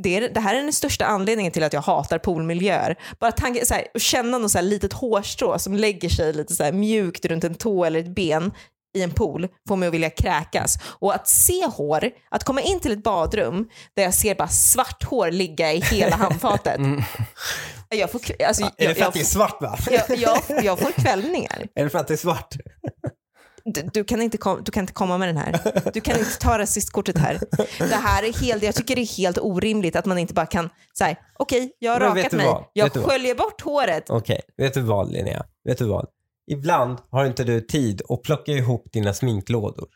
det, 0.03 0.15
är, 0.17 0.29
det 0.29 0.39
här 0.39 0.55
är 0.55 0.63
den 0.63 0.73
största 0.73 1.05
anledningen 1.05 1.51
till 1.51 1.63
att 1.63 1.73
jag 1.73 1.81
hatar 1.81 2.19
poolmiljöer. 2.19 2.95
Bara 3.19 3.31
tanken, 3.31 3.65
så 3.65 3.73
här, 3.73 3.88
att 3.93 4.01
känna 4.01 4.38
något 4.38 4.51
så 4.51 4.58
här 4.58 4.65
litet 4.65 4.93
hårstrå 4.93 5.60
som 5.60 5.73
lägger 5.73 6.10
sig 6.10 6.34
lite 6.34 6.55
så 6.55 6.71
mjukt 6.71 7.25
runt 7.25 7.43
en 7.43 7.55
tå 7.55 7.86
eller 7.86 7.99
ett 7.99 8.15
ben 8.15 8.51
i 8.95 9.01
en 9.01 9.12
pool 9.12 9.47
får 9.67 9.75
mig 9.75 9.88
att 9.88 9.93
vilja 9.93 10.10
kräkas. 10.10 10.77
Och 10.99 11.15
att 11.15 11.27
se 11.27 11.65
hår, 11.65 12.10
att 12.29 12.43
komma 12.43 12.62
in 12.62 12.79
till 12.79 12.91
ett 12.91 13.03
badrum 13.03 13.69
där 13.95 14.03
jag 14.03 14.13
ser 14.13 14.36
bara 14.36 14.47
svart 14.47 15.03
hår 15.03 15.31
ligga 15.31 15.73
i 15.73 15.79
hela 15.81 16.15
handfatet. 16.25 16.81
Jag 17.89 18.12
får, 18.12 18.21
alltså, 18.47 18.63
Är 18.77 18.88
det 18.88 18.93
för 18.93 19.01
jag, 19.01 19.08
att 19.08 19.13
det 19.13 19.19
är 19.19 19.23
svart 19.23 19.62
va? 19.62 19.77
jag, 19.91 20.17
jag, 20.17 20.63
jag 20.63 20.79
får 20.79 20.91
kvällningar. 20.91 21.67
Är 21.75 21.84
det 21.84 21.89
för 21.89 21.99
att 21.99 22.08
det 22.08 22.13
är 22.13 22.17
svart? 22.17 22.55
Du, 23.67 23.89
du, 23.93 24.03
kan 24.03 24.21
inte 24.21 24.38
kom, 24.38 24.62
du 24.63 24.71
kan 24.71 24.84
inte 24.84 24.93
komma 24.93 25.17
med 25.17 25.27
den 25.29 25.38
här. 25.38 25.60
Du 25.93 26.01
kan 26.01 26.19
inte 26.19 26.39
ta 26.39 26.58
rasistkortet 26.60 27.17
här. 27.17 27.39
Det 27.77 27.95
här 27.95 28.23
är 28.23 28.34
helt, 28.34 28.63
jag 28.63 28.75
tycker 28.75 28.95
det 28.95 29.01
är 29.01 29.17
helt 29.17 29.38
orimligt 29.38 29.95
att 29.95 30.05
man 30.05 30.17
inte 30.17 30.34
bara 30.34 30.45
kan 30.45 30.69
säga 30.97 31.15
okej, 31.39 31.71
jag 31.79 31.91
har 31.91 31.99
Men 31.99 32.10
rakat 32.10 32.31
mig, 32.31 32.45
vad? 32.45 32.63
jag 32.73 32.91
sköljer 32.93 33.36
bort 33.36 33.62
håret. 33.62 34.10
Okej, 34.10 34.41
vet 34.58 34.73
du 34.73 34.81
vad 34.81 35.12
Linnea? 35.12 35.45
Vet 35.63 35.77
du 35.77 35.86
vad? 35.86 36.08
Ibland 36.47 36.99
har 37.10 37.25
inte 37.25 37.43
du 37.43 37.62
tid 37.62 38.01
att 38.10 38.21
plocka 38.21 38.51
ihop 38.51 38.91
dina 38.91 39.13
sminklådor. 39.13 39.88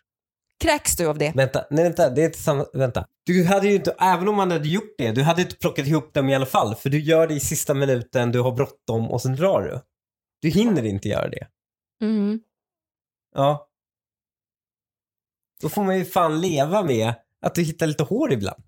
Kräks 0.60 0.96
du 0.96 1.08
av 1.08 1.18
det? 1.18 1.32
Vänta, 1.36 1.66
nej 1.70 1.84
vänta, 1.84 2.10
det 2.10 2.22
är 2.22 2.26
inte 2.26 2.40
samma, 2.40 2.66
vänta. 2.74 3.06
Du 3.26 3.46
hade 3.46 3.68
ju 3.68 3.76
inte, 3.76 3.96
även 4.00 4.28
om 4.28 4.36
man 4.36 4.52
hade 4.52 4.68
gjort 4.68 4.96
det, 4.98 5.12
du 5.12 5.24
hade 5.24 5.42
inte 5.42 5.56
plockat 5.56 5.88
ihop 5.88 6.14
dem 6.14 6.30
i 6.30 6.36
alla 6.36 6.46
fall. 6.46 6.76
För 6.76 6.90
du 6.90 7.00
gör 7.00 7.28
det 7.28 7.34
i 7.34 7.40
sista 7.40 7.74
minuten, 7.74 8.32
du 8.32 8.40
har 8.40 8.52
bråttom 8.52 9.12
och 9.12 9.22
sen 9.22 9.36
drar 9.36 9.62
du. 9.62 9.82
Du 10.42 10.50
hinner 10.50 10.86
inte 10.86 11.08
göra 11.08 11.30
det. 11.30 11.48
Mm. 12.02 12.40
Ja. 13.36 13.70
Då 15.62 15.70
får 15.70 15.84
man 15.84 15.98
ju 15.98 16.06
fan 16.06 16.42
leva 16.42 16.84
med 16.84 17.14
att 17.42 17.56
du 17.56 17.64
hittar 17.64 17.88
lite 17.88 18.04
hår 18.04 18.34
ibland. 18.34 18.64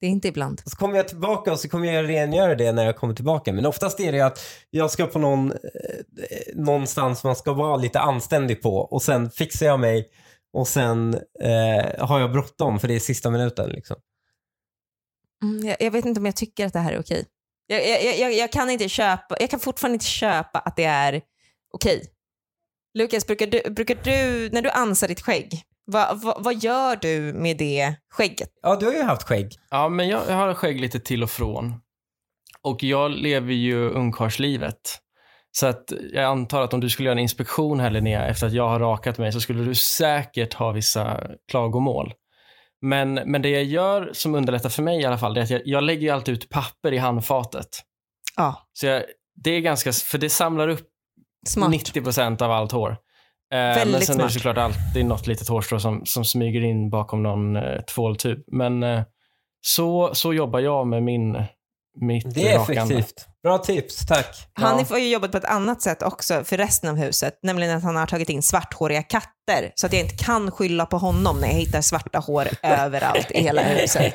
Det 0.00 0.06
är 0.06 0.10
inte 0.10 0.28
ibland. 0.28 0.62
Och 0.64 0.70
så 0.70 0.76
kommer 0.76 0.96
jag 0.96 1.08
tillbaka 1.08 1.52
och 1.52 1.60
så 1.60 1.68
kommer 1.68 1.92
jag 1.92 2.08
rengöra 2.08 2.54
det 2.54 2.72
när 2.72 2.84
jag 2.84 2.96
kommer 2.96 3.14
tillbaka. 3.14 3.52
Men 3.52 3.66
oftast 3.66 4.00
är 4.00 4.12
det 4.12 4.20
att 4.20 4.40
jag 4.70 4.90
ska 4.90 5.06
på 5.06 5.18
någon, 5.18 5.52
eh, 5.52 5.56
någonstans 6.54 7.24
man 7.24 7.36
ska 7.36 7.52
vara 7.52 7.76
lite 7.76 8.00
anständig 8.00 8.62
på 8.62 8.76
och 8.76 9.02
sen 9.02 9.30
fixar 9.30 9.66
jag 9.66 9.80
mig 9.80 10.10
och 10.52 10.68
sen 10.68 11.14
eh, 11.40 12.06
har 12.06 12.20
jag 12.20 12.32
bråttom 12.32 12.80
för 12.80 12.88
det 12.88 12.94
är 12.94 13.00
sista 13.00 13.30
minuten 13.30 13.70
liksom. 13.70 13.96
Mm, 15.42 15.66
jag, 15.66 15.76
jag 15.80 15.90
vet 15.90 16.04
inte 16.04 16.20
om 16.20 16.26
jag 16.26 16.36
tycker 16.36 16.66
att 16.66 16.72
det 16.72 16.78
här 16.78 16.92
är 16.92 17.00
okej. 17.00 17.24
Jag, 17.66 17.88
jag, 17.88 18.18
jag, 18.18 18.32
jag, 18.32 18.52
kan 18.52 18.70
inte 18.70 18.88
köpa, 18.88 19.36
jag 19.40 19.50
kan 19.50 19.60
fortfarande 19.60 19.94
inte 19.94 20.06
köpa 20.06 20.58
att 20.58 20.76
det 20.76 20.84
är 20.84 21.22
okej. 21.74 22.12
Lukas, 22.94 23.26
brukar 23.26 23.46
du, 23.46 23.70
brukar 23.70 23.98
du, 24.04 24.50
när 24.52 24.62
du 24.62 24.70
ansar 24.70 25.08
ditt 25.08 25.20
skägg, 25.20 25.62
vad, 25.90 26.20
vad, 26.20 26.44
vad 26.44 26.62
gör 26.62 26.96
du 26.96 27.32
med 27.32 27.56
det 27.56 27.94
skägget? 28.10 28.48
Ja, 28.62 28.76
du 28.76 28.86
har 28.86 28.92
ju 28.92 29.02
haft 29.02 29.22
skägg. 29.22 29.52
Ja, 29.70 29.88
men 29.88 30.08
jag, 30.08 30.22
jag 30.28 30.34
har 30.34 30.54
skägg 30.54 30.80
lite 30.80 31.00
till 31.00 31.22
och 31.22 31.30
från. 31.30 31.74
Och 32.62 32.82
jag 32.82 33.10
lever 33.10 33.52
ju 33.52 33.90
ungkarlslivet. 33.90 34.98
Så 35.52 35.66
att 35.66 35.92
jag 36.12 36.24
antar 36.24 36.62
att 36.62 36.74
om 36.74 36.80
du 36.80 36.90
skulle 36.90 37.06
göra 37.06 37.18
en 37.18 37.22
inspektion 37.22 37.80
här 37.80 37.90
Linnea, 37.90 38.26
efter 38.26 38.46
att 38.46 38.52
jag 38.52 38.68
har 38.68 38.80
rakat 38.80 39.18
mig, 39.18 39.32
så 39.32 39.40
skulle 39.40 39.64
du 39.64 39.74
säkert 39.74 40.54
ha 40.54 40.72
vissa 40.72 41.20
klagomål. 41.50 42.12
Men, 42.80 43.14
men 43.14 43.42
det 43.42 43.50
jag 43.50 43.64
gör 43.64 44.10
som 44.12 44.34
underlättar 44.34 44.68
för 44.68 44.82
mig 44.82 45.00
i 45.00 45.04
alla 45.04 45.18
fall, 45.18 45.34
det 45.34 45.40
är 45.40 45.44
att 45.44 45.50
jag, 45.50 45.62
jag 45.64 45.82
lägger 45.84 46.02
ju 46.02 46.10
alltid 46.10 46.34
ut 46.34 46.48
papper 46.48 46.92
i 46.92 46.98
handfatet. 46.98 47.68
Ja, 48.36 48.68
Så 48.72 48.86
jag, 48.86 49.02
det 49.44 49.50
är 49.50 49.60
ganska, 49.60 49.92
för 49.92 50.18
det 50.18 50.30
samlar 50.30 50.68
upp 50.68 50.88
smart. 51.46 51.72
90% 51.72 52.42
av 52.42 52.50
allt 52.50 52.72
hår. 52.72 52.96
Eh, 53.52 53.58
men 53.58 53.74
Väldigt 53.74 54.04
sen 54.06 54.14
är 54.14 54.18
det 54.18 54.30
smart. 54.30 54.32
såklart 54.32 54.58
alltid 54.58 55.06
något 55.06 55.26
litet 55.26 55.48
hårstrå 55.48 55.80
som, 55.80 56.06
som 56.06 56.24
smyger 56.24 56.60
in 56.64 56.90
bakom 56.90 57.22
någon 57.22 57.56
eh, 57.56 57.80
tvåltub. 57.94 58.38
Men 58.52 58.82
eh, 58.82 59.02
så, 59.60 60.10
så 60.14 60.34
jobbar 60.34 60.60
jag 60.60 60.86
med 60.86 61.02
min, 61.02 61.32
mitt 62.00 62.34
Det 62.34 62.48
är 62.52 62.58
rakande. 62.58 62.80
effektivt. 62.94 63.26
Bra 63.42 63.58
tips, 63.58 64.06
tack. 64.06 64.36
Hanif 64.54 64.90
har 64.90 64.98
ju 64.98 65.08
jobbat 65.12 65.32
på 65.32 65.38
ett 65.38 65.44
annat 65.44 65.82
sätt 65.82 66.02
också 66.02 66.44
för 66.44 66.56
resten 66.56 66.90
av 66.90 66.96
huset, 66.96 67.38
nämligen 67.42 67.76
att 67.76 67.82
han 67.82 67.96
har 67.96 68.06
tagit 68.06 68.28
in 68.28 68.42
svarthåriga 68.42 69.02
katter 69.02 69.72
så 69.74 69.86
att 69.86 69.92
jag 69.92 70.02
inte 70.02 70.24
kan 70.24 70.50
skylla 70.50 70.86
på 70.86 70.98
honom 70.98 71.40
när 71.40 71.48
jag 71.48 71.54
hittar 71.54 71.80
svarta 71.80 72.18
hår 72.18 72.48
överallt 72.62 73.30
i 73.30 73.40
hela 73.42 73.62
huset. 73.62 74.14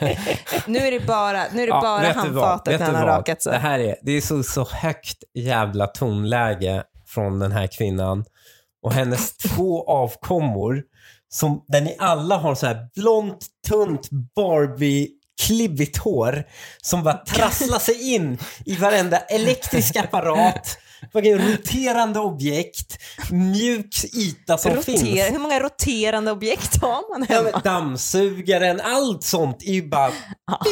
Nu 0.68 0.78
är 0.80 0.92
det 0.92 1.06
bara, 1.08 1.44
nu 1.54 1.64
är 1.64 1.68
det 1.68 1.74
Ja, 1.74 1.82
bara 1.82 2.14
handfatet 2.14 2.80
när 2.80 2.86
han 2.88 2.96
har 2.96 3.06
rakat 3.08 3.42
sig. 3.42 3.54
Det 3.54 3.60
här 3.60 3.80
är, 3.80 3.96
det 4.02 4.12
är 4.12 4.22
så, 4.22 4.44
så 4.44 4.66
högt 4.72 5.18
jävla 5.34 5.88
tonläge 5.88 6.84
från 7.08 7.40
den 7.40 7.52
här 7.52 7.68
kvinnan 7.68 8.26
och 8.84 8.94
hennes 8.94 9.38
två 9.38 9.84
avkommor 9.88 10.82
som, 11.30 11.66
där 11.68 11.82
ni 11.82 11.96
alla 12.00 12.38
har 12.38 12.56
så 12.56 12.66
här 12.66 12.88
blont, 12.96 13.46
tunt 13.68 14.10
Barbie 14.36 15.10
klibbigt 15.42 15.98
hår 15.98 16.44
som 16.82 17.04
bara 17.04 17.18
trasslar 17.18 17.80
sig 17.80 18.14
in 18.14 18.38
i 18.66 18.76
varenda 18.76 19.18
elektrisk 19.20 19.96
apparat, 19.96 20.78
roterande 21.14 22.20
objekt, 22.20 22.98
mjuk 23.32 24.04
yta 24.14 24.58
som 24.58 24.72
finns. 24.84 25.02
Rotera, 25.04 25.30
hur 25.32 25.40
många 25.40 25.60
roterande 25.60 26.32
objekt 26.32 26.82
har 26.82 27.10
man 27.20 27.28
Ja, 27.30 27.36
hemma? 27.36 27.50
men 27.54 27.62
dammsugaren, 27.64 28.82
allt 28.84 29.24
sånt 29.24 29.64
är 29.64 29.74
ju 29.74 29.90
bara 29.90 30.12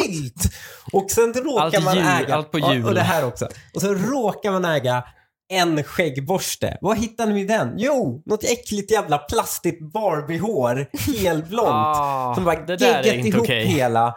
fyllt. 0.03 0.53
Och 0.93 1.11
sen 1.11 1.33
råkar 1.33 1.61
Allt 1.65 1.83
man 1.83 1.97
äga, 1.97 2.35
allt 2.35 2.51
på 2.51 2.59
Ja, 2.59 2.73
hjul. 2.73 2.85
och 2.85 2.93
det 2.93 3.01
här 3.01 3.25
också. 3.25 3.47
Och 3.75 3.81
så 3.81 3.93
råkar 3.93 4.51
man 4.51 4.65
äga 4.65 5.03
en 5.51 5.83
skäggborste. 5.83 6.77
Vad 6.81 6.97
hittade 6.97 7.33
ni 7.33 7.41
i 7.41 7.45
den? 7.45 7.73
Jo, 7.77 8.23
något 8.25 8.43
äckligt 8.43 8.91
jävla 8.91 9.17
plastigt 9.17 9.93
Barbie-hår, 9.93 10.87
helblont, 10.93 11.69
Ah, 11.71 12.35
som 12.35 12.45
bara 12.45 12.65
det 12.65 12.77
där 12.77 12.99
är 12.99 13.03
geggat 13.03 13.25
ihop 13.25 13.41
okej. 13.41 13.65
hela. 13.65 14.15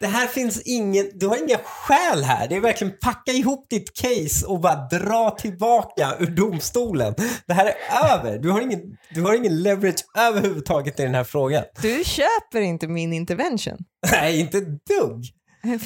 Det 0.00 0.08
här 0.08 0.26
finns 0.26 0.62
ingen, 0.64 1.10
du 1.14 1.26
har 1.26 1.36
inga 1.36 1.58
skäl 1.64 2.22
här. 2.22 2.48
Det 2.48 2.56
är 2.56 2.60
verkligen 2.60 2.94
packa 3.00 3.32
ihop 3.32 3.66
ditt 3.70 3.94
case 3.96 4.46
och 4.46 4.60
bara 4.60 4.74
dra 4.74 5.30
tillbaka 5.30 6.14
ur 6.18 6.26
domstolen. 6.26 7.14
Det 7.46 7.54
här 7.54 7.66
är 7.66 7.74
över. 8.18 8.38
Du 8.38 8.50
har 8.50 8.60
ingen, 8.60 8.80
du 9.14 9.22
har 9.22 9.34
ingen 9.34 9.62
leverage 9.62 10.04
överhuvudtaget 10.18 11.00
i 11.00 11.02
den 11.02 11.14
här 11.14 11.24
frågan. 11.24 11.64
Du 11.82 12.02
köper 12.04 12.60
inte 12.60 12.88
min 12.88 13.12
intervention. 13.12 13.78
Nej, 14.12 14.40
inte 14.40 14.60
dugg. 14.60 15.24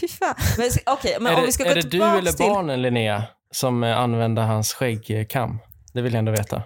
Fy 0.00 0.08
fan. 0.08 0.34
Men, 0.58 0.70
okej, 0.86 1.16
men 1.20 1.32
är 1.32 1.34
om 1.34 1.40
det, 1.40 1.46
vi 1.46 1.52
ska 1.52 1.64
är 1.64 1.68
gå 1.68 1.74
det 1.74 1.88
du 1.88 2.02
eller 2.02 2.32
till... 2.32 2.46
barnen, 2.46 2.82
Linnea, 2.82 3.22
som 3.56 3.84
eh, 3.84 3.98
använde 3.98 4.40
hans 4.42 4.72
skäggkam? 4.74 5.58
Det 5.92 6.02
vill 6.02 6.12
jag 6.12 6.18
ändå 6.18 6.32
veta. 6.32 6.62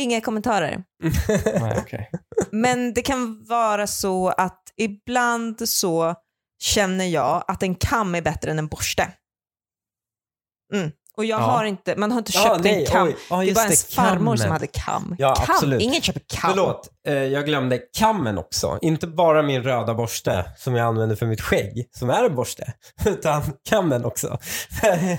Inga 0.00 0.20
kommentarer. 0.20 0.84
Nej, 1.60 1.76
okej. 1.78 2.10
Men 2.52 2.94
det 2.94 3.02
kan 3.02 3.44
vara 3.48 3.86
så 3.86 4.28
att 4.28 4.62
ibland 4.76 5.68
så 5.68 6.14
känner 6.62 7.04
jag 7.04 7.44
att 7.48 7.62
en 7.62 7.74
kam 7.74 8.14
är 8.14 8.22
bättre 8.22 8.50
än 8.50 8.58
en 8.58 8.68
borste. 8.68 9.08
Mm. 10.74 10.90
Och 11.16 11.24
jag 11.24 11.40
Ja. 11.40 11.44
har 11.44 11.64
inte, 11.64 11.96
man 11.96 12.12
har 12.12 12.18
inte 12.18 12.32
Ja, 12.34 12.42
köpt 12.42 12.64
nej, 12.64 12.80
en 12.80 12.86
kam. 12.86 13.06
oj. 13.06 13.16
Ja, 13.30 13.36
det 13.36 13.42
är 13.42 13.46
just 13.46 13.54
bara 13.54 13.62
det, 13.62 13.66
ens 13.66 13.94
farmor 13.94 14.36
som 14.36 14.42
kammen. 14.44 14.52
hade 14.52 14.66
kam. 14.66 15.16
Ja, 15.18 15.34
kam. 15.34 15.46
absolut. 15.54 15.82
Ingen 15.82 16.02
köper 16.02 16.20
kam. 16.28 16.50
Förlåt, 16.50 16.88
eh, 17.06 17.14
jag 17.14 17.44
glömde 17.46 17.78
kammen 17.98 18.38
också. 18.38 18.78
Inte 18.82 19.06
bara 19.06 19.42
min 19.42 19.62
röda 19.62 19.94
borste 19.94 20.44
som 20.56 20.74
jag 20.74 20.86
använder 20.86 21.16
för 21.16 21.26
mitt 21.26 21.40
skägg, 21.40 21.88
som 21.90 22.10
är 22.10 22.24
en 22.24 22.34
borste, 22.34 22.72
utan 23.06 23.42
kammen 23.68 24.04
också. 24.04 24.38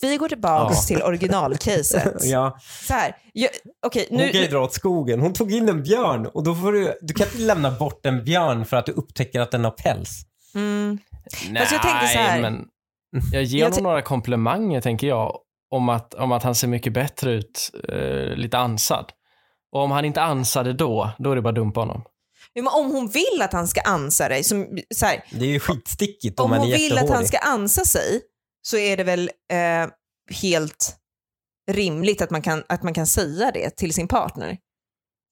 Vi 0.00 0.16
går 0.16 0.28
tillbaka 0.28 0.74
Ja. 0.74 0.80
till 0.82 1.02
originalcaset. 1.02 2.14
ja, 2.24 2.58
Så 2.86 2.92
här, 2.92 3.16
jag, 3.32 3.50
okej, 3.86 4.06
hon 4.10 4.18
nu, 4.18 4.28
kan 4.28 4.40
ju 4.40 4.46
dra 4.46 4.64
åt 4.64 4.72
skogen. 4.72 5.20
Hon 5.20 5.32
tog 5.32 5.52
in 5.52 5.68
en 5.68 5.82
björn 5.82 6.26
och 6.26 6.44
då 6.44 6.54
får 6.54 6.72
du, 6.72 6.98
du 7.00 7.14
kan 7.14 7.26
inte 7.26 7.38
lämna 7.38 7.70
bort 7.70 8.06
en 8.06 8.24
björn 8.24 8.64
för 8.64 8.76
att 8.76 8.86
du 8.86 8.92
upptäcker 8.92 9.40
att 9.40 9.50
den 9.50 9.64
har 9.64 9.70
päls. 9.70 10.10
mm, 10.54 10.98
Nej, 11.50 11.60
Fast 11.62 11.72
jag 11.72 11.82
tänkte 11.82 12.06
så 12.06 12.18
här- 12.18 12.40
men 12.40 12.64
jag 13.32 13.42
ger 13.42 13.58
Jag 13.60 13.66
honom 13.70 13.82
några 13.82 14.02
komplimanger, 14.02 14.80
tänker 14.80 15.06
jag, 15.06 15.36
om 15.70 15.88
att, 15.88 16.14
om 16.14 16.32
att 16.32 16.42
han 16.42 16.54
ser 16.54 16.68
mycket 16.68 16.92
bättre 16.92 17.32
ut, 17.32 17.70
eh, 17.88 18.36
lite 18.36 18.58
ansad. 18.58 19.12
Och 19.72 19.80
om 19.80 19.90
han 19.90 20.04
inte 20.04 20.22
ansade 20.22 20.72
då, 20.72 21.10
då 21.18 21.32
är 21.32 21.36
det 21.36 21.42
bara 21.42 21.48
att 21.48 21.54
dumpa 21.54 21.80
honom. 21.80 22.02
Men 22.54 22.68
om 22.68 22.90
hon 22.90 23.08
vill 23.08 23.42
att 23.42 23.52
han 23.52 23.68
ska 23.68 23.80
ansa 23.80 24.28
dig, 24.28 24.44
som, 24.44 24.78
så 24.94 25.06
här, 25.06 25.24
Det 25.32 25.44
är 25.44 25.48
ju 25.48 25.60
skitstickigt 25.60 26.40
om, 26.40 26.52
om 26.52 26.58
hon 26.58 26.68
är 26.68 26.76
vill 26.76 26.98
att 26.98 27.10
han 27.10 27.26
ska 27.26 27.38
ansa 27.38 27.84
sig 27.84 28.20
så 28.66 28.76
är 28.76 28.96
det 28.96 29.04
väl 29.04 29.30
eh, 29.52 29.88
helt 30.40 30.96
rimligt 31.70 32.22
att 32.22 32.30
man, 32.30 32.42
kan, 32.42 32.64
att 32.68 32.82
man 32.82 32.94
kan 32.94 33.06
säga 33.06 33.50
det 33.54 33.76
till 33.76 33.94
sin 33.94 34.08
partner. 34.08 34.58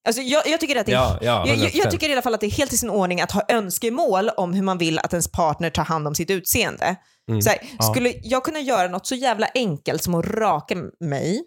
Alltså 0.06 0.22
jag, 0.22 0.46
jag, 0.46 0.60
tycker 0.60 0.76
att 0.80 0.86
det 0.86 0.92
är, 0.92 0.96
Ja, 0.96 1.18
ja, 1.22 1.44
jag, 1.46 1.56
jag, 1.56 1.70
100%. 1.70 1.70
jag 1.74 1.90
tycker 1.90 2.08
i 2.08 2.12
alla 2.12 2.22
fall 2.22 2.34
att 2.34 2.40
det 2.40 2.46
är 2.46 2.50
helt 2.50 2.72
i 2.72 2.76
sin 2.76 2.90
ordning 2.90 3.20
att 3.20 3.32
ha 3.32 3.42
önskemål 3.48 4.28
om 4.28 4.54
hur 4.54 4.62
man 4.62 4.78
vill 4.78 4.98
att 4.98 5.12
ens 5.12 5.32
partner 5.32 5.70
tar 5.70 5.84
hand 5.84 6.06
om 6.08 6.14
sitt 6.14 6.30
utseende. 6.30 6.96
Mm. 7.28 7.42
Så 7.42 7.50
här, 7.50 7.58
Ja. 7.78 7.84
Skulle 7.84 8.14
jag 8.22 8.44
kunna 8.44 8.60
göra 8.60 8.88
något 8.88 9.06
så 9.06 9.14
jävla 9.14 9.46
enkelt 9.54 10.02
som 10.02 10.14
att 10.14 10.26
raka 10.26 10.76
mig, 11.00 11.44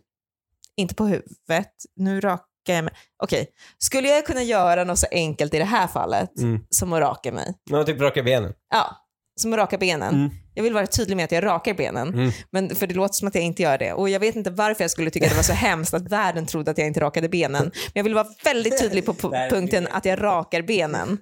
inte 0.77 0.95
på 0.95 1.05
huvudet, 1.05 1.71
nu 1.95 2.21
rakar 2.21 2.43
jag 2.65 2.83
mig, 2.83 2.93
okej, 3.23 3.47
skulle 3.77 4.07
jag 4.09 4.25
kunna 4.25 4.43
göra 4.43 4.83
något 4.83 4.99
så 4.99 5.07
enkelt 5.11 5.53
i 5.53 5.57
det 5.57 5.65
här 5.65 5.88
fallet 5.88 6.38
Mm. 6.39 6.59
som 6.69 6.93
att 6.93 6.99
raka 6.99 7.31
mig? 7.31 7.53
Ja, 7.69 7.83
typ 7.83 8.01
raka 8.01 8.23
benen. 8.23 8.53
Ja, 8.73 8.95
som 9.41 9.53
att 9.53 9.59
raka 9.59 9.77
benen. 9.77 10.15
Mm. 10.15 10.29
Jag 10.53 10.63
vill 10.63 10.73
vara 10.73 10.88
tydlig 10.88 11.15
med 11.17 11.23
att 11.25 11.31
jag 11.31 11.43
rakar 11.43 11.73
benen, 11.73 12.07
Mm. 12.13 12.31
men 12.51 12.75
för 12.75 12.88
det 12.88 12.93
låter 12.93 13.13
som 13.13 13.27
att 13.27 13.35
jag 13.35 13.43
inte 13.43 13.61
gör 13.63 13.77
det. 13.77 13.93
Och 13.93 14.09
jag 14.09 14.19
vet 14.19 14.35
inte 14.35 14.49
varför 14.49 14.83
jag 14.83 14.91
skulle 14.91 15.09
tycka 15.09 15.25
att 15.25 15.31
det 15.31 15.35
var 15.35 15.43
så 15.43 15.53
hemskt 15.53 15.93
att 15.93 16.11
världen 16.11 16.45
trodde 16.45 16.71
att 16.71 16.77
jag 16.77 16.88
inte 16.88 16.99
rakade 16.99 17.29
benen. 17.29 17.63
Men 17.63 17.91
jag 17.93 18.03
vill 18.03 18.13
vara 18.13 18.27
väldigt 18.43 18.79
tydlig 18.79 19.05
på 19.05 19.13
punkten 19.49 19.88
att 19.91 20.05
jag 20.05 20.23
rakar 20.23 20.61
benen. 20.61 21.17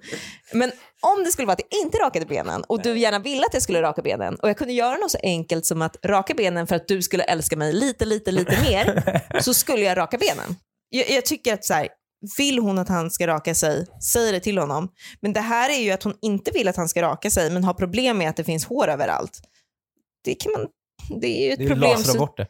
Men 0.52 0.72
om 1.00 1.24
det 1.24 1.30
skulle 1.30 1.46
vara 1.46 1.52
att 1.52 1.60
jag 1.70 1.80
inte 1.84 1.98
rakade 1.98 2.26
benen 2.26 2.62
och 2.62 2.82
du 2.82 2.98
gärna 2.98 3.18
ville 3.18 3.46
att 3.46 3.54
jag 3.54 3.62
skulle 3.62 3.82
raka 3.82 4.02
benen 4.02 4.34
och 4.36 4.48
jag 4.48 4.56
kunde 4.58 4.72
göra 4.72 4.96
något 4.96 5.10
så 5.10 5.18
enkelt 5.22 5.66
som 5.66 5.82
att 5.82 5.96
raka 6.04 6.34
benen 6.34 6.66
för 6.66 6.76
att 6.76 6.88
du 6.88 7.02
skulle 7.02 7.24
älska 7.24 7.56
mig 7.56 7.72
lite, 7.72 8.04
lite, 8.04 8.30
lite 8.32 8.62
mer, 8.62 9.12
så 9.40 9.54
skulle 9.54 9.82
jag 9.82 9.96
raka 9.98 10.18
benen. 10.18 10.56
Jag, 10.90 11.10
jag 11.10 11.24
tycker 11.24 11.54
att 11.54 11.64
så 11.64 11.74
här, 11.74 11.88
vill 12.38 12.58
hon 12.58 12.78
att 12.78 12.88
han 12.88 13.10
ska 13.10 13.26
raka 13.26 13.54
sig, 13.54 13.86
säg 14.12 14.32
det 14.32 14.40
till 14.40 14.58
honom. 14.58 14.88
Men 15.20 15.32
det 15.32 15.40
här 15.40 15.70
är 15.70 15.82
ju 15.84 15.90
att 15.90 16.02
hon 16.02 16.14
inte 16.22 16.50
vill 16.50 16.68
att 16.68 16.76
han 16.76 16.88
ska 16.88 17.02
raka 17.02 17.30
sig, 17.30 17.50
men 17.50 17.64
har 17.64 17.74
problem 17.74 18.18
med 18.18 18.30
att 18.30 18.36
det 18.36 18.44
finns 18.44 18.64
hår 18.66 18.88
överallt. 18.88 19.40
Det, 20.24 20.34
kan 20.34 20.52
man, 20.52 20.66
det 21.20 21.26
är 21.42 21.46
ju 21.46 21.52
ett 21.52 21.58
Det 21.58 21.64
är 21.64 21.68
ju 21.68 21.74
problem. 21.74 21.90
lasra 21.90 22.18
bort 22.18 22.36
det. 22.36 22.46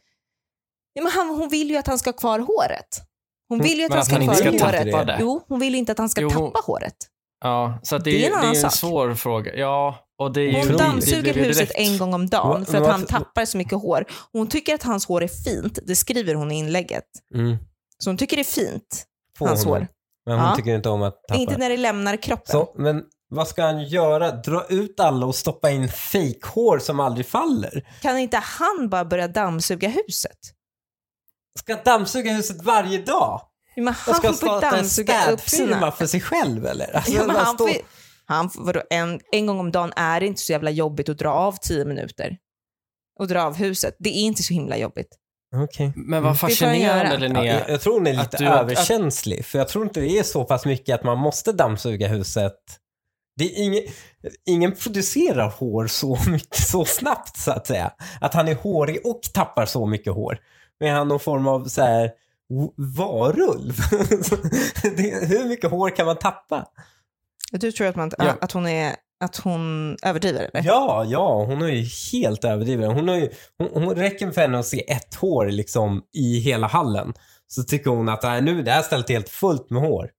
ja, 0.92 1.02
men 1.02 1.12
han, 1.12 1.28
hon 1.28 1.48
vill 1.48 1.70
ju 1.70 1.76
att 1.76 1.86
han 1.86 1.98
ska 1.98 2.10
ha 2.10 2.16
kvar 2.18 2.38
håret. 2.38 3.02
Hon 3.48 3.58
vill 3.62 3.78
ju 3.78 3.84
att 3.84 3.88
men 3.90 3.96
han 3.98 4.04
ska 4.06 4.14
ha 4.16 4.22
kvar 4.24 4.34
ska 4.34 4.66
håret. 4.66 5.06
det. 5.06 5.16
Jo, 5.20 5.44
hon 5.48 5.60
vill 5.60 5.74
inte 5.74 5.92
att 5.92 5.98
han 5.98 6.08
ska 6.08 6.20
Jo, 6.20 6.28
hon- 6.28 6.52
tappa 6.52 6.60
håret. 6.66 6.96
Ja, 7.40 7.78
så 7.82 7.96
att 7.96 8.04
det, 8.04 8.10
Det 8.10 8.26
är 8.26 8.30
en 8.34 8.40
det 8.40 8.46
är 8.46 8.48
en 8.48 8.56
sak. 8.56 8.72
svår 8.72 9.14
fråga. 9.14 9.56
Ja, 9.56 9.98
och 10.18 10.32
det 10.32 10.40
är 10.40 10.44
ju... 10.44 10.68
Hon 10.68 10.76
dammsuger 10.76 11.34
huset 11.34 11.70
en 11.74 11.98
gång 11.98 12.14
om 12.14 12.26
dagen 12.28 12.66
för 12.66 12.80
att 12.82 12.86
han 12.88 13.06
tappar 13.06 13.44
så 13.44 13.56
mycket 13.58 13.72
hår. 13.78 14.04
Hon 14.32 14.46
tycker 14.46 14.74
att 14.74 14.82
hans 14.82 15.06
hår 15.06 15.22
är 15.22 15.28
fint, 15.28 15.78
det 15.86 15.96
skriver 15.96 16.34
hon 16.34 16.52
i 16.52 16.58
inlägget. 16.58 17.04
Mm. 17.34 17.56
Så 17.98 18.10
hon 18.10 18.16
tycker 18.16 18.36
det 18.36 18.42
är 18.42 18.44
fint, 18.44 19.04
På 19.38 19.46
hans 19.46 19.64
honom. 19.64 19.80
hår. 19.80 19.88
Men 20.26 20.38
hon 20.38 20.48
Ja. 20.48 20.56
tycker 20.56 20.74
inte 20.74 20.88
om 20.88 21.02
att 21.02 21.14
tappa. 21.28 21.40
Inte 21.40 21.56
när 21.56 21.70
det 21.70 21.76
lämnar 21.76 22.16
kroppen. 22.16 22.52
Så, 22.52 22.74
men 22.78 23.02
vad 23.28 23.48
ska 23.48 23.62
han 23.64 23.84
göra? 23.84 24.30
Dra 24.30 24.66
ut 24.68 25.00
alla 25.00 25.26
och 25.26 25.34
stoppa 25.34 25.70
in 25.70 25.88
fejkhår 25.88 26.78
som 26.78 27.00
aldrig 27.00 27.26
faller? 27.26 27.88
Kan 28.02 28.18
inte 28.18 28.36
han 28.36 28.88
bara 28.88 29.04
börja 29.04 29.28
dammsuga 29.28 29.88
huset? 29.88 30.38
Ska 31.58 31.74
han 31.74 31.82
dammsuga 31.84 32.32
huset 32.32 32.62
varje 32.62 32.98
dag? 33.02 33.40
Men 33.76 33.88
Och 33.88 33.94
han 33.94 34.14
ska 34.14 34.28
får 34.28 34.34
starta 34.34 34.66
en 34.66 34.74
dammsuga 34.74 35.30
upp 35.32 35.40
städfirma 35.40 35.74
sina... 35.74 35.92
för 35.92 36.06
sig 36.06 36.20
själv 36.20 36.66
eller? 36.66 36.96
Alltså, 36.96 37.12
Ja, 37.12 37.18
men 37.26 37.34
bara 37.34 37.44
han 37.44 37.54
stå- 37.54 37.66
får, 37.66 37.76
han 38.26 38.50
får, 38.50 38.64
vadå, 38.64 38.82
en, 38.90 39.20
en 39.32 39.46
gång 39.46 39.60
om 39.60 39.72
dagen 39.72 39.92
är 39.96 40.20
det 40.20 40.26
inte 40.26 40.40
så 40.40 40.52
jävla 40.52 40.70
jobbigt 40.70 41.08
att 41.08 41.18
dra 41.18 41.30
av 41.30 41.52
tio 41.62 41.84
minuter. 41.84 42.36
Och 43.18 43.28
dra 43.28 43.42
av 43.42 43.54
huset. 43.56 43.96
Det 43.98 44.08
är 44.08 44.20
inte 44.22 44.42
så 44.42 44.54
himla 44.54 44.76
jobbigt. 44.76 45.08
Okej. 45.64 45.92
Men 45.96 46.22
vad 46.22 46.30
han 46.30 46.36
fascinerande 46.36 46.82
göra. 47.04 47.12
Ja, 47.12 47.16
Linnea. 47.18 47.44
jag, 47.60 47.70
jag 47.70 47.80
tror 47.80 47.92
hon 47.94 48.06
är 48.06 48.10
Att 48.10 48.32
lite 48.32 48.36
du- 48.44 48.46
att- 48.50 48.60
överkänslig, 48.60 49.44
för 49.44 49.58
jag 49.58 49.68
tror 49.68 49.84
inte 49.84 50.00
det 50.00 50.18
är 50.18 50.22
så 50.22 50.44
pass 50.44 50.64
mycket 50.66 50.94
att 50.94 51.04
man 51.04 51.18
måste 51.18 51.52
dammsuga 51.52 52.08
huset. 52.08 52.54
Det 53.36 53.44
är 53.44 53.62
ingen, 53.64 53.82
ingen 54.46 54.72
producerar 54.76 55.50
hår 55.58 55.86
så 55.86 56.18
mycket 56.30 56.56
så 56.58 56.84
snabbt 56.84 57.36
så 57.36 57.50
att 57.50 57.66
säga. 57.66 57.90
Att 58.20 58.34
han 58.34 58.48
är 58.48 58.54
hårig 58.54 59.00
och 59.06 59.20
tappar 59.34 59.66
så 59.66 59.86
mycket 59.86 60.12
hår. 60.12 60.38
Men 60.80 60.94
han 60.94 61.08
någon 61.08 61.20
form 61.20 61.46
av 61.46 61.64
så 61.64 61.82
här 61.82 62.10
varulv. 62.96 63.76
det, 64.96 65.26
hur 65.26 65.48
mycket 65.48 65.70
hår 65.70 65.90
kan 65.90 66.06
man 66.06 66.16
tappa? 66.18 66.66
Du 67.52 67.72
tror 67.72 67.86
att, 67.86 67.96
man, 67.96 68.10
Ja. 68.18 68.36
att, 68.40 68.52
hon, 68.52 68.66
är, 68.66 68.96
att 69.24 69.36
hon 69.36 69.96
överdriver 70.02 70.50
eller? 70.54 70.64
Ja, 70.68 71.04
ja, 71.08 71.44
hon 71.44 71.62
är 71.62 71.68
ju 71.68 71.84
helt 72.12 72.44
överdriven. 72.44 72.90
Hon, 72.90 73.08
har 73.08 73.16
ju, 73.16 73.30
hon, 73.58 73.82
hon 73.84 73.94
räcker 73.94 74.30
för 74.30 74.40
henne 74.40 74.58
att 74.58 74.66
se 74.66 74.90
ett 74.92 75.14
hår 75.14 75.46
liksom 75.46 76.02
i 76.12 76.38
hela 76.38 76.66
hallen. 76.66 77.12
Så 77.48 77.62
tycker 77.62 77.90
hon 77.90 78.08
att 78.08 78.22
"Nej, 78.22 78.42
nu 78.42 78.62
det 78.62 78.70
här 78.70 78.82
stället 78.82 79.10
är 79.10 79.14
helt 79.14 79.28
fullt 79.28 79.70
med 79.70 79.82
hår. 79.82 80.10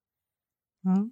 Mm. 0.85 1.11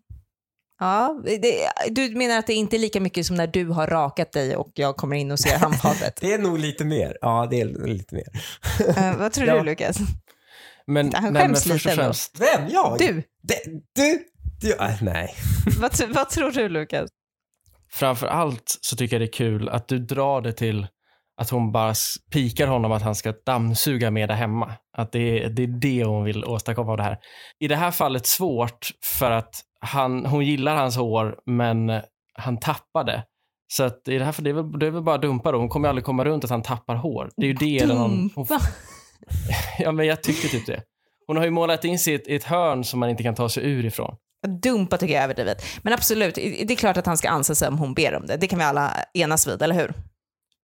Ja, 0.79 1.21
det, 1.25 1.69
du 1.89 2.15
menar 2.15 2.37
att 2.39 2.47
det 2.47 2.53
inte 2.53 2.75
är 2.75 2.79
lika 2.79 2.99
mycket 3.01 3.25
som 3.25 3.35
när 3.35 3.47
du 3.47 3.65
har 3.67 3.87
rakat 3.87 4.31
dig 4.31 4.55
och 4.55 4.71
jag 4.73 4.95
kommer 4.97 5.15
in 5.15 5.31
och 5.31 5.39
ser 5.39 5.57
handfatet? 5.57 6.15
Det 6.21 6.33
är 6.33 6.37
nog 6.39 6.59
lite 6.59 6.85
mer. 6.85 7.17
Ja, 7.21 7.47
det 7.51 7.61
är 7.61 7.87
lite 7.87 8.15
mer. 8.15 8.27
Eh, 8.97 9.17
vad 9.17 9.31
tror 9.31 9.47
Ja. 9.47 9.57
du 9.57 9.63
Lukas? 9.63 9.97
Men, 10.87 11.13
Han 11.13 11.23
nej, 11.23 11.31
men 11.33 11.41
skäms 11.41 11.63
först 11.63 11.85
lite 11.85 11.87
och 11.87 11.91
ändå. 11.91 12.03
främst, 12.03 12.39
Vem? 12.39 12.67
Jag? 12.69 12.97
Du, 12.99 13.23
Det, 13.43 13.59
du? 13.95 14.19
du 14.61 14.73
äh, 14.73 15.03
nej. 15.03 15.35
vad, 15.79 16.01
vad 16.09 16.29
tror 16.29 16.51
du 16.51 16.69
Lukas? 16.69 17.09
Framför 17.95 18.27
allt 18.27 18.77
så 18.81 18.95
tycker 18.95 19.15
jag 19.15 19.21
det 19.21 19.25
är 19.25 19.37
kul 19.37 19.69
att 19.69 19.87
du 19.87 19.99
drar 19.99 20.41
det 20.41 20.51
till 20.51 20.87
att 21.41 21.49
hon 21.49 21.71
bara 21.71 21.93
pikar 22.33 22.67
honom 22.67 22.91
att 22.91 23.01
han 23.01 23.15
ska 23.15 23.33
dammsuga 23.45 24.11
med 24.11 24.29
det 24.29 24.33
hemma. 24.33 24.73
Att 24.97 25.11
det 25.11 25.43
är, 25.43 25.49
det 25.49 25.63
är 25.63 25.67
det 25.67 26.03
hon 26.03 26.23
vill 26.23 26.45
åstadkomma 26.45 26.91
av 26.91 26.97
det 26.97 27.03
här. 27.03 27.17
I 27.59 27.67
det 27.67 27.75
här 27.75 27.91
fallet 27.91 28.25
svårt 28.25 28.87
för 29.03 29.31
att 29.31 29.55
han, 29.79 30.25
hon 30.25 30.45
gillar 30.45 30.75
hans 30.75 30.97
hår 30.97 31.35
men 31.45 32.01
han 32.33 32.59
tappade. 32.59 33.23
Så 33.73 33.83
att 33.83 34.07
i 34.07 34.17
det 34.17 34.25
här 34.25 34.31
fallet, 34.31 34.43
det 34.43 34.49
är 34.59 34.63
väl, 34.63 34.79
det 34.79 34.87
är 34.87 34.91
väl 34.91 35.03
bara 35.03 35.15
att 35.15 35.21
dumpa 35.21 35.51
då. 35.51 35.57
Hon 35.57 35.69
kommer 35.69 35.89
aldrig 35.89 36.05
komma 36.05 36.25
runt 36.25 36.43
att 36.43 36.49
han 36.49 36.61
tappar 36.61 36.95
hår. 36.95 37.29
Det 37.37 37.43
är 37.43 37.47
ju 37.47 37.53
det 37.53 37.79
den 37.79 37.97
hon, 37.97 38.29
hon, 38.35 38.45
Dumpa. 38.45 38.59
Ja, 39.79 39.91
men 39.91 40.05
jag 40.07 40.23
tycker 40.23 40.47
typ 40.47 40.65
det. 40.65 40.81
Hon 41.27 41.37
har 41.37 41.43
ju 41.43 41.51
målat 41.51 41.85
in 41.85 41.99
sig 41.99 42.13
i 42.13 42.15
ett, 42.15 42.27
i 42.27 42.35
ett 42.35 42.43
hörn 42.43 42.83
som 42.83 42.99
man 42.99 43.09
inte 43.09 43.23
kan 43.23 43.35
ta 43.35 43.49
sig 43.49 43.71
ur 43.71 43.85
ifrån. 43.85 44.15
Dumpa 44.47 44.97
tycker 44.97 45.13
jag 45.13 45.19
är 45.19 45.23
överdrivet. 45.23 45.65
Men 45.83 45.93
absolut, 45.93 46.35
det 46.35 46.71
är 46.71 46.75
klart 46.75 46.97
att 46.97 47.05
han 47.05 47.17
ska 47.17 47.29
ansa 47.29 47.55
sig 47.55 47.67
om 47.67 47.77
hon 47.77 47.93
ber 47.93 48.15
om 48.15 48.25
det. 48.27 48.37
Det 48.37 48.47
kan 48.47 48.59
vi 48.59 48.65
alla 48.65 48.93
enas 49.13 49.47
vid, 49.47 49.61
eller 49.61 49.75
hur? 49.75 49.93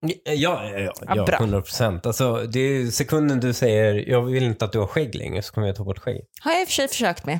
Ja, 0.06 0.14
ja, 0.34 0.68
ja, 0.68 0.78
Ja, 0.78 0.92
ja 1.16 1.24
bra. 1.24 1.36
100 1.36 1.60
procent. 1.62 2.06
Alltså, 2.06 2.36
det 2.36 2.60
är 2.60 2.86
sekunden 2.90 3.40
du 3.40 3.52
säger 3.52 4.08
jag 4.10 4.22
vill 4.22 4.42
inte 4.44 4.64
att 4.64 4.72
du 4.72 4.78
har 4.78 4.86
skägg 4.86 5.14
längre 5.14 5.42
så 5.42 5.52
kommer 5.52 5.66
jag 5.66 5.76
ta 5.76 5.84
bort 5.84 5.98
skägg. 5.98 6.20
Har 6.40 6.52
jag 6.52 6.60
i 6.60 6.64
och 6.64 6.68
för 6.68 6.72
sig 6.74 6.88
försökt 6.88 7.26
med. 7.26 7.38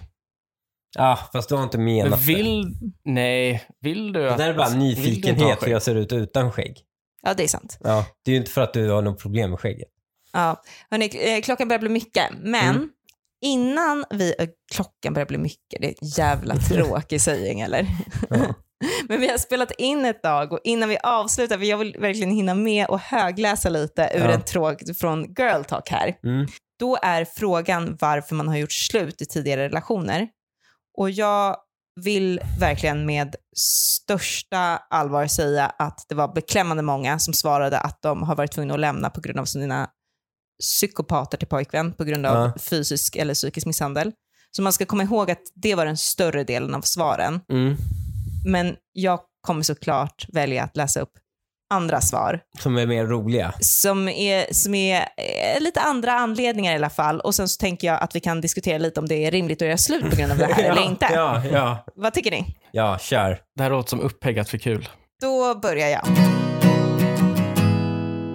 Ja, 0.96 1.18
fast 1.32 1.48
du 1.48 1.54
har 1.54 1.62
inte 1.62 1.78
Men 1.78 1.84
menat 1.84 2.10
det. 2.26 2.26
vill, 2.34 2.74
nej, 3.04 3.62
vill 3.80 4.12
du 4.12 4.20
Det 4.22 4.36
där 4.36 4.48
är 4.50 4.54
bara 4.54 4.68
nyfikenhet 4.68 5.66
hur 5.66 5.72
jag 5.72 5.82
ser 5.82 5.94
ut 5.94 6.12
utan 6.12 6.52
skägg. 6.52 6.76
Ja, 7.22 7.34
det 7.34 7.44
är 7.44 7.48
sant. 7.48 7.78
Ja, 7.84 8.06
det 8.24 8.30
är 8.30 8.32
ju 8.32 8.38
inte 8.38 8.50
för 8.50 8.60
att 8.60 8.72
du 8.72 8.90
har 8.90 9.02
något 9.02 9.18
problem 9.22 9.50
med 9.50 9.60
skägget. 9.60 9.88
Ja. 10.32 10.62
Hörrni, 10.90 11.10
eh, 11.36 11.40
klockan 11.42 11.68
börjar 11.68 11.80
bli 11.80 11.88
mycket, 11.88 12.24
men 12.42 12.76
Mm. 12.76 12.88
Innan 13.42 14.04
vi... 14.10 14.34
eh, 14.38 14.48
Klockan 14.74 15.14
börjar 15.14 15.26
bli 15.26 15.38
mycket, 15.38 15.80
det 15.80 15.86
är 15.86 15.94
en 16.02 16.08
jävla 16.08 16.56
tråkig 16.68 17.20
saying 17.20 17.60
eller? 17.60 17.86
Ja. 18.30 18.54
Men 19.08 19.20
vi 19.20 19.28
har 19.30 19.38
spelat 19.38 19.70
in 19.78 20.04
ett 20.04 20.22
tag 20.22 20.52
och 20.52 20.60
innan 20.64 20.88
vi 20.88 20.98
avslutar, 21.02 21.58
för 21.58 21.64
jag 21.64 21.78
vill 21.78 21.96
verkligen 21.98 22.30
hinna 22.30 22.54
med 22.54 22.86
och 22.86 23.00
högläsa 23.00 23.68
lite 23.68 24.10
ur 24.14 24.20
Ja. 24.24 24.30
en 24.32 24.42
tråd 24.42 24.96
från 24.96 25.22
Girl 25.38 25.62
Talk 25.64 25.88
här. 25.90 26.14
Mm. 26.24 26.46
Då 26.80 26.98
är 27.02 27.24
frågan 27.24 27.96
varför 28.00 28.34
man 28.34 28.48
har 28.48 28.56
gjort 28.56 28.72
slut 28.72 29.22
i 29.22 29.26
tidigare 29.26 29.64
relationer. 29.68 30.28
Och 30.98 31.10
jag 31.10 31.56
vill 32.00 32.40
verkligen 32.60 33.06
med 33.06 33.36
största 33.56 34.58
allvar 34.90 35.26
säga 35.26 35.66
att 35.78 36.04
det 36.08 36.14
var 36.14 36.34
beklämmande 36.34 36.82
många 36.82 37.18
som 37.18 37.34
svarade 37.34 37.78
att 37.78 37.98
de 38.02 38.22
har 38.22 38.36
varit 38.36 38.52
tvungna 38.52 38.74
att 38.74 38.80
lämna 38.80 39.10
på 39.10 39.20
grund 39.20 39.38
av 39.40 39.44
sina 39.44 39.88
psykopater 40.62 41.38
till 41.38 41.48
pojkvän 41.48 41.92
på 41.92 42.04
grund 42.04 42.26
av 42.26 42.34
Ja. 42.36 42.52
fysisk 42.62 43.16
eller 43.16 43.34
psykisk 43.34 43.66
misshandel. 43.66 44.12
Så 44.50 44.62
man 44.62 44.72
ska 44.72 44.84
komma 44.86 45.02
ihåg 45.02 45.30
att 45.30 45.42
det 45.54 45.74
var 45.74 45.86
den 45.86 45.96
större 45.96 46.44
delen 46.44 46.74
av 46.74 46.80
svaren. 46.80 47.40
Mm. 47.52 47.76
Men 48.46 48.76
jag 48.92 49.20
kommer 49.46 49.62
såklart 49.62 50.26
välja 50.32 50.62
att 50.64 50.76
läsa 50.76 51.00
upp 51.00 51.10
andra 51.74 52.00
svar 52.00 52.40
Som 52.60 52.78
är 52.78 52.86
mer 52.86 53.06
roliga. 53.06 53.54
som 53.60 54.08
är, 54.08 54.52
som 54.54 54.74
är 54.74 55.00
eh, 55.00 55.60
lite 55.60 55.80
andra 55.80 56.12
anledningar 56.12 56.72
i 56.72 56.76
alla 56.76 56.90
fall. 56.90 57.20
Och 57.20 57.34
sen 57.34 57.48
så 57.48 57.58
tänker 57.60 57.86
jag 57.88 58.02
att 58.02 58.16
vi 58.16 58.20
kan 58.20 58.40
diskutera 58.40 58.78
lite 58.78 59.00
om 59.00 59.08
det 59.08 59.14
är 59.26 59.30
rimligt 59.30 59.62
att 59.62 59.66
göra 59.68 59.78
slut 59.78 60.10
på 60.10 60.16
grund 60.16 60.32
av 60.32 60.38
det 60.38 60.44
här 60.54 60.62
eller 60.70 60.82
inte. 60.82 61.08
Ja, 61.12 61.42
ja, 61.52 61.84
Vad 61.96 62.14
tycker 62.14 62.30
ni? 62.30 62.56
ja, 62.72 62.98
kör. 62.98 63.40
Det 63.56 63.62
här 63.62 63.70
låter 63.70 63.90
som 63.90 64.00
upphäggat 64.00 64.48
för 64.48 64.58
kul. 64.58 64.88
Då 65.20 65.54
börjar 65.54 65.88
jag. 65.88 66.06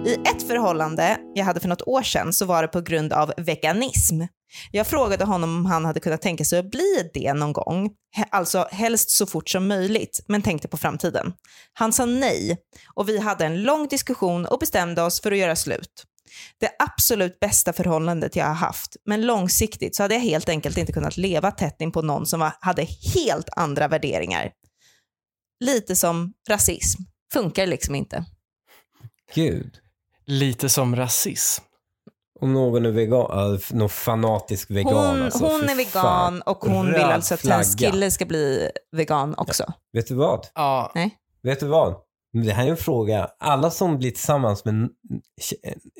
I 0.06 0.14
ett 0.14 0.42
förhållande 0.42 1.20
jag 1.34 1.44
hade 1.44 1.60
för 1.60 1.68
något 1.68 1.82
år 1.82 2.02
sedan 2.02 2.32
så 2.32 2.44
var 2.44 2.62
det 2.62 2.68
på 2.68 2.80
grund 2.80 3.12
av 3.12 3.32
veganism. 3.36 4.22
Jag 4.70 4.86
frågade 4.86 5.24
honom 5.24 5.56
om 5.56 5.66
han 5.66 5.84
hade 5.84 6.00
kunnat 6.00 6.22
tänka 6.22 6.44
sig 6.44 6.58
att 6.58 6.70
bli 6.70 7.10
det 7.14 7.34
någon 7.34 7.52
gång, 7.52 7.90
alltså 8.30 8.68
helst 8.70 9.10
så 9.10 9.26
fort 9.26 9.48
som 9.48 9.68
möjligt, 9.68 10.20
men 10.28 10.42
tänkte 10.42 10.68
på 10.68 10.76
framtiden. 10.76 11.32
Han 11.72 11.92
sa 11.92 12.06
nej 12.06 12.58
och 12.94 13.08
vi 13.08 13.18
hade 13.18 13.46
en 13.46 13.62
lång 13.62 13.88
diskussion 13.88 14.46
och 14.46 14.58
bestämde 14.58 15.02
oss 15.02 15.20
för 15.20 15.32
att 15.32 15.38
göra 15.38 15.56
slut. 15.56 16.04
Det 16.60 16.70
absolut 16.78 17.40
bästa 17.40 17.72
förhållandet 17.72 18.36
jag 18.36 18.46
har 18.46 18.54
haft, 18.54 18.96
men 19.04 19.26
långsiktigt 19.26 19.96
så 19.96 20.02
hade 20.02 20.14
jag 20.14 20.22
helt 20.22 20.48
enkelt 20.48 20.78
inte 20.78 20.92
kunnat 20.92 21.16
leva 21.16 21.50
tätt 21.50 21.80
in 21.80 21.92
på 21.92 22.02
någon 22.02 22.26
som 22.26 22.40
var, 22.40 22.52
hade 22.60 22.86
helt 23.14 23.48
andra 23.56 23.88
värderingar. 23.88 24.50
Lite 25.64 25.96
som 25.96 26.32
rasism. 26.48 27.02
Funkar 27.32 27.66
liksom 27.66 27.94
inte. 27.94 28.24
Gud. 29.34 29.80
Lite 30.28 30.68
som 30.68 30.96
rasism. 30.96 31.64
Om 32.40 32.52
någon 32.52 32.86
är 32.86 32.90
vegan, 32.90 33.54
äh, 33.54 33.60
någon 33.70 33.88
fanatisk 33.88 34.70
vegan 34.70 34.94
Hon, 34.94 35.22
alltså. 35.22 35.44
hon 35.44 35.68
är 35.68 35.74
vegan 35.76 35.90
fan. 36.02 36.42
och 36.42 36.56
hon 36.58 36.86
vill 36.86 36.94
Röd 36.94 37.04
alltså 37.04 37.34
att 37.34 37.46
hennes 37.46 37.74
kille 37.74 38.10
ska 38.10 38.24
bli 38.26 38.70
vegan 38.96 39.34
också. 39.38 39.64
Vet 39.92 40.08
du 40.08 40.14
vad? 40.14 40.46
Ja, 40.54 40.92
Vet 41.42 41.60
du 41.60 41.66
vad? 41.66 41.94
Det 42.32 42.52
här 42.52 42.66
är 42.66 42.70
en 42.70 42.76
fråga. 42.76 43.28
Alla 43.40 43.70
som 43.70 43.98
blir 43.98 44.10
tillsammans 44.10 44.64
med 44.64 44.74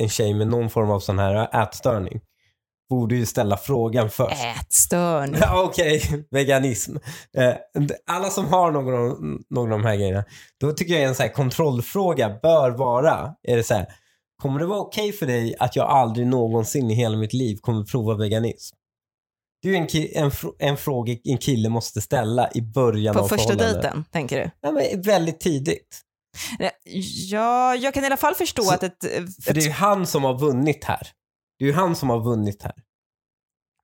en- 0.01 0.09
tjej 0.09 0.35
med 0.35 0.47
någon 0.49 0.71
form 0.71 0.91
av 0.91 1.01
sån 1.01 1.19
här 1.19 1.63
ätstörning 1.63 2.21
borde 2.91 3.15
ju 3.17 3.27
ställa 3.27 3.57
frågan 3.57 4.11
först. 4.11 4.45
Ätstörning. 4.61 5.37
Ja, 5.41 5.63
Okej, 5.67 6.27
veganism. 6.31 6.97
Eh, 7.37 7.55
Alla 8.07 8.31
som 8.31 8.47
har 8.47 8.71
någon 8.71 8.95
av, 8.95 9.19
någon 9.51 9.73
av 9.73 9.79
de 9.79 9.85
här 9.85 9.97
grejerna, 9.97 10.25
då 10.61 10.73
tycker 10.73 10.95
jag 10.95 11.03
en 11.03 11.15
så 11.15 11.23
här 11.23 11.33
kontrollfråga 11.33 12.39
bör 12.43 12.71
vara, 12.71 13.35
är 13.43 13.57
det 13.57 13.63
så 13.65 13.75
här, 13.75 13.87
kommer 14.43 14.59
det 14.61 14.67
vara 14.67 14.81
okej 14.81 15.13
för 15.13 15.27
dig 15.27 15.55
att 15.59 15.77
jag 15.77 15.89
aldrig 15.89 16.27
någonsin 16.27 16.91
i 16.91 16.95
hela 16.95 17.17
mitt 17.17 17.33
liv 17.33 17.57
kommer 17.61 17.85
prova 17.85 18.15
veganism? 18.15 18.77
Det 19.63 19.69
är 19.69 19.73
ju 19.73 19.79
en, 19.79 20.25
en, 20.25 20.31
en 20.59 20.77
fråga 20.77 21.17
en 21.25 21.39
kille 21.39 21.69
måste 21.69 22.01
ställa 22.01 22.51
i 22.55 22.63
början 22.63 23.15
På 23.15 23.21
av 23.21 23.29
första 23.29 23.55
dejten, 23.55 24.05
tänker 24.13 24.41
du? 24.41 24.51
Ja, 24.61 24.71
men 24.73 25.03
väldigt 25.03 25.41
tidigt. 25.41 26.01
Ja, 27.31 27.75
jag 27.75 27.95
kan 27.95 28.03
i 28.03 28.07
alla 28.07 28.17
fall 28.17 28.35
förstå 28.35 28.63
Så- 28.63 28.75
att 28.75 28.83
ett... 28.83 29.05
För 29.45 29.55
det 29.55 29.61
är 29.61 29.65
ju 29.65 29.71
han 29.71 30.07
som 30.07 30.25
har 30.25 30.39
vunnit 30.39 30.85
här. 30.85 31.09
Det 31.59 31.65
är 31.65 31.67
ju 31.69 31.75
han 31.75 31.97
som 31.97 32.11
har 32.11 32.21
vunnit 32.21 32.63
här. 32.63 32.75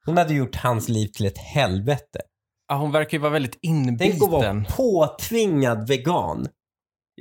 Hon 0.04 0.16
hade 0.16 0.34
gjort 0.34 0.56
hans 0.56 0.88
liv 0.88 1.06
till 1.08 1.26
ett 1.26 1.38
helvete. 1.38 2.20
ja, 2.68 2.76
hon 2.76 2.92
verkar 2.92 3.18
ju 3.18 3.22
vara 3.22 3.32
väldigt 3.32 3.58
Tänk 3.62 4.22
att 4.22 4.30
vara 4.30 4.50
inbiten. 4.50 4.74
påtvingad 4.76 5.88
vegan. 5.88 6.48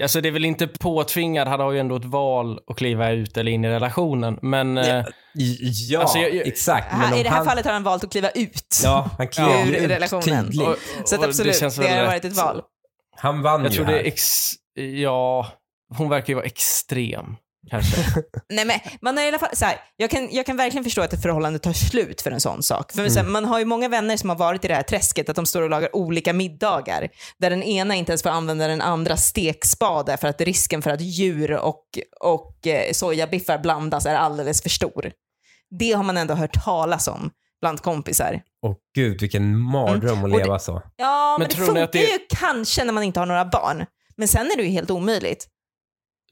Alltså 0.01 0.21
det 0.21 0.27
är 0.29 0.31
väl 0.31 0.45
inte 0.45 0.67
påtvingad, 0.67 1.47
han 1.47 1.59
har 1.59 1.71
ju 1.71 1.79
ändå 1.79 1.95
ett 1.95 2.05
val 2.05 2.59
att 2.67 2.77
kliva 2.77 3.11
ut 3.11 3.37
eller 3.37 3.51
in 3.51 3.65
i 3.65 3.69
relationen. 3.69 4.39
Men 4.41 4.77
eh, 4.77 5.05
Ja, 5.89 5.99
Alltså, 6.01 6.17
jag- 6.17 6.35
jag- 6.35 6.47
exakt. 6.47 6.93
om 6.93 6.99
I 7.19 7.23
det 7.23 7.29
här 7.29 7.35
han, 7.37 7.45
fallet 7.45 7.65
har 7.65 7.73
han 7.73 7.83
valt 7.83 8.03
att 8.03 8.11
kliva 8.11 8.29
ut. 8.29 8.81
Ja, 8.83 9.09
han 9.17 9.27
klev 9.27 9.49
Ja. 9.49 9.65
Ur 9.67 9.75
ut 9.75 9.89
relationen. 9.89 10.45
tydligt. 10.45 10.61
och- 10.67 10.77
Så 11.05 11.15
att 11.15 11.21
och 11.21 11.27
absolut, 11.27 11.53
det, 11.53 11.59
känns 11.59 11.77
har 11.77 12.05
varit 12.05 12.25
ett 12.25 12.37
val. 12.37 12.61
Han 13.15 13.41
vann 13.41 13.61
Jag 13.63 13.71
ju 13.71 13.75
tror 13.77 13.85
här. 13.85 13.93
det 13.93 13.99
är 13.99 14.03
ex... 14.05 14.23
Ja, 14.75 15.47
hon 15.97 16.09
verkar 16.09 16.27
ju 16.27 16.35
vara 16.35 16.45
extrem. 16.45 17.35
Kanske. 17.70 17.97
Nej, 18.49 18.66
men 18.66 18.80
man 19.01 19.18
har 19.18 19.24
i 19.24 19.28
alla 19.28 19.39
fall, 19.39 19.49
så 19.55 19.66
här, 19.66 19.78
jag, 19.97 20.09
kan, 20.09 20.30
jag 20.32 20.45
kan 20.45 20.57
verkligen 20.57 20.84
förstå 20.84 21.01
att 21.01 21.14
ett 21.14 21.22
förhållande 21.22 21.59
tar 21.59 21.74
slut 21.74 22.22
för 22.22 22.32
en 22.32 22.41
sån 22.41 22.64
sak. 22.64 22.91
För 22.91 23.09
så 23.09 23.20
här, 23.20 23.28
man 23.28 23.45
har 23.45 23.59
ju 23.59 23.66
många 23.66 23.89
vänner 23.89 24.18
som 24.18 24.30
har 24.30 24.36
varit 24.38 24.66
i 24.66 24.68
det 24.68 24.76
här 24.76 24.84
träsket, 24.84 25.30
att 25.30 25.36
de 25.36 25.45
står 25.45 25.61
och 25.61 25.70
lagar 25.70 25.95
olika 25.95 26.34
middagar, 26.34 27.09
där 27.39 27.49
den 27.49 27.64
ena 27.64 27.95
inte 27.95 28.11
ens 28.11 28.24
får 28.24 28.30
använda 28.30 28.68
den 28.68 28.82
andra 28.82 29.18
stekspade 29.18 30.18
för 30.18 30.28
att 30.28 30.41
risken 30.41 30.82
för 30.82 30.89
att 30.91 31.01
djur 31.01 31.51
och, 31.51 31.84
och 32.20 32.68
eh, 32.68 32.91
sojabiffar 32.93 33.57
blandas 33.59 34.05
är 34.05 34.16
alldeles 34.16 34.61
för 34.61 34.70
stor. 34.70 35.11
Det 35.80 35.91
har 35.93 36.03
man 36.03 36.18
ändå 36.18 36.34
hört 36.34 36.64
talas 36.64 37.07
om 37.07 37.30
bland 37.61 37.82
kompisar. 37.82 38.41
Åh 38.66 38.76
gud, 38.95 39.22
vilken 39.22 39.57
mardröm 39.59 40.11
att 40.18 40.18
Mm. 40.26 40.32
Det- 40.32 40.38
leva 40.38 40.59
så. 40.59 40.82
Ja, 40.95 41.38
men, 41.39 41.47
Men 41.47 41.49
det 41.59 41.66
funkar 41.66 41.84
att 41.84 41.91
det- 41.91 41.99
ju 41.99 42.20
kanske 42.30 42.84
när 42.84 42.93
man 42.93 43.03
inte 43.03 43.20
har 43.20 43.26
några 43.28 43.45
barn. 43.45 43.86
Men 44.18 44.28
sen 44.28 44.51
är 44.51 44.57
det 44.57 44.64
ju 44.64 44.70
helt 44.70 44.91
omöjligt. 44.91 45.47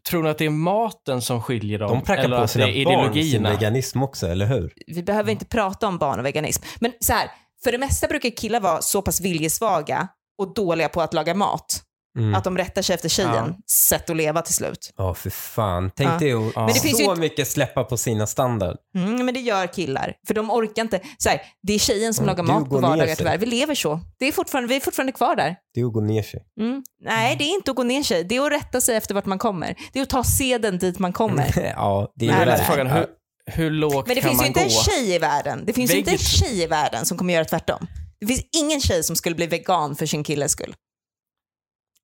Tror 0.09 0.23
ni 0.23 0.29
att 0.29 0.37
det 0.37 0.45
är 0.45 0.49
maten 0.49 1.21
som 1.21 1.41
skiljer 1.41 1.79
dem? 1.79 1.89
De 1.89 2.01
prackar 2.05 2.23
eller 2.23 2.41
på 2.41 2.47
sina 2.47 2.65
det 2.65 2.85
barn 2.85 3.13
sin 3.13 3.43
veganism 3.43 4.03
också, 4.03 4.27
eller 4.27 4.45
hur? 4.45 4.73
vi 4.87 5.03
behöver 5.03 5.31
inte 5.31 5.45
prata 5.45 5.87
om 5.87 5.97
barn 5.97 6.19
och 6.19 6.25
veganism. 6.25 6.63
Men 6.79 6.91
så 6.99 7.13
här, 7.13 7.31
för 7.63 7.71
det 7.71 7.77
mesta 7.77 8.07
brukar 8.07 8.29
killar 8.29 8.59
vara 8.59 8.81
så 8.81 9.01
pass 9.01 9.21
viljesvaga 9.21 10.07
och 10.37 10.53
dåliga 10.53 10.89
på 10.89 11.01
att 11.01 11.13
laga 11.13 11.33
mat 11.33 11.83
Mm. 12.17 12.35
att 12.35 12.43
de 12.43 12.57
rättar 12.57 12.81
sig 12.81 12.93
efter 12.93 13.09
tjejen 13.09 13.33
Ja. 13.35 13.55
sätt 13.71 14.09
att 14.09 14.15
leva 14.15 14.41
till 14.41 14.53
slut. 14.53 14.93
Ja, 14.97 15.13
för 15.13 15.29
fan. 15.29 15.91
Tänk 15.95 16.09
Ja. 16.09 16.17
dig 16.19 16.31
att 16.33 16.55
Men 16.55 16.67
det 16.67 16.73
finns 16.79 16.97
så 16.97 17.03
ju 17.03 17.09
inte- 17.09 17.21
mycket 17.21 17.47
släppa 17.47 17.83
på 17.83 17.97
sina 17.97 18.27
standard. 18.27 18.77
Mm, 18.95 19.25
men 19.25 19.33
det 19.33 19.39
gör 19.39 19.67
killar, 19.67 20.13
för 20.27 20.33
de 20.33 20.51
orkar 20.51 20.81
inte. 20.81 20.99
Så 21.17 21.29
här, 21.29 21.41
det 21.63 21.73
är 21.73 21.79
tjejen 21.79 22.13
som 22.13 22.23
Mm, 22.25 22.35
lagar 22.37 22.53
du 22.53 22.59
mat 22.59 22.69
på 22.69 22.77
vardagar 22.77 23.15
tyvärr. 23.15 23.37
Vi 23.37 23.45
lever 23.45 23.75
så. 23.75 23.99
Det 24.19 24.25
är 24.27 24.31
fortfarande, 24.31 24.67
vi 24.69 24.75
är 24.75 24.79
fortfarande 24.79 25.11
kvar 25.11 25.35
där. 25.35 25.55
Det 25.73 25.81
är 25.81 25.85
att 25.85 25.93
gå 25.93 26.01
ner 26.01 26.23
sig. 26.23 26.39
Mm. 26.59 26.83
Nej, 27.05 27.35
det 27.39 27.43
är 27.43 27.53
inte 27.55 27.71
att 27.71 27.77
gå 27.77 27.83
ner 27.83 28.03
sig. 28.03 28.23
Det 28.23 28.35
är 28.35 28.45
att 28.45 28.51
rätta 28.51 28.81
sig 28.81 28.95
efter 28.95 29.13
vart 29.15 29.25
man 29.25 29.39
kommer. 29.39 29.75
Det 29.93 29.99
är 29.99 30.03
att 30.03 30.09
ta 30.09 30.23
seden 30.23 30.77
dit 30.77 30.99
man 30.99 31.13
kommer. 31.13 31.73
ja, 31.75 32.11
det 32.15 32.27
är 32.27 32.31
Nej, 32.31 32.45
Det 32.45 32.51
är 32.51 32.63
frågan. 32.63 32.87
Hur, 32.87 33.05
hur 33.45 33.69
lågt 33.71 34.07
Men 34.07 34.15
det 34.15 34.21
kan 34.21 34.29
finns 34.29 34.43
ju 34.43 34.47
inte 34.47 34.59
gå? 34.59 34.65
en 34.65 34.69
tjej 34.71 35.15
i 35.15 35.19
världen. 35.19 35.63
Det 35.65 35.73
finns 35.73 35.93
ju 35.93 35.97
inte 35.97 36.11
en 36.11 36.17
tjej 36.17 36.63
i 36.63 36.67
världen 36.67 37.05
som 37.05 37.17
kommer 37.17 37.33
göra 37.33 37.45
tvärtom. 37.45 37.87
Det 38.19 38.27
finns 38.27 38.41
ingen 38.63 38.81
tjej 38.81 39.03
som 39.03 39.15
skulle 39.15 39.35
bli 39.35 39.47
vegan 39.47 39.95
för 39.95 40.05
sin 40.05 40.23
killes 40.23 40.51
skull. 40.51 40.73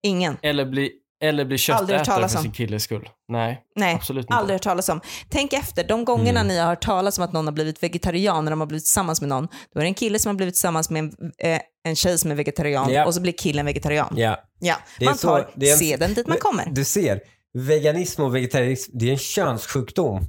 Ingen. 0.03 0.37
Eller 0.41 0.65
bli, 0.65 0.91
eller 1.23 1.45
bli 1.45 1.57
köttätare 1.57 2.29
för 2.29 2.37
sin 2.41 2.51
killes 2.51 2.83
skull? 2.83 3.09
Nej, 3.27 3.61
Nej, 3.75 3.95
absolut 3.95 4.23
inte. 4.23 4.33
aldrig 4.33 4.53
hört 4.55 4.63
talas 4.63 4.89
om. 4.89 5.01
Tänk 5.29 5.53
efter, 5.53 5.83
de 5.87 6.05
gångerna 6.05 6.39
Mm. 6.39 6.47
ni 6.47 6.57
har 6.59 6.67
hört 6.67 6.81
talas 6.85 7.17
om 7.17 7.23
att 7.23 7.33
någon 7.33 7.45
har 7.45 7.51
blivit 7.53 7.83
vegetarian 7.83 8.43
när 8.45 8.51
de 8.51 8.59
har 8.59 8.67
blivit 8.67 8.83
tillsammans 8.85 9.21
med 9.21 9.29
någon, 9.29 9.47
då 9.73 9.79
är 9.79 9.83
det 9.83 9.89
en 9.89 9.93
kille 9.93 10.19
som 10.19 10.29
har 10.29 10.35
blivit 10.35 10.55
tillsammans 10.55 10.89
med 10.89 10.99
en, 11.03 11.11
eh, 11.37 11.59
en 11.87 11.95
tjej 11.95 12.17
som 12.17 12.31
är 12.31 12.35
vegetarian 12.35 12.93
Ja. 12.93 13.05
och 13.05 13.13
så 13.13 13.21
blir 13.21 13.33
killen 13.33 13.65
vegetarian. 13.65 14.13
Ja. 14.17 14.43
Ja, 14.59 14.75
man 15.05 15.17
så- 15.17 15.27
tar 15.27 15.39
är 15.39 15.71
en- 15.71 15.77
seden 15.77 16.13
dit 16.13 16.27
man 16.27 16.37
kommer. 16.37 16.65
Du 16.71 16.85
ser, 16.85 17.21
veganism 17.53 18.21
och 18.21 18.35
vegetarism, 18.35 18.91
det 18.97 19.07
är 19.07 19.11
en 19.11 19.17
könssjukdom. 19.17 20.25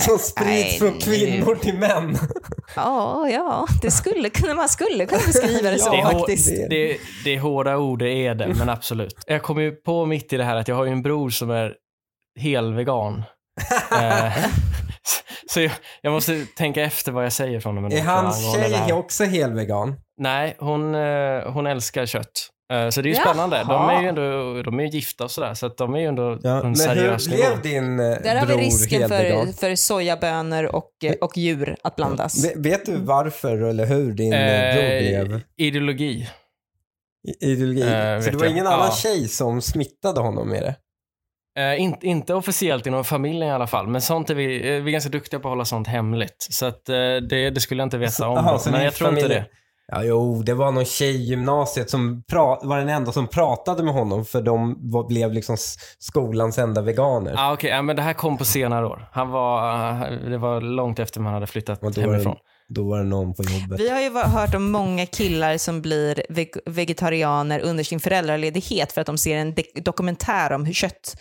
Som 0.00 0.18
sprids 0.18 0.46
nej, 0.48 0.78
från 0.78 0.92
nu. 0.92 0.98
kvinnor 1.00 1.54
till 1.54 1.78
män. 1.78 2.18
Ja, 2.76 3.28
ja, 3.28 3.66
det 3.82 3.90
skulle 3.90 4.30
kunna, 4.30 4.54
man 4.54 4.68
skulle 4.68 5.06
kunna 5.06 5.22
beskriva 5.26 5.70
det 5.70 5.78
så 5.78 5.90
det, 5.90 5.96
är 5.96 6.02
hår, 6.04 6.12
faktiskt. 6.18 6.48
det- 6.50 6.68
det, 6.68 6.96
det 7.24 7.34
är 7.34 7.38
hårda 7.40 7.76
ord, 7.76 7.98
det 7.98 8.26
är 8.26 8.34
det, 8.34 8.54
men 8.58 8.68
absolut. 8.68 9.14
Jag 9.26 9.42
kom 9.42 9.60
ju 9.62 9.72
på 9.72 10.06
mitt 10.06 10.32
i 10.32 10.36
det 10.36 10.44
här 10.44 10.56
att 10.56 10.68
jag 10.68 10.76
har 10.76 10.84
ju 10.84 10.92
en 10.92 11.02
bror 11.02 11.30
som 11.30 11.50
är 11.50 11.74
helvegan. 12.40 13.22
eh, 13.92 14.32
så 15.48 15.60
jag, 15.60 15.72
jag 16.02 16.12
måste 16.12 16.46
tänka 16.56 16.82
efter 16.82 17.12
vad 17.12 17.24
jag 17.24 17.32
säger 17.32 17.60
från 17.60 17.74
honom. 17.76 17.92
Är 17.92 18.02
hans 18.02 18.54
tjej 18.54 18.92
också 18.92 19.24
helvegan? 19.24 19.94
Nej, 20.20 20.56
hon, 20.58 20.94
eh, 20.94 21.52
hon 21.52 21.66
älskar 21.66 22.06
kött. 22.06 22.48
Eh, 22.72 22.88
Så 22.88 23.02
det 23.02 23.08
är 23.08 23.10
ju 23.10 23.16
Jaha. 23.16 23.24
spännande. 23.24 23.64
De 23.68 23.88
är 23.88 24.02
ju 24.02 24.08
ändå 24.08 24.62
de 24.62 24.80
är 24.80 24.84
ju 24.84 24.88
gifta 24.90 25.24
och 25.24 25.30
sådär, 25.30 25.54
så 25.54 25.66
att 25.66 25.76
de 25.76 25.94
är 25.94 25.98
ju 25.98 26.06
ändå 26.06 26.38
Ja, 26.42 26.56
en 26.56 26.62
men 26.62 26.76
seriös 26.76 27.26
hur 27.26 27.30
nivå. 27.32 27.42
blev 27.42 27.62
din 27.62 28.00
eh, 28.00 28.06
Där 28.22 28.34
har 28.36 28.46
vi 28.46 28.52
bror 28.52 28.58
risken 28.62 29.08
för, 29.08 29.52
för 29.52 29.74
sojabönor 29.74 30.64
och, 30.64 30.90
eh, 31.04 31.12
och 31.20 31.36
djur 31.38 31.76
att 31.82 31.96
blandas. 31.96 32.44
Ve- 32.44 32.54
Vet 32.56 32.86
du 32.86 32.96
varför 32.96 33.56
eller 33.62 33.86
hur 33.86 34.12
din 34.12 34.32
eh, 34.32 34.74
bror 34.74 34.82
blev 34.82 35.40
ideologi. 35.56 36.28
i- 37.28 37.46
ideologi? 37.52 37.82
eh, 37.82 38.20
Så 38.20 38.30
det 38.30 38.36
var 38.36 38.44
jag. 38.44 38.52
ingen 38.52 38.66
annan 38.66 38.86
Ja. 38.90 38.94
tjej 38.96 39.28
som 39.28 39.62
smittade 39.62 40.20
honom 40.20 40.48
med 40.48 40.62
det? 40.62 40.74
Eh, 41.58 41.80
inte, 41.80 42.06
inte 42.06 42.34
officiellt 42.34 42.86
inom 42.86 43.04
familjen 43.04 43.48
i 43.48 43.52
alla 43.52 43.66
fall, 43.66 43.88
men 43.88 44.00
sånt 44.00 44.30
är 44.30 44.34
vi, 44.34 44.46
vi 44.58 44.68
är 44.68 44.80
ganska 44.92 45.10
duktiga 45.10 45.40
på 45.40 45.48
att 45.48 45.52
hålla 45.52 45.64
sånt 45.64 45.88
hemligt. 45.88 46.46
Så 46.50 46.66
att, 46.66 46.88
eh, 46.88 46.94
det, 47.30 47.50
det 47.50 47.60
skulle 47.60 47.80
jag 47.80 47.86
inte 47.86 47.98
veta 47.98 48.28
om. 48.28 48.38
Aha, 48.38 48.58
så 48.58 48.70
men 48.70 48.78
ni 48.78 48.84
jag 48.84 48.94
tror 48.94 49.10
inte 49.10 49.28
det. 49.28 49.44
Ja, 49.92 50.02
jo, 50.02 50.42
det 50.42 50.54
var 50.54 50.72
någon 50.72 50.84
tjej 50.84 51.16
i 51.16 51.24
gymnasiet 51.24 51.90
som 51.90 52.22
var 52.62 52.78
den 52.78 52.88
enda 52.88 53.12
som 53.12 53.26
pratade 53.26 53.82
med 53.82 53.94
honom 53.94 54.24
för 54.24 54.42
de 54.42 54.76
var, 54.90 55.08
blev 55.08 55.32
liksom 55.32 55.56
skolans 55.98 56.58
enda 56.58 56.82
veganer. 56.82 57.34
Ah, 57.36 57.52
Okej, 57.52 57.70
ja, 57.70 57.82
men 57.82 57.96
det 57.96 58.02
här 58.02 58.12
kom 58.12 58.38
på 58.38 58.44
senare 58.44 58.86
år. 58.86 59.08
Han 59.12 59.30
var, 59.30 59.90
eh, 59.90 60.10
det 60.30 60.38
var 60.38 60.60
långt 60.60 60.98
efter 60.98 61.20
man 61.20 61.34
hade 61.34 61.46
flyttat 61.46 61.96
hemifrån. 61.96 62.36
Då 62.68 62.88
var 62.88 62.98
det 62.98 63.04
någon 63.04 63.34
på 63.34 63.42
jobbet. 63.42 63.80
Vi 63.80 63.88
har 63.88 64.00
ju 64.00 64.10
hört 64.10 64.54
om 64.54 64.70
många 64.70 65.06
killar 65.06 65.58
som 65.58 65.82
blir 65.82 66.22
veg- 66.28 66.60
vegetarianer 66.66 67.60
under 67.60 67.84
sin 67.84 68.00
föräldraledighet 68.00 68.92
för 68.92 69.00
att 69.00 69.06
de 69.06 69.18
ser 69.18 69.36
en 69.36 69.54
de- 69.54 69.80
dokumentär 69.82 70.52
om 70.52 70.64
hur 70.64 70.72
kött, 70.72 71.16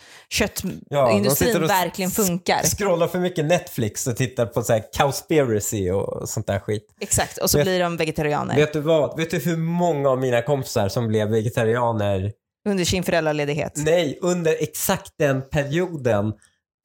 Ja, 0.90 1.08
köttindustrin 1.08 1.54
de 1.54 1.64
och 1.64 1.70
verkligen 1.70 2.12
funkar. 2.12 2.64
Scrollar 2.64 3.08
för 3.08 3.20
mycket 3.20 3.46
Netflix 3.46 4.08
och 4.08 4.18
tittar 4.18 4.46
på 4.46 4.62
så 4.64 4.74
här 4.74 4.84
cowspiracy 4.98 5.92
och 5.92 6.30
sånt 6.30 6.48
där 6.48 6.60
skit. 6.60 6.88
Exakt, 7.00 7.38
och 7.38 7.50
så 7.50 7.58
Vet- 7.58 7.66
blir 7.66 7.80
de 7.80 7.98
vegetarianer 7.98 8.56
Vet 8.56 8.74
du 8.74 8.80
vad? 8.80 9.18
Vet 9.18 9.32
du 9.32 9.38
hur 9.40 9.58
många 9.58 10.10
av 10.10 10.20
mina 10.20 10.42
kompisar 10.42 10.90
som 10.90 11.08
blev 11.08 11.28
vegetarianer? 11.30 12.32
under 12.68 12.86
sin 12.86 13.04
föräldraledighet. 13.04 13.74
Nej, 13.76 14.20
under 14.22 14.56
exakt 14.64 15.12
den 15.20 15.42
perioden 15.50 16.34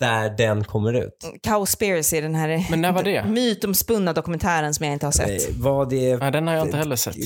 där 0.01 0.31
den 0.31 0.65
kommer 0.65 0.93
ut. 0.93 1.31
Cowspiracy, 1.43 2.21
den 2.21 2.35
här 2.35 2.67
Men 2.71 2.81
när 2.81 2.93
var 2.93 3.03
det? 3.03 3.25
mytomspunna 3.29 4.13
dokumentären 4.13 4.75
som 4.75 4.87
jag 4.87 4.93
inte 4.93 5.07
har 5.07 5.13
sett. 5.13 5.49
Eh, 5.49 5.55
Var 5.57 5.87
det... 5.87 6.17
Nej, 6.17 6.33
den 6.33 6.47
har 6.47 6.55
jag 6.55 6.67
inte 6.67 6.77
heller 6.77 6.97
sett. 6.97 7.17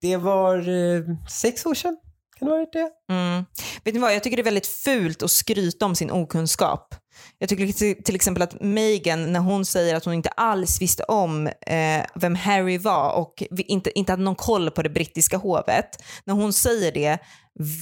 Det 0.00 0.16
var 0.16 0.58
eh, 0.58 1.02
sex 1.30 1.66
år 1.66 1.74
sedan. 1.74 1.96
Kan 2.38 2.48
det 2.48 2.54
ha 2.54 2.58
varit 2.58 2.72
det? 2.72 2.90
Mm. 3.14 3.44
Vet 3.84 3.94
ni 3.94 4.00
vad, 4.00 4.14
jag 4.14 4.22
tycker 4.22 4.36
det 4.36 4.40
är 4.40 4.44
väldigt 4.44 4.66
fult 4.66 5.22
att 5.22 5.30
skryta 5.30 5.86
om 5.86 5.94
sin 5.94 6.10
okunskap. 6.10 6.94
Jag 7.38 7.48
tycker 7.48 7.66
till, 7.72 8.04
till 8.04 8.14
exempel 8.14 8.42
att 8.42 8.60
Meghan, 8.60 9.32
när 9.32 9.40
hon 9.40 9.64
säger 9.64 9.94
att 9.94 10.04
hon 10.04 10.14
inte 10.14 10.28
alls 10.28 10.82
visste 10.82 11.02
om 11.02 11.46
eh, 11.46 12.04
vem 12.14 12.34
Harry 12.34 12.78
var 12.78 13.12
och 13.12 13.42
vi 13.50 13.62
inte, 13.62 13.98
inte 13.98 14.12
hade 14.12 14.22
någon 14.22 14.34
koll 14.34 14.70
på 14.70 14.82
det 14.82 14.88
brittiska 14.90 15.36
hovet, 15.36 16.02
när 16.24 16.34
hon 16.34 16.52
säger 16.52 16.92
det 16.92 17.18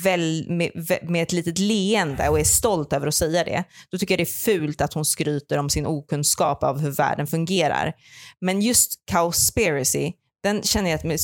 väl, 0.04 0.46
med, 0.48 0.70
med 1.02 1.22
ett 1.22 1.32
litet 1.32 1.58
leende 1.58 2.28
och 2.28 2.40
är 2.40 2.44
stolt 2.44 2.92
över 2.92 3.06
att 3.06 3.14
säga 3.14 3.44
det, 3.44 3.64
då 3.90 3.98
tycker 3.98 4.12
jag 4.12 4.18
det 4.18 4.30
är 4.30 4.58
fult 4.58 4.80
att 4.80 4.94
hon 4.94 5.04
skryter 5.04 5.58
om 5.58 5.70
sin 5.70 5.86
okunskap 5.86 6.62
av 6.62 6.78
hur 6.78 6.90
världen 6.90 7.26
fungerar. 7.26 7.92
Men 8.40 8.60
just 8.60 8.92
Cowspiracy, 9.10 10.12
den 10.42 10.62
känner 10.62 10.90
jag 10.90 10.98
att 10.98 11.04
med, 11.04 11.18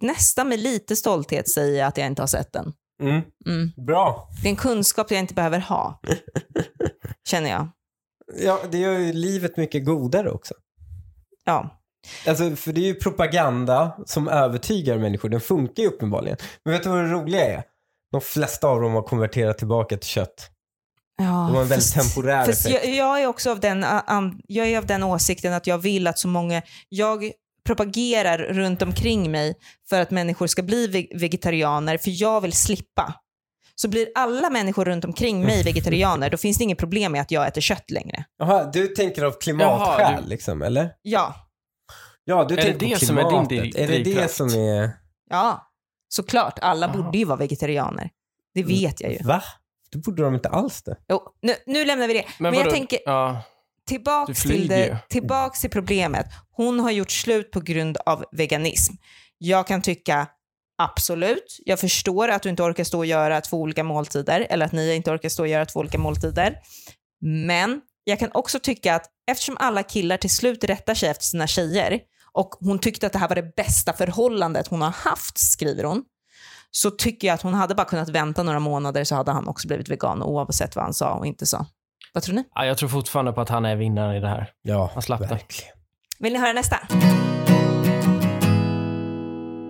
nästan 0.00 0.48
med 0.48 0.58
lite 0.58 0.96
stolthet 0.96 1.50
säger 1.50 1.78
jag 1.78 1.88
att 1.88 1.96
jag 1.96 2.06
inte 2.06 2.22
har 2.22 2.26
sett 2.26 2.52
den. 2.52 2.72
Mm. 3.02 3.22
Mm. 3.46 3.86
Bra. 3.86 4.28
Det 4.42 4.48
är 4.48 4.50
en 4.50 4.56
kunskap 4.56 5.10
jag 5.10 5.20
inte 5.20 5.34
behöver 5.34 5.58
ha. 5.58 6.00
Känner 7.28 7.50
jag. 7.50 7.68
Ja, 8.40 8.60
det 8.70 8.78
gör 8.78 8.98
ju 8.98 9.12
livet 9.12 9.56
mycket 9.56 9.84
godare 9.84 10.30
också. 10.30 10.54
Ja. 11.44 11.82
Alltså, 12.26 12.56
för 12.56 12.72
det 12.72 12.80
är 12.80 12.86
ju 12.86 12.94
propaganda 12.94 13.96
som 14.06 14.28
övertygar 14.28 14.98
människor. 14.98 15.28
Den 15.28 15.40
funkar 15.40 15.82
ju 15.82 15.88
uppenbarligen. 15.88 16.36
Men 16.64 16.74
vet 16.74 16.82
du 16.82 16.88
vad 16.88 16.98
det 16.98 17.10
roliga 17.10 17.44
är? 17.44 17.62
De 18.12 18.20
flesta 18.20 18.68
av 18.68 18.80
dem 18.80 18.92
har 18.92 19.02
konverterat 19.02 19.58
tillbaka 19.58 19.96
till 19.96 20.08
kött. 20.08 20.50
ja 21.18 21.24
De 21.24 21.30
har 21.30 21.62
en 21.62 21.68
väldigt 21.68 21.94
fast- 21.94 22.14
temporär 22.14 22.46
fast 22.46 22.66
effekt. 22.66 22.84
jag, 22.86 22.94
jag 22.94 23.22
är 23.22 23.26
också 23.26 23.50
av 23.50 23.60
den, 23.60 23.86
jag 24.46 24.66
är 24.68 24.78
av 24.78 24.86
den 24.86 25.02
åsikten 25.02 25.52
att 25.52 25.66
jag 25.66 25.78
vill 25.78 26.06
att 26.06 26.18
så 26.18 26.28
många, 26.28 26.62
jag 26.88 27.30
propagerar 27.66 28.38
runt 28.38 28.82
omkring 28.82 29.30
mig 29.30 29.54
för 29.88 30.00
att 30.00 30.10
människor 30.10 30.46
ska 30.46 30.62
bli 30.62 30.86
ve- 30.86 31.08
vegetarianer 31.18 31.98
för 31.98 32.22
jag 32.22 32.40
vill 32.40 32.52
slippa. 32.52 33.14
Så 33.74 33.88
blir 33.88 34.08
alla 34.14 34.50
människor 34.50 34.84
runt 34.84 35.04
omkring 35.04 35.40
mig 35.44 35.62
vegetarianer, 35.64 36.30
då 36.30 36.36
finns 36.36 36.58
det 36.58 36.64
inget 36.64 36.78
problem 36.78 37.12
med 37.12 37.20
att 37.20 37.30
jag 37.30 37.46
äter 37.46 37.60
kött 37.60 37.90
längre. 37.90 38.24
Jaha, 38.38 38.70
du 38.72 38.86
tänker 38.88 39.24
av 39.24 39.32
klimatskäl 39.40 40.00
Jaha, 40.00 40.20
du- 40.20 40.28
liksom, 40.28 40.62
eller? 40.62 40.90
Ja, 41.02 41.34
Ja, 42.28 42.44
du 42.44 42.54
Är 42.54 42.56
det 42.56 42.62
tänker 42.62 42.86
på 42.86 42.94
det 43.00 43.06
som 43.06 43.18
är 43.18 43.22
din 43.30 43.46
klimatet. 43.48 43.80
Är 43.80 43.88
det 43.88 44.14
det 44.14 44.30
som 44.32 44.48
är... 44.48 44.90
ja, 45.30 45.62
såklart. 46.08 46.58
Alla 46.62 46.86
Jaha. 46.86 47.02
borde 47.02 47.18
ju 47.18 47.24
vara 47.24 47.36
vegetarianer. 47.38 48.10
Det 48.54 48.60
Mm. 48.60 48.72
vet 48.72 49.00
jag 49.00 49.12
ju. 49.12 49.18
Va? 49.24 49.42
Då 49.90 49.98
borde 49.98 50.22
de 50.22 50.34
inte 50.34 50.48
alls 50.48 50.82
det. 50.82 50.96
Jo, 51.08 51.22
nu, 51.42 51.54
nu 51.66 51.84
lämnar 51.84 52.08
vi 52.08 52.14
det. 52.14 52.24
Men, 52.38 52.54
jag 52.54 52.60
vadå? 52.60 52.70
tänker, 52.70 52.98
Ja, 53.04 53.42
tillbaks 53.88 54.42
till, 54.42 54.68
det, 54.68 54.86
ju. 54.86 54.96
tillbaks 55.08 55.60
till 55.60 55.70
problemet. 55.70 56.26
Hon 56.50 56.80
har 56.80 56.90
gjort 56.90 57.10
slut 57.10 57.50
på 57.50 57.60
grund 57.60 57.96
av 58.06 58.24
veganism. 58.32 58.94
Jag 59.38 59.66
kan 59.66 59.82
tycka 59.82 60.26
absolut, 60.78 61.56
jag 61.64 61.80
förstår 61.80 62.28
att 62.28 62.42
du 62.42 62.48
inte 62.48 62.62
orkar 62.62 62.84
stå 62.84 62.98
och 62.98 63.06
göra 63.06 63.40
två 63.40 63.56
olika 63.60 63.84
måltider, 63.84 64.46
eller 64.50 64.66
att 64.66 64.72
ni 64.72 64.94
inte 64.94 65.10
orkar 65.10 65.28
stå 65.28 65.42
och 65.42 65.48
göra 65.48 65.66
två 65.66 65.80
olika 65.80 65.98
måltider. 65.98 66.58
Men 67.20 67.80
jag 68.04 68.18
kan 68.18 68.30
också 68.34 68.58
tycka 68.58 68.94
att 68.94 69.06
eftersom 69.30 69.56
alla 69.60 69.82
killar 69.82 70.16
till 70.16 70.30
slut 70.30 70.64
rättar 70.64 70.94
sig 70.94 71.08
efter 71.08 71.24
sina 71.24 71.46
tjejer 71.46 72.00
och 72.36 72.54
hon 72.60 72.78
tyckte 72.78 73.06
att 73.06 73.12
det 73.12 73.18
här 73.18 73.28
var 73.28 73.36
det 73.36 73.56
bästa 73.56 73.92
förhållandet 73.92 74.68
hon 74.68 74.82
har 74.82 74.90
haft, 74.90 75.38
skriver 75.38 75.84
hon, 75.84 76.04
så 76.70 76.90
tycker 76.90 77.28
jag 77.28 77.34
att 77.34 77.42
hon 77.42 77.54
hade 77.54 77.74
bara 77.74 77.86
kunnat 77.86 78.08
vänta 78.08 78.42
några 78.42 78.58
månader 78.58 79.04
så 79.04 79.14
hade 79.14 79.32
han 79.32 79.48
också 79.48 79.68
blivit 79.68 79.88
vegan 79.88 80.22
oavsett 80.22 80.76
vad 80.76 80.84
han 80.84 80.94
sa 80.94 81.14
och 81.14 81.26
inte 81.26 81.46
sa. 81.46 81.66
Vad 82.14 82.22
tror 82.22 82.34
ni? 82.34 82.44
ja, 82.54 82.66
jag 82.66 82.78
tror 82.78 82.88
fortfarande 82.88 83.32
på 83.32 83.40
att 83.40 83.48
han 83.48 83.64
är 83.64 83.76
vinnaren 83.76 84.16
i 84.16 84.20
det 84.20 84.28
här. 84.28 84.50
Ja, 84.62 84.90
Han 84.94 85.02
slapp 85.02 85.20
det. 85.20 85.26
verkligen. 85.26 85.72
Vill 86.18 86.32
ni 86.32 86.38
höra 86.38 86.52
nästa? 86.52 86.76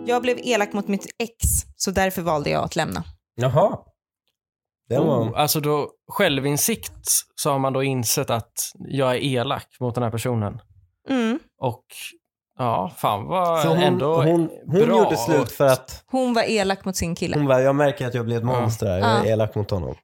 Jag 0.06 0.22
blev 0.22 0.38
elak 0.42 0.72
mot 0.72 0.88
mitt 0.88 1.06
ex, 1.18 1.34
så 1.76 1.90
därför 1.90 2.22
valde 2.22 2.50
jag 2.50 2.64
att 2.64 2.76
lämna. 2.76 3.04
Jaha. 3.34 3.78
Det 4.88 4.98
var... 4.98 5.22
Oh, 5.22 5.40
alltså 5.40 5.60
då, 5.60 5.90
självinsikt 6.08 7.08
så 7.34 7.50
har 7.50 7.58
man 7.58 7.72
då 7.72 7.82
insett 7.82 8.30
att 8.30 8.52
jag 8.78 9.10
är 9.10 9.18
elak 9.24 9.76
mot 9.80 9.94
den 9.94 10.04
här 10.04 10.10
personen. 10.10 10.60
Mm. 11.08 11.38
Och 11.58 11.84
ja, 12.58 12.92
fan 12.98 13.26
vad 13.26 13.62
Så 13.62 13.68
hon, 13.68 13.78
ändå 13.78 14.22
hon, 14.22 14.50
hon 14.66 14.86
bra. 14.86 14.98
gjorde 14.98 15.16
slut 15.16 15.52
för 15.52 15.66
att 15.66 16.02
Hon 16.10 16.34
var 16.34 16.42
elak 16.42 16.84
mot 16.84 16.96
sin 16.96 17.14
kille. 17.14 17.36
hon 17.36 17.46
bara, 17.46 17.60
jag 17.60 17.74
märker 17.76 18.06
att 18.06 18.14
jag 18.14 18.24
blir 18.24 18.36
ett 18.36 18.44
monster 18.44 18.86
här. 18.86 18.98
Jag 18.98 19.08
är 19.08 19.24
Ja. 19.24 19.32
elak 19.32 19.54
mot 19.54 19.70
honom. 19.70 19.94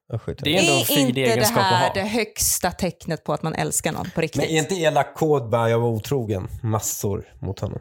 Det 0.43 0.57
är 0.57 0.61
ändå 0.61 0.73
en 0.73 0.79
är 0.81 0.85
fin 0.85 1.09
inte 1.09 1.21
det 1.37 1.45
här 1.47 1.87
ha. 1.89 1.95
det 1.95 2.01
högsta 2.01 2.71
tecknet 2.71 3.25
på 3.25 3.33
att 3.33 3.43
man 3.43 3.55
älskar 3.55 3.93
någon 3.93 4.05
på 4.05 4.11
Men 4.15 4.23
riktigt? 4.23 4.43
är 4.45 4.49
inte 4.59 4.75
elak 4.75 5.15
kod 5.15 5.51
bara 5.51 5.71
jag 5.71 5.79
var 5.79 5.89
otrogen 5.89 6.49
massor 6.63 7.25
mot 7.41 7.61
honom? 7.61 7.79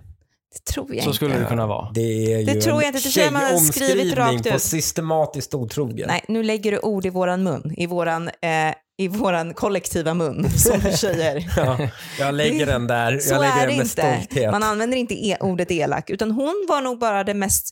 Det 0.54 0.72
tror 0.74 0.96
jag 0.96 1.04
Så 1.04 1.10
inte. 1.10 1.16
skulle 1.16 1.40
det 1.40 1.46
kunna 1.46 1.68
vara. 1.68 1.92
Det 1.94 2.02
är 2.02 2.40
ju 2.40 2.46
Det 2.46 2.62
tror 2.62 2.84
jag 2.84 2.90
inte. 2.90 3.00
Det 3.00 3.12
tror 3.12 3.24
jag 3.26 3.34
man 3.34 3.42
har 3.44 3.58
skrivit 3.58 4.16
rakt 4.16 4.44
på 4.50 4.56
ut. 4.56 4.62
systematiskt 4.62 5.54
otrogen. 5.54 6.08
Nej, 6.08 6.22
nu 6.28 6.44
lägger 6.44 6.72
du 6.72 6.80
ord 6.80 7.06
i 7.06 7.10
våran 7.10 7.44
mun, 7.44 7.74
i 7.78 7.86
våran, 7.88 8.28
eh, 8.28 8.74
i 9.02 9.08
våran 9.08 9.54
kollektiva 9.54 10.14
mun 10.14 10.50
som 10.58 10.82
tjejer. 10.82 11.50
Ja, 11.58 11.78
jag 12.20 12.34
lägger 12.34 12.66
den 12.66 12.88
där. 12.88 13.20
Så 13.20 13.34
jag 13.34 13.42
lägger 13.42 13.64
är 13.64 13.68
det 13.68 13.74
inte. 13.74 13.88
stolthet. 13.88 14.52
Man 14.52 14.64
använder 14.64 14.98
inte 14.98 15.14
e- 15.28 15.38
ordet 15.40 15.72
elak, 15.72 16.10
utan 16.10 16.32
hon 16.32 16.66
var 16.70 16.82
nog 16.82 17.00
bara 17.00 17.24
det 17.24 17.34
mest 17.34 17.70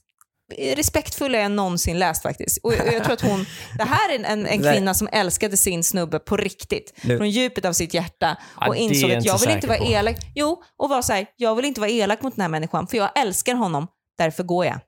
respektfulla 0.76 1.38
jag 1.38 1.52
någonsin 1.52 2.00
läst 2.00 2.24
faktiskt. 2.24 2.58
Och 2.64 2.74
jag, 2.74 2.94
jag 2.94 3.04
tror 3.04 3.14
att 3.14 3.22
hon, 3.22 3.46
det 3.78 3.84
här 3.84 4.10
är 4.14 4.26
en, 4.26 4.46
en, 4.46 4.62
kvinna 4.62 4.94
som 4.94 5.08
älskade 5.12 5.58
sin 5.58 5.84
snubbe 5.84 6.20
på 6.20 6.38
riktigt, 6.38 6.94
Nu- 7.02 7.18
från 7.18 7.30
djupet 7.30 7.66
av 7.66 7.74
sitt 7.74 7.94
hjärta 7.94 8.38
Ja, 8.60 8.68
och 8.68 8.76
är 8.78 8.80
insåg 8.80 9.12
att 9.12 9.26
jag 9.26 9.40
vill 9.40 9.50
inte 9.50 9.68
vara 9.68 9.78
på. 9.78 9.86
elak. 9.86 10.16
Jo, 10.36 10.64
och 10.78 10.90
var 10.90 11.02
så 11.02 11.14
här, 11.14 11.26
jag 11.38 11.56
vill 11.56 11.66
inte 11.66 11.82
vara 11.82 11.90
elak 11.92 12.22
mot 12.22 12.36
den 12.36 12.42
här 12.42 12.50
människan 12.50 12.88
för 12.88 12.98
jag 12.98 13.10
älskar 13.20 13.54
honom, 13.56 13.88
därför 14.18 14.44
går 14.44 14.66
jag. 14.66 14.80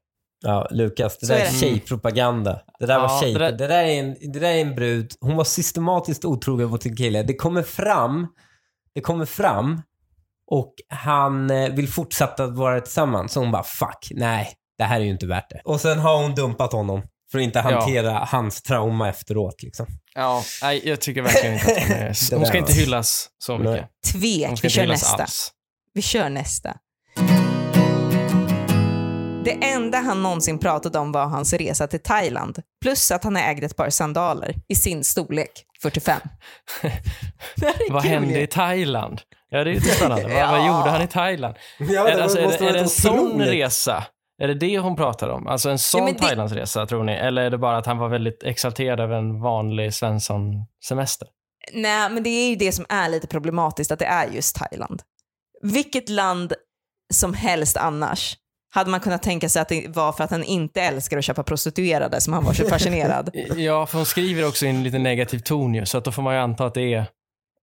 Ja, 0.44 0.68
Lukas, 0.72 1.18
det 1.18 1.26
Så 1.26 1.34
där 1.34 1.40
är 1.40 1.46
det. 1.46 1.58
tjejpropaganda. 1.58 2.62
Det 2.80 2.86
där 2.86 2.94
Ja, 2.94 3.00
var 3.08 3.22
tjej. 3.22 3.34
det 3.34 3.52
Det 3.52 3.68
där- 3.68 3.84
är 3.84 4.00
en, 4.00 4.16
det 4.34 4.40
där 4.40 4.50
är 4.50 4.62
en 4.62 4.76
brud. 4.76 5.12
Hon 5.22 5.36
var 5.36 5.44
systematiskt 5.44 6.26
otrogen 6.26 6.70
mot 6.70 6.84
sin 6.84 6.96
kille. 6.96 7.24
Det 7.24 7.34
kommer 7.36 7.64
fram. 7.64 8.28
Det 8.96 9.02
kommer 9.02 9.26
fram. 9.26 9.82
Och 10.48 10.74
han 10.90 11.50
eh, 11.52 11.70
vill 11.72 11.88
fortsätta 11.88 12.44
att 12.44 12.56
vara 12.56 12.82
tillsammans. 12.82 13.32
Så 13.34 13.40
hon 13.40 13.52
bara, 13.52 13.64
fuck, 13.64 14.08
nej, 14.12 14.54
det 14.78 14.84
här 14.84 15.00
är 15.00 15.04
ju 15.04 15.10
inte 15.12 15.28
värt 15.28 15.50
det. 15.50 15.62
Och 15.66 15.82
sen 15.82 16.00
har 16.00 16.22
hon 16.22 16.36
dumpat 16.36 16.72
honom. 16.72 17.02
För 17.32 17.38
att 17.38 17.44
inte 17.44 17.60
hantera 17.60 18.12
hans 18.32 18.62
trauma 18.62 19.10
efteråt 19.10 19.64
liksom. 19.64 19.86
Ja, 20.16 20.44
nej, 20.62 20.82
jag 20.90 21.02
tycker 21.02 21.22
verkligen 21.22 21.54
inte 21.54 21.72
att 21.72 21.84
hon 21.84 21.92
är... 21.98 22.32
Hon 22.38 22.46
ska 22.46 22.58
inte 22.58 22.74
hyllas 22.74 23.30
så 23.38 23.58
mycket. 23.58 23.88
Tvek, 24.14 24.64
vi 24.64 24.70
kör 24.70 24.88
nästa. 24.88 25.24
alls. 25.24 25.52
Vi 25.94 26.02
kör 26.02 26.30
nästa. 26.30 26.78
Det 29.44 29.52
enda 29.64 29.98
han 29.98 30.24
någonsin 30.24 30.60
pratade 30.60 31.00
om 31.00 31.12
var 31.12 31.26
hans 31.26 31.54
resa 31.54 31.88
till 31.88 32.00
Thailand. 32.04 32.60
Plus 32.82 33.12
att 33.12 33.24
han 33.24 33.38
ägde 33.38 33.66
ett 33.66 33.76
par 33.76 33.90
sandaler 33.90 34.56
i 34.68 34.76
sin 34.76 35.04
storlek, 35.04 35.52
45. 35.82 36.20
Det 37.56 37.66
här 37.66 37.74
är 37.90 37.94
Vad 37.94 38.04
hände 38.04 38.34
ju. 38.34 38.42
i 38.42 38.48
Thailand? 38.48 39.22
Ja, 39.50 39.64
det 39.64 39.70
är 39.72 39.74
lite 39.76 39.88
spännande. 39.88 40.24
vad, 40.24 40.50
vad 40.50 40.60
Ja. 40.60 40.68
gjorde 40.68 40.90
han 40.90 41.02
i 41.02 41.08
Thailand? 41.08 41.56
Ja, 41.80 42.08
är, 42.10 42.22
alltså, 42.22 42.38
är, 42.40 42.48
det, 42.48 42.68
är 42.70 42.74
det 42.74 42.80
en 42.80 42.90
sån 42.90 43.42
resa? 43.42 44.04
Är 44.42 44.48
det 44.48 44.54
det 44.54 44.80
hon 44.80 44.96
pratar 44.96 45.30
om? 45.30 45.48
Alltså 45.48 45.70
en 45.70 45.80
sån 45.80 46.04
men 46.06 46.14
det- 46.14 46.20
Thailandsresa 46.20 46.86
tror 46.86 47.04
ni? 47.04 47.14
Eller 47.14 47.42
är 47.42 47.50
det 47.50 47.58
bara 47.58 47.78
att 47.78 47.86
han 47.86 47.98
var 47.98 48.10
väldigt 48.10 48.44
exalterad 48.44 49.00
över 49.00 49.16
en 49.16 49.42
vanlig 49.42 49.94
Svensson-semester? 49.94 51.28
Nej, 51.74 52.10
men 52.10 52.24
det 52.24 52.30
är 52.30 52.50
ju 52.50 52.56
det 52.56 52.72
som 52.72 52.86
är 52.90 53.10
lite 53.10 53.28
problematiskt, 53.28 53.92
att 53.92 54.00
det 54.00 54.06
är 54.06 54.28
just 54.28 54.56
Thailand. 54.56 55.02
Vilket 55.62 56.10
land 56.10 56.54
som 57.14 57.34
helst 57.34 57.78
annars 57.78 58.38
hade 58.74 58.90
man 58.90 59.00
kunnat 59.00 59.24
tänka 59.24 59.50
sig 59.50 59.62
att 59.62 59.70
det 59.70 59.88
var 59.88 60.12
för 60.12 60.24
att 60.24 60.32
han 60.32 60.44
inte 60.44 60.82
älskar 60.82 61.18
att 61.18 61.26
köpa 61.26 61.44
prostituerade 61.44 62.22
som 62.22 62.34
han 62.34 62.44
var 62.44 62.54
så 62.54 62.68
fascinerad. 62.68 63.30
Ja, 63.58 63.86
för 63.86 63.98
hon 63.98 64.06
skriver 64.06 64.48
också 64.48 64.66
i 64.66 64.70
en 64.70 64.84
lite 64.84 65.00
negativ 65.00 65.40
ton 65.40 65.76
ju, 65.76 65.86
så 65.86 65.98
att 65.98 66.06
då 66.06 66.12
får 66.12 66.22
man 66.22 66.34
ju 66.34 66.40
anta 66.40 66.66
att 66.66 66.74
det 66.74 66.94
är, 66.94 67.06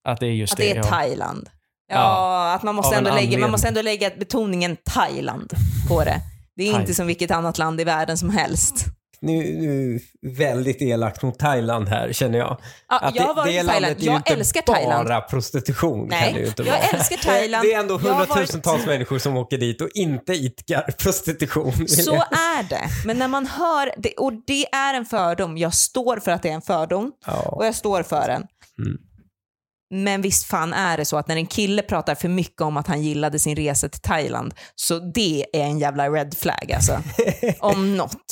att 0.09 0.21
det 0.21 0.27
är 0.27 0.31
just 0.31 0.53
Att 0.53 0.59
det 0.59 0.71
är 0.71 0.77
ja. 0.77 0.83
Thailand. 0.83 1.49
Ja, 1.93 1.97
Ja, 1.97 2.55
att 2.55 2.63
man 2.63 2.75
måste, 2.75 2.97
ändå 2.97 3.15
lägga, 3.15 3.39
man 3.39 3.51
måste 3.51 3.69
ändå 3.69 3.83
lägga 3.83 4.11
betoningen 4.19 4.77
Thailand 4.85 5.53
på 5.89 6.05
det. 6.05 6.21
Det 6.57 6.63
är 6.63 6.67
inte 6.67 6.77
Thailand. 6.79 6.97
som 6.97 7.07
vilket 7.07 7.31
annat 7.31 7.59
land 7.59 7.81
i 7.81 7.85
världen 7.85 8.19
som 8.19 8.31
helst. 8.31 8.87
Nu, 9.21 10.01
väldigt 10.23 10.83
elakt 10.83 11.23
mot 11.23 11.39
Thailand 11.39 11.89
här 11.89 12.13
känner 12.13 12.39
jag. 12.39 12.61
Ja, 12.89 12.99
Att 12.99 13.15
jag 13.15 13.23
har 13.23 13.29
det, 13.35 13.41
varit 13.41 13.53
det 13.55 13.61
i 13.61 13.65
Thailand. 13.67 13.97
Jag 13.99 14.31
älskar 14.31 14.63
bara 14.67 14.77
Thailand. 14.77 15.29
prostitution. 15.31 16.09
Nej, 16.09 16.25
kan 16.33 16.41
det 16.43 16.47
inte 16.47 16.63
jag 16.63 16.73
vara. 16.73 16.81
älskar 16.83 17.17
Thailand. 17.17 17.65
Det 17.65 17.73
är 17.75 17.81
ändå 17.81 17.99
har 17.99 18.09
varit- 18.11 18.29
hundratusentals 18.29 18.87
människor 18.87 19.19
som 19.19 19.37
åker 19.37 19.59
dit 19.59 19.81
och 19.81 19.89
inte 19.95 20.33
idkar 20.33 20.83
prostitution. 20.99 21.89
Så 21.89 22.15
är 22.15 22.69
det. 22.69 22.89
Men 23.05 23.19
när 23.19 23.29
man 23.29 23.47
hör, 23.47 23.91
det, 23.97 24.13
och 24.13 24.33
det 24.47 24.67
är 24.75 24.95
en 24.95 25.05
fördom, 25.07 25.59
jag 25.59 25.75
står 25.75 26.17
för 26.21 26.31
att 26.31 26.43
det 26.43 26.49
är 26.49 26.55
en 26.55 26.63
fördom 26.63 27.13
Ja. 27.27 27.41
och 27.41 27.67
jag 27.67 27.75
står 27.75 28.03
för 28.03 28.29
den. 28.29 28.43
Mm. 28.87 28.99
Men 29.95 30.23
visst 30.23 30.47
fan 30.47 30.73
är 30.73 30.97
det 30.97 31.05
så 31.05 31.17
att 31.17 31.29
när 31.29 31.37
en 31.37 31.47
kille 31.47 31.83
pratar 31.83 32.15
för 32.15 32.29
mycket 32.29 32.61
om 32.63 32.77
att 32.77 32.87
han 32.87 33.03
gillade 33.03 33.39
sin 33.39 33.57
resa 33.57 33.89
till 33.89 34.01
Thailand, 34.01 34.55
så 34.75 34.99
det 34.99 35.47
är 35.53 35.61
en 35.61 35.79
jävla 35.79 36.11
red 36.11 36.35
flag 36.39 36.73
alltså. 36.73 36.99
om 37.61 37.97
något. 37.97 38.27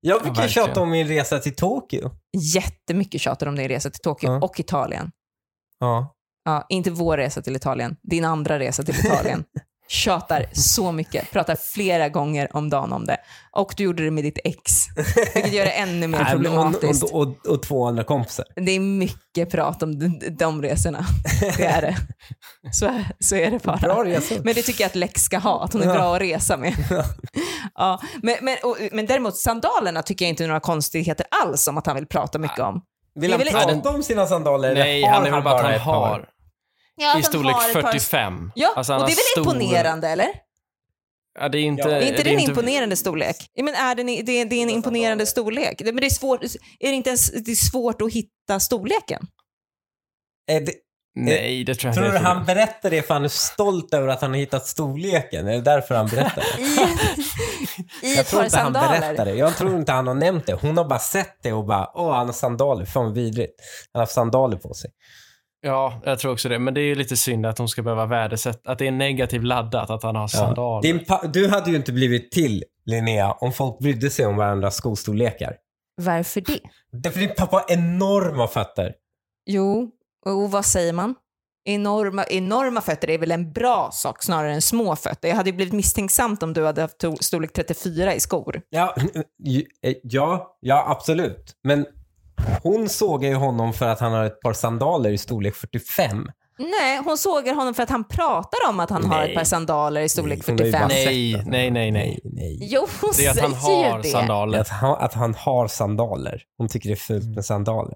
Ja. 0.00 0.14
Jag 0.14 0.22
brukar 0.22 0.42
verkligen. 0.42 0.66
tjata 0.66 0.80
om 0.80 0.90
min 0.90 1.08
resa 1.08 1.38
till 1.38 1.54
Tokyo. 1.54 2.10
Jättemycket 2.54 3.20
tjatar 3.20 3.46
om 3.46 3.56
din 3.56 3.68
resa 3.68 3.90
till 3.90 4.00
Tokyo 4.00 4.30
Ja. 4.30 4.40
och 4.42 4.60
Italien. 4.60 5.10
Ja. 5.80 6.14
Ja, 6.44 6.66
inte 6.68 6.90
vår 6.90 7.16
resa 7.16 7.42
till 7.42 7.56
Italien, 7.56 7.96
din 8.02 8.24
andra 8.24 8.58
resa 8.58 8.82
till 8.82 8.94
Italien. 8.94 9.44
Tjatar 9.90 10.46
så 10.52 10.92
mycket, 10.92 11.30
pratar 11.30 11.56
flera 11.72 12.08
gånger 12.08 12.56
om 12.56 12.70
dagen 12.70 12.92
om 12.92 13.04
det. 13.06 13.16
Och 13.52 13.74
du 13.76 13.82
gjorde 13.84 14.04
det 14.04 14.10
med 14.10 14.24
ditt 14.24 14.38
ex, 14.44 14.72
vilket 15.34 15.52
gör 15.52 15.64
det 15.64 15.70
ännu 15.70 16.06
mer 16.06 16.18
men- 16.24 16.26
problematiskt. 16.32 17.02
Och, 17.04 17.14
och, 17.14 17.20
och, 17.28 17.46
och 17.46 17.62
två 17.62 17.86
andra 17.86 18.04
kompisar. 18.04 18.44
Det 18.56 18.72
är 18.72 18.80
mycket 18.80 19.50
prat 19.50 19.82
om 19.82 19.98
de, 19.98 20.20
de 20.38 20.62
resorna. 20.62 21.06
Det 21.56 21.64
är 21.64 21.80
det. 21.82 21.96
Så, 22.72 23.02
så 23.20 23.36
är 23.36 23.50
det 23.50 23.62
bara. 23.62 23.76
Bra 23.76 24.04
resor. 24.04 24.36
Men 24.44 24.54
det 24.54 24.62
tycker 24.62 24.84
jag 24.84 24.88
att 24.88 24.94
Lex 24.96 25.22
ska 25.22 25.38
ha, 25.38 25.64
att 25.64 25.72
hon 25.72 25.82
är 25.82 25.86
Ja. 25.86 25.92
bra 25.94 26.14
att 26.16 26.20
resa 26.22 26.56
med. 26.56 26.74
ja, 27.74 28.00
men, 28.22 28.34
men, 28.42 28.56
och, 28.62 28.76
men 28.92 29.06
däremot 29.06 29.36
sandalerna 29.36 30.02
tycker 30.02 30.24
jag 30.24 30.30
inte 30.30 30.44
är 30.44 30.48
några 30.48 30.60
konstigheter 30.60 31.26
alls 31.44 31.68
om 31.68 31.78
att 31.78 31.86
han 31.86 31.96
vill 31.96 32.06
prata 32.06 32.38
mycket 32.38 32.58
om. 32.60 32.80
Vill 33.20 33.30
han 33.32 33.40
väl- 33.40 33.48
prata 33.52 33.90
om 33.90 34.02
sina 34.02 34.26
sandaler? 34.26 34.74
Nej, 34.74 35.04
han 35.04 35.26
är 35.26 35.30
väl 35.30 35.42
bara 35.42 35.54
att 35.58 35.64
han 35.64 35.72
ett 35.74 35.84
par? 35.84 36.08
har. 36.08 36.28
Ja, 36.98 37.18
I 37.18 37.22
storlek 37.22 37.54
har 37.56 37.68
ett 37.68 37.72
par- 37.74 37.82
45. 37.92 38.52
Ja, 38.54 38.72
Alltså, 38.76 38.92
och 38.94 38.98
det 39.06 39.12
är 39.12 39.16
väl 39.16 39.44
stor- 39.44 39.54
imponerande 39.54 40.08
eller? 40.08 40.28
Ja, 41.40 41.48
det 41.48 41.58
är 41.58 41.62
inte... 41.62 41.82
Ja. 41.82 41.90
Är 41.96 42.00
inte 42.00 42.22
det 42.22 42.30
är 42.30 42.34
en 42.34 42.40
imponerande 42.40 42.96
storlek? 42.96 43.36
Men 43.62 43.74
är 43.74 43.94
det, 43.94 44.02
det, 44.02 44.32
är, 44.40 44.44
det 44.44 44.54
är 44.56 44.62
en 44.62 44.70
imponerande 44.70 45.26
storlek. 45.26 45.78
Det- 45.78 45.84
Men 45.92 45.96
det 45.96 46.06
är 46.06 46.10
svårt, 46.10 46.42
är 46.44 46.48
det 46.90 46.94
inte 46.94 47.10
ens, 47.10 47.30
det 47.32 47.50
är 47.50 47.54
svårt 47.54 48.02
att 48.02 48.12
hitta 48.12 48.60
storleken? 48.60 49.26
Är 50.50 50.60
det, 50.60 50.72
Nej, 51.14 51.64
det 51.64 51.74
tror 51.74 51.88
jag 51.88 51.94
tror 51.94 52.04
du 52.04 52.16
inte. 52.16 52.28
han 52.28 52.44
berättar 52.44 52.90
det 52.90 53.02
för 53.02 53.14
han 53.14 53.24
är 53.24 53.28
stolt 53.28 53.94
över 53.94 54.08
att 54.08 54.20
han 54.20 54.30
har 54.30 54.36
hittat 54.38 54.66
storleken? 54.66 55.48
Är 55.48 55.52
det 55.52 55.60
därför 55.60 55.94
han 55.94 56.06
berättar 56.06 56.44
det? 56.56 56.62
I, 58.06 58.16
Jag 58.16 58.26
tror 58.26 58.44
inte 58.44 58.58
han 58.58 58.72
berättar 58.72 59.24
det. 59.24 59.34
Jag 59.34 59.56
tror 59.56 59.76
inte 59.78 59.92
han 59.92 60.06
har 60.06 60.14
nämnt 60.14 60.46
det. 60.46 60.54
Hon 60.54 60.76
har 60.76 60.84
bara 60.84 60.98
sett 60.98 61.42
det 61.42 61.52
och 61.52 61.64
bara, 61.66 61.90
åh 61.94 62.14
han 62.14 62.26
har 62.26 62.32
sandaler. 62.32 62.84
Fan 62.84 63.12
vidrigt. 63.14 63.54
Han 63.92 63.98
har 64.00 64.02
haft 64.02 64.12
sandaler 64.12 64.56
på 64.56 64.74
sig. 64.74 64.90
Ja, 65.60 66.00
jag 66.04 66.18
tror 66.18 66.32
också 66.32 66.48
det. 66.48 66.58
Men 66.58 66.74
det 66.74 66.80
är 66.80 66.84
ju 66.84 66.94
lite 66.94 67.16
synd 67.16 67.46
att 67.46 67.58
hon 67.58 67.68
ska 67.68 67.82
behöva 67.82 68.06
värdesätta, 68.06 68.70
att 68.72 68.78
det 68.78 68.86
är 68.86 68.90
negativt 68.92 69.44
laddat 69.44 69.90
att 69.90 70.02
han 70.02 70.16
har 70.16 70.28
sandaler. 70.28 70.98
Pa- 70.98 71.26
du 71.32 71.48
hade 71.48 71.70
ju 71.70 71.76
inte 71.76 71.92
blivit 71.92 72.30
till, 72.32 72.64
Linnea, 72.86 73.32
om 73.32 73.52
folk 73.52 73.78
brydde 73.78 74.10
sig 74.10 74.26
om 74.26 74.36
varandras 74.36 74.76
skostorlekar. 74.76 75.56
Varför 75.96 76.40
det? 76.40 76.60
Därför 76.92 77.20
din 77.20 77.34
pappa 77.36 77.56
har 77.56 77.64
enorma 77.72 78.48
fötter. 78.48 78.94
Jo, 79.46 79.90
och 80.26 80.50
vad 80.50 80.64
säger 80.64 80.92
man? 80.92 81.14
Enorma, 81.64 82.24
enorma 82.24 82.80
fötter 82.80 83.10
är 83.10 83.18
väl 83.18 83.30
en 83.30 83.52
bra 83.52 83.88
sak 83.92 84.22
snarare 84.22 84.52
än 84.52 84.62
små 84.62 84.96
fötter. 84.96 85.28
Jag 85.28 85.36
hade 85.36 85.50
ju 85.50 85.56
blivit 85.56 85.74
misstänksamt 85.74 86.42
om 86.42 86.52
du 86.52 86.64
hade 86.66 86.80
haft 86.80 87.02
to- 87.04 87.22
storlek 87.22 87.52
34 87.52 88.14
i 88.14 88.20
skor. 88.20 88.62
Ja, 88.70 88.94
ja, 90.02 90.56
ja 90.60 90.84
absolut. 90.88 91.56
Men 91.64 91.86
hon 92.62 92.88
sågar 92.88 93.28
ju 93.28 93.34
honom 93.34 93.72
för 93.72 93.86
att 93.88 94.00
han 94.00 94.12
har 94.12 94.24
ett 94.24 94.40
par 94.40 94.52
sandaler 94.52 95.10
i 95.10 95.18
storlek 95.18 95.54
45. 95.54 96.30
Nej, 96.58 97.00
hon 97.04 97.18
sågar 97.18 97.54
honom 97.54 97.74
för 97.74 97.82
att 97.82 97.90
han 97.90 98.04
pratar 98.08 98.58
om 98.68 98.80
att 98.80 98.90
han 98.90 99.04
har 99.04 99.18
Nej. 99.18 99.28
ett 99.30 99.36
par 99.36 99.44
sandaler 99.44 100.00
i 100.00 100.08
storlek 100.08 100.38
Nej, 100.48 100.56
hon 100.56 100.58
har 100.58 100.66
ju 100.66 100.72
45. 100.72 100.88
bara- 100.88 100.88
Nej, 100.88 101.42
nej, 101.46 101.70
nej, 101.70 101.90
nej. 101.90 101.90
Nej, 101.90 102.20
nej. 102.24 102.58
Jo, 102.72 102.86
hon 103.00 103.10
Det 103.16 103.26
är 103.26 103.30
att 103.30 103.40
han 103.40 103.54
säger 103.60 103.90
har 103.90 103.98
det. 104.02 104.08
sandaler. 104.08 104.58
Att 104.58 104.68
han, 104.68 104.96
att 104.98 105.14
han 105.14 105.34
har 105.34 105.68
sandaler. 105.68 106.42
Hon 106.58 106.68
tycker 106.68 106.88
det 106.88 106.94
är 106.94 106.96
fult 106.96 107.34
med 107.36 107.44
sandaler. 107.44 107.94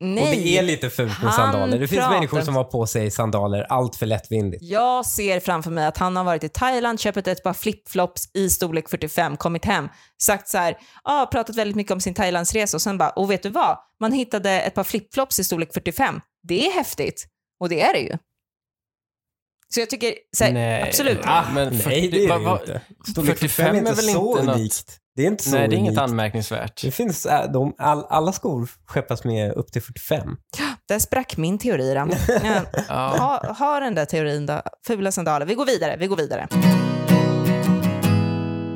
Nej. 0.00 0.22
Och 0.24 0.30
det 0.30 0.58
är 0.58 0.62
lite 0.62 0.90
fult 0.90 1.22
med 1.22 1.34
sandaler. 1.34 1.78
Det 1.78 1.88
finns 1.88 2.00
pratar- 2.00 2.14
människor 2.14 2.40
som 2.40 2.56
har 2.56 2.64
på 2.64 2.86
sig 2.86 3.10
sandaler 3.10 3.66
allt 3.68 3.96
för 3.96 4.06
lättvindigt. 4.06 4.62
Jag 4.62 5.06
ser 5.06 5.40
framför 5.40 5.70
mig 5.70 5.86
att 5.86 5.98
han 5.98 6.16
har 6.16 6.24
varit 6.24 6.44
i 6.44 6.48
Thailand, 6.48 7.00
köpt 7.00 7.26
ett 7.28 7.42
par 7.42 7.52
flipflops 7.52 8.22
i 8.34 8.50
storlek 8.50 8.88
45, 8.90 9.36
kommit 9.36 9.64
hem, 9.64 9.88
sagt 10.22 10.48
så 10.48 10.58
här, 10.58 10.76
ah, 11.02 11.26
pratat 11.26 11.56
väldigt 11.56 11.76
mycket 11.76 11.92
om 11.92 12.00
sin 12.00 12.14
Thailandsresa 12.14 12.76
och 12.76 12.82
sen 12.82 12.98
bara, 12.98 13.10
och 13.10 13.30
vet 13.30 13.42
du 13.42 13.48
vad? 13.50 13.78
Man 14.00 14.12
hittade 14.12 14.50
ett 14.50 14.74
par 14.74 14.84
flipflops 14.84 15.38
i 15.38 15.44
storlek 15.44 15.74
45. 15.74 16.20
Det 16.48 16.66
är 16.66 16.72
häftigt. 16.72 17.26
Och 17.60 17.68
det 17.68 17.80
är 17.80 17.92
det 17.92 18.00
ju. 18.00 18.18
Så 19.74 19.80
jag 19.80 19.90
tycker, 19.90 20.14
så 20.36 20.44
här, 20.44 20.52
Nej. 20.52 20.82
absolut. 20.82 21.18
Ah, 21.24 21.44
men 21.54 21.68
Nej, 21.68 21.78
40 21.78 22.08
det 22.10 22.24
är 22.24 22.28
det 22.38 22.44
vad- 22.44 22.60
inte. 22.60 22.80
Storlek 23.10 23.38
45 23.38 23.48
45 23.48 23.74
är 23.74 23.78
inte 23.78 23.90
är 23.90 23.94
väl 23.94 24.04
så 24.04 24.10
inte 24.38 24.42
något- 24.46 24.56
unikt. 24.56 24.96
Det 25.16 25.22
är 25.22 25.26
inte 25.26 25.44
så 25.44 25.50
Nej, 25.50 25.68
det 25.68 25.74
är 25.74 25.78
inget 25.78 25.90
unikt. 25.90 26.02
anmärkningsvärt. 26.02 26.82
Det 26.82 26.90
finns, 26.90 27.26
äh, 27.26 27.52
de, 27.52 27.74
all, 27.78 28.04
alla 28.08 28.32
skor 28.32 28.68
skeppas 28.86 29.24
med 29.24 29.52
upp 29.52 29.72
till 29.72 29.82
45. 29.82 30.28
Där 30.88 30.98
sprack 30.98 31.36
min 31.36 31.58
teori 31.58 31.94
då. 31.94 32.08
Ja. 32.44 32.62
Ja. 32.88 33.16
Ha, 33.18 33.52
ha 33.52 33.80
den 33.80 33.94
där 33.94 34.04
teorin 34.04 34.46
då. 34.46 34.62
Fula 34.86 35.12
sandaler. 35.12 35.46
Vi 35.46 35.54
går 35.54 35.66
vidare, 35.66 35.96
vi 35.96 36.06
går 36.06 36.16
vidare. 36.16 36.48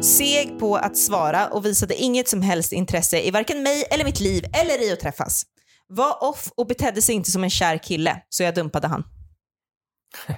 Seg 0.02 0.58
på 0.58 0.76
att 0.76 0.96
svara 0.96 1.46
och 1.48 1.66
visade 1.66 1.94
inget 1.94 2.28
som 2.28 2.42
helst 2.42 2.72
intresse 2.72 3.20
i 3.20 3.30
varken 3.30 3.62
mig 3.62 3.84
eller 3.90 4.04
mitt 4.04 4.20
liv 4.20 4.44
eller 4.52 4.82
i 4.88 4.92
att 4.92 5.00
träffas. 5.00 5.42
Var 5.88 6.24
off 6.24 6.48
och 6.56 6.66
betedde 6.66 7.02
sig 7.02 7.14
inte 7.14 7.30
som 7.30 7.44
en 7.44 7.50
kär 7.50 7.78
kille, 7.78 8.22
så 8.28 8.42
jag 8.42 8.54
dumpade 8.54 8.88
han. 8.88 9.04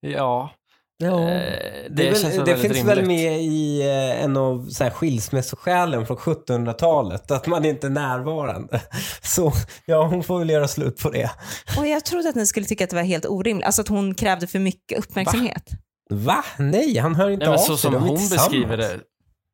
Ja. 0.00 0.50
Ja. 0.98 1.20
Eh, 1.20 1.26
Det, 1.28 1.88
det 1.90 2.10
väl, 2.10 2.22
väl 2.32 2.44
det 2.44 2.56
finns 2.56 2.84
väl 2.84 2.98
rimligt. 2.98 3.20
med 3.20 3.40
i 3.42 3.80
eh, 3.80 4.24
en 4.24 4.36
av 4.36 4.68
så 4.70 4.84
här, 4.84 4.90
skilsmässoskälen 4.90 6.06
från 6.06 6.16
1700-talet, 6.16 7.30
att 7.30 7.46
man 7.46 7.64
inte 7.64 7.86
är 7.86 7.90
närvarande. 7.90 8.80
Så 9.22 9.52
ja, 9.86 10.06
hon 10.06 10.24
får 10.24 10.38
väl 10.38 10.50
göra 10.50 10.68
slut 10.68 11.02
på 11.02 11.10
det. 11.10 11.30
Och 11.78 11.86
jag 11.86 12.04
trodde 12.04 12.28
att 12.28 12.34
ni 12.34 12.46
skulle 12.46 12.66
tycka 12.66 12.84
att 12.84 12.90
det 12.90 12.96
var 12.96 13.02
helt 13.02 13.26
orimligt, 13.26 13.66
alltså 13.66 13.82
att 13.82 13.88
hon 13.88 14.14
krävde 14.14 14.46
för 14.46 14.58
mycket 14.58 14.98
uppmärksamhet. 14.98 15.70
Va? 16.10 16.44
Nej, 16.58 16.98
han 16.98 17.14
hör 17.14 17.30
inte 17.30 17.44
Nej, 17.44 17.50
men 17.50 17.58
av 17.60 17.62
så 17.64 17.76
sig. 17.76 17.92
som 17.92 18.02
hon 18.02 18.28
beskriver 18.28 18.76
det. 18.76 18.98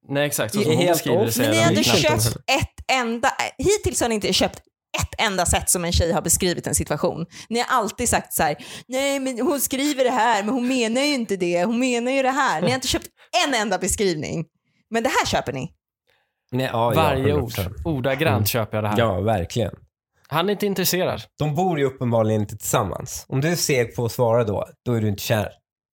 Nej, 0.09 0.27
exakt. 0.27 0.55
Så 0.55 0.61
som 0.63 0.73
hon 0.77 0.87
beskriver 0.87 1.25
det 1.27 1.39
Men 1.39 1.75
ni 1.75 1.85
knappt 1.85 2.01
köpt 2.01 2.27
ett 2.37 2.91
enda, 2.93 3.29
hittills 3.59 4.01
har 4.01 4.09
ni 4.09 4.15
inte 4.15 4.33
köpt 4.33 4.61
ett 5.01 5.15
enda 5.27 5.47
sätt 5.47 5.71
som 5.71 5.85
en 5.85 5.93
tjej 5.93 6.13
har 6.13 6.23
beskrivit 6.23 6.67
en 6.67 6.75
situation. 6.75 7.27
Ni 7.49 7.59
har 7.59 7.67
alltid 7.77 8.09
sagt 8.09 8.33
så 8.35 8.43
här, 8.43 8.57
nej 8.89 9.21
men 9.21 9.41
hon 9.41 9.61
skriver 9.61 10.05
det 10.05 10.11
här 10.11 10.43
men 10.43 10.55
hon 10.55 10.69
menar 10.69 11.01
ju 11.01 11.15
inte 11.15 11.37
det, 11.37 11.65
hon 11.65 11.79
menar 11.79 12.13
ju 12.13 12.23
det 12.23 12.31
här. 12.31 12.61
Ni 12.61 12.67
har 12.69 12.75
inte 12.75 12.89
köpt 12.89 13.07
en 13.47 13.55
enda 13.55 13.79
beskrivning. 13.79 14.45
Men 14.91 15.03
det 15.03 15.09
här 15.09 15.27
köper 15.27 15.53
ni. 15.53 15.73
Nej, 16.53 16.69
ja, 16.73 16.93
Varje 16.97 17.29
ja, 17.29 17.37
ord. 17.37 17.51
100%. 17.51 17.71
Ordagrant 17.85 18.37
Mm. 18.37 18.47
köper 18.47 18.77
jag 18.77 18.85
det 18.85 18.89
här. 18.89 18.99
Ja, 18.99 19.21
verkligen. 19.21 19.73
Han 20.29 20.49
är 20.49 20.53
inte 20.53 20.67
intresserad. 20.67 21.23
De 21.39 21.55
bor 21.55 21.79
ju 21.79 21.85
uppenbarligen 21.85 22.41
inte 22.41 22.57
tillsammans. 22.57 23.25
Om 23.29 23.41
du 23.41 23.49
är 23.49 23.57
seg 23.57 23.97
på 23.97 24.05
att 24.05 24.13
svara 24.13 24.45
då, 24.45 24.69
då 24.85 24.93
är 24.93 25.01
du 25.01 25.09
inte 25.09 25.23
kär. 25.23 25.49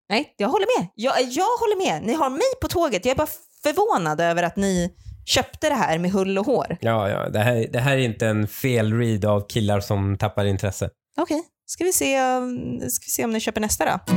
Nej, 0.10 0.34
jag 0.38 0.50
håller 0.50 0.80
med. 0.80 0.90
Jag, 0.96 1.22
jag 1.22 1.58
håller 1.58 1.86
med. 1.86 2.04
Ni 2.04 2.14
har 2.14 2.30
mig 2.30 2.42
på 2.62 2.68
tåget. 2.68 3.06
Jag 3.06 3.12
är 3.12 3.18
bara 3.18 3.28
förvånad 3.64 4.22
över 4.22 4.44
att 4.44 4.56
ni 4.56 4.94
köpte 5.30 5.70
det 5.70 5.76
här 5.76 6.00
med 6.00 6.12
hull 6.12 6.38
och 6.38 6.46
hår. 6.46 6.78
Ja, 6.82 7.10
ja, 7.10 7.30
det 7.30 7.40
här, 7.40 7.68
det 7.72 7.80
här 7.80 7.98
är 7.98 8.02
inte 8.02 8.28
en 8.28 8.48
fel 8.48 8.94
read 8.94 9.26
av 9.26 9.48
killar 9.48 9.80
som 9.80 10.18
tappar 10.18 10.46
intresse. 10.46 10.90
Okej, 11.18 11.44
ska, 11.66 11.84
vi 11.84 11.94
se, 11.94 12.22
um, 12.22 12.80
ska 12.80 13.06
vi 13.06 13.12
se 13.12 13.26
om 13.26 13.32
ni 13.32 13.40
köper 13.40 13.62
nästa 13.62 13.86
då. 13.86 14.14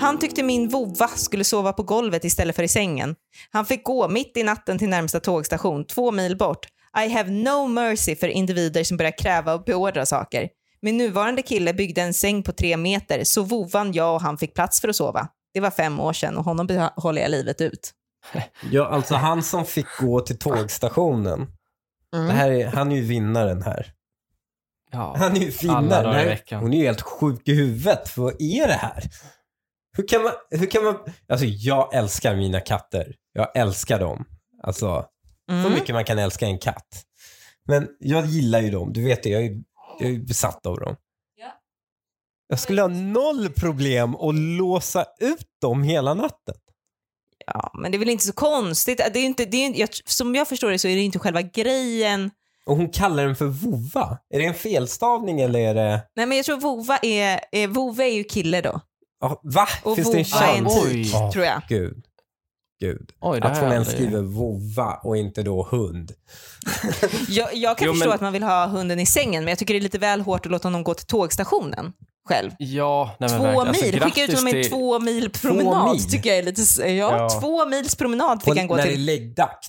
Han 0.00 0.18
tyckte 0.18 0.42
min 0.42 0.68
vovva 0.68 1.08
skulle 1.08 1.44
sova 1.44 1.72
på 1.72 1.82
golvet 1.82 2.24
istället 2.24 2.56
för 2.56 2.62
i 2.62 2.68
sängen. 2.68 3.14
Han 3.50 3.66
fick 3.66 3.84
gå 3.84 4.08
mitt 4.08 4.36
i 4.36 4.42
natten 4.42 4.78
till 4.78 4.88
närmsta 4.88 5.20
tågstation, 5.20 5.86
två 5.86 6.10
mil 6.10 6.36
bort. 6.36 6.66
I 7.06 7.08
have 7.08 7.30
no 7.30 7.68
mercy 7.68 8.16
för 8.16 8.28
individer 8.28 8.84
som 8.84 8.96
börjar 8.96 9.18
kräva 9.18 9.54
och 9.54 9.64
beordra 9.64 10.06
saker. 10.06 10.48
Min 10.82 10.96
nuvarande 10.96 11.42
kille 11.42 11.74
byggde 11.74 12.02
en 12.02 12.14
säng 12.14 12.42
på 12.42 12.52
tre 12.52 12.76
meter, 12.76 13.24
så 13.24 13.42
vovvan, 13.42 13.92
jag 13.92 14.14
och 14.14 14.22
han 14.22 14.38
fick 14.38 14.54
plats 14.54 14.80
för 14.80 14.88
att 14.88 14.96
sova. 14.96 15.28
det 15.54 15.60
var 15.60 15.70
fem 15.70 16.00
år 16.00 16.12
sedan 16.12 16.36
och 16.36 16.44
honom 16.44 16.66
behåller 16.66 17.22
jag 17.22 17.30
livet 17.30 17.60
ut. 17.60 17.92
Ja, 18.70 18.86
alltså 18.88 19.14
han 19.14 19.42
som 19.42 19.64
fick 19.64 19.86
gå 20.00 20.20
till 20.20 20.38
tågstationen. 20.38 21.46
Mm. 22.14 22.26
Det 22.26 22.32
här 22.32 22.50
är, 22.50 22.66
han 22.66 22.92
är 22.92 22.96
ju 22.96 23.02
vinnaren 23.02 23.62
här. 23.62 23.92
Ja. 24.90 25.14
Han 25.18 25.36
är 25.36 25.40
ju 25.40 25.50
vinnaren. 25.50 26.38
Hon 26.50 26.72
är 26.74 26.78
ju 26.78 26.84
helt 26.84 27.00
sjuk 27.02 27.48
i 27.48 27.54
huvudet. 27.54 28.16
Vad 28.16 28.34
är 28.42 28.66
det 28.66 28.72
här? 28.74 29.02
Hur 29.96 30.08
kan 30.08 30.22
man, 30.22 30.32
hur 30.50 30.66
kan 30.66 30.84
man, 30.84 30.96
alltså 31.28 31.46
jag 31.46 31.94
älskar 31.94 32.36
mina 32.36 32.60
katter. 32.60 33.14
Jag 33.32 33.56
älskar 33.56 34.00
dem. 34.00 34.24
Alltså, 34.62 35.06
så 35.48 35.54
Mm. 35.54 35.72
mycket 35.72 35.94
man 35.94 36.04
kan 36.04 36.18
älska 36.18 36.46
en 36.46 36.58
katt. 36.58 37.02
Men 37.68 37.88
jag 37.98 38.26
gillar 38.26 38.60
ju 38.60 38.70
dem, 38.70 38.92
du 38.92 39.04
vet 39.04 39.22
det. 39.22 39.28
Jag 39.28 39.44
är, 39.44 39.62
jag 40.00 40.10
är 40.10 40.18
besatt 40.18 40.66
av 40.66 40.78
dem. 40.80 40.96
Ja. 41.36 41.52
Jag 42.48 42.58
skulle 42.58 42.80
ha 42.82 42.88
noll 42.88 43.48
problem 43.52 44.16
att 44.16 44.34
låsa 44.34 45.06
ut 45.20 45.46
dem 45.60 45.82
hela 45.82 46.14
natten. 46.14 46.54
Ja, 47.46 47.70
men 47.74 47.92
det 47.92 47.96
är 47.96 47.98
väl 47.98 48.08
inte 48.08 48.24
så 48.26 48.32
konstigt. 48.32 48.98
Det 49.12 49.18
är 49.18 49.24
inte, 49.24 49.44
det 49.44 49.56
är, 49.66 49.80
jag, 49.80 49.88
som 50.04 50.34
jag 50.34 50.48
förstår 50.48 50.70
det 50.70 50.78
så 50.78 50.88
är 50.88 50.96
det 50.96 51.02
inte 51.02 51.18
själva 51.18 51.42
grejen. 51.42 52.30
Och 52.66 52.76
hon 52.76 52.88
kallar 52.88 53.26
den 53.26 53.36
för 53.36 53.46
vova. 53.46 54.18
Är 54.34 54.38
det 54.38 54.44
en 54.44 54.54
felstavning 54.54 55.40
eller 55.40 55.60
är 55.60 55.74
det... 55.74 56.02
Nej, 56.16 56.26
men 56.26 56.36
jag 56.36 56.46
tror 56.46 56.60
Vova 56.60 56.96
är, 57.02 57.40
är, 57.52 57.66
Vove 57.68 58.04
är 58.04 58.14
ju 58.14 58.24
kille 58.24 58.60
då. 58.60 58.80
Ja, 59.20 59.40
va? 59.44 59.68
Och 59.82 59.96
Finns 59.96 60.10
det 60.12 60.18
en 60.18 60.24
vova 60.24 60.46
är 60.46 60.58
en 60.58 60.64
chans? 60.64 60.84
tik, 60.90 61.06
Ja, 61.12 61.32
tror 61.32 61.44
jag. 61.44 61.62
Gud. 61.68 62.04
Gud. 62.80 63.10
Oj, 63.20 63.40
det 63.40 63.46
Att 63.48 63.58
hon 63.58 63.72
ens 63.72 63.90
skriver 63.90 64.20
vova 64.22 64.94
och 65.02 65.16
inte 65.16 65.42
då 65.42 65.68
hund. 65.70 66.12
Jag, 67.28 67.54
jag 67.54 67.78
kan 67.78 67.86
Jo, 67.86 67.92
förstå 67.92 68.08
men- 68.08 68.14
att 68.14 68.20
man 68.20 68.32
vill 68.32 68.42
ha 68.42 68.66
hunden 68.66 69.00
i 69.00 69.06
sängen, 69.06 69.44
men 69.44 69.50
jag 69.52 69.58
tycker 69.58 69.74
det 69.74 69.78
är 69.80 69.82
lite 69.82 69.98
väl 69.98 70.20
hårt 70.20 70.46
att 70.46 70.52
låta 70.52 70.68
honom 70.68 70.84
gå 70.84 70.94
till 70.94 71.06
tågstationen 71.06 71.92
själv. 72.28 72.50
Ja, 72.58 73.16
nej, 73.20 73.28
Två 73.28 73.36
verkligen. 73.38 73.68
Alltså, 73.68 73.84
mil, 73.84 74.00
skicka 74.00 74.06
ut 74.08 74.14
grattis 74.30 74.34
honom 74.34 74.46
en 74.56 74.62
till- 74.62 74.70
två 74.70 74.98
mil 74.98 75.30
promenad 75.30 75.92
mil? 75.92 76.10
tycker 76.10 76.30
jag 76.30 76.38
är 76.38 76.42
lite... 76.42 76.62
Ja, 76.88 77.16
Ja. 77.18 77.40
två 77.40 77.66
mils 77.66 77.94
promenad 77.94 78.42
fick 78.42 78.56
han 78.58 78.66
gå 78.66 78.76
när 78.76 78.82
det 78.82 78.88
är 78.88 78.92
till. 78.92 79.04
läggdags. 79.04 79.68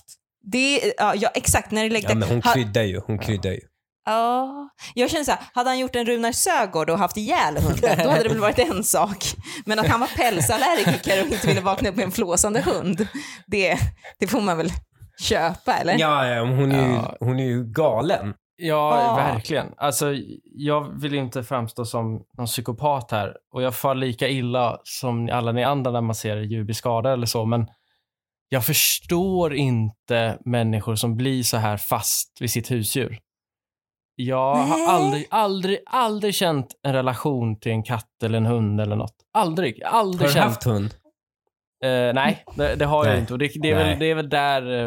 Det, 0.52 0.92
ja, 0.98 1.14
ja, 1.16 1.28
exakt, 1.34 1.70
när 1.70 1.80
det 1.80 1.86
är 1.86 1.90
Ja, 1.90 1.92
läggdags. 1.92 2.14
men 2.14 2.28
hon 2.28 2.42
kryddar 2.42 2.82
ju. 2.82 3.00
Hon 3.06 3.18
kryddar 3.18 3.50
ju. 3.50 3.60
Ja, 4.06 4.68
jag 4.94 5.10
känner 5.10 5.24
så 5.24 5.30
här, 5.30 5.40
hade 5.54 5.70
han 5.70 5.78
gjort 5.78 5.96
en 5.96 6.06
Runar 6.06 6.32
Sögaard 6.32 6.90
och 6.90 6.98
haft 6.98 7.16
ihjäl 7.16 7.56
hunden, 7.56 7.98
då 8.04 8.10
hade 8.10 8.22
det 8.22 8.28
väl 8.28 8.38
varit 8.38 8.58
en 8.58 8.84
sak. 8.84 9.24
Men 9.66 9.78
att 9.78 9.86
han 9.86 10.00
var 10.00 10.06
pälsallergiker 10.16 11.22
och 11.26 11.32
inte 11.32 11.46
ville 11.46 11.60
vakna 11.60 11.88
upp 11.88 11.96
med 11.96 12.04
en 12.04 12.10
flåsande 12.12 12.60
hund, 12.60 13.06
det, 13.46 13.78
det 14.18 14.26
får 14.26 14.40
man 14.40 14.56
väl 14.56 14.72
köpa, 15.20 15.74
eller? 15.76 15.98
Ja, 15.98 16.26
ja 16.28 16.40
hon, 16.40 16.72
är 16.72 16.86
ju, 16.88 16.94
Ja. 16.94 17.16
hon 17.20 17.38
är 17.40 17.44
ju 17.44 17.64
galen. 17.72 18.34
Ja, 18.56 19.10
Ah. 19.10 19.16
verkligen. 19.16 19.66
Alltså, 19.76 20.14
jag 20.44 21.00
vill 21.00 21.14
inte 21.14 21.42
framstå 21.42 21.84
som 21.84 22.24
någon 22.38 22.46
psykopat 22.46 23.10
här 23.10 23.36
och 23.52 23.62
jag 23.62 23.74
far 23.74 23.94
lika 23.94 24.28
illa 24.28 24.80
som 24.84 25.28
alla 25.32 25.52
ni 25.52 25.64
andra 25.64 25.90
när 25.90 26.00
man 26.00 26.14
ser 26.14 26.36
djur 26.36 26.64
bli 26.64 26.74
skadade 26.74 27.12
eller 27.12 27.26
så, 27.26 27.44
men 27.44 27.66
jag 28.48 28.64
förstår 28.66 29.54
inte 29.54 30.38
människor 30.44 30.94
som 30.94 31.16
blir 31.16 31.42
så 31.42 31.56
här 31.56 31.76
fast 31.76 32.36
vid 32.40 32.50
sitt 32.50 32.70
husdjur. 32.70 33.18
Jag 34.16 34.56
Nej. 34.58 34.68
har 34.68 34.94
aldrig, 34.94 35.26
aldrig, 35.30 35.78
aldrig 35.86 36.34
känt 36.34 36.66
en 36.82 36.92
relation 36.92 37.60
till 37.60 37.72
en 37.72 37.82
katt 37.82 38.22
eller 38.24 38.38
en 38.38 38.46
hund 38.46 38.80
eller 38.80 38.96
något. 38.96 39.14
Aldrig, 39.32 39.82
Har 39.84 39.98
aldrig 40.00 40.28
du 40.28 40.32
känt. 40.32 40.44
haft 40.44 40.64
hund? 40.64 40.94
Eh, 41.84 42.14
nej, 42.14 42.44
det, 42.56 42.74
det 42.74 42.84
har 42.84 43.04
jag 43.04 43.12
Nej. 43.12 43.20
inte. 43.20 43.32
Och 43.32 43.38
det, 43.38 43.50
det, 43.62 43.70
är 43.70 43.74
väl, 43.74 43.98
det 43.98 44.06
är 44.10 44.14
väl 44.14 44.28
där 44.28 44.86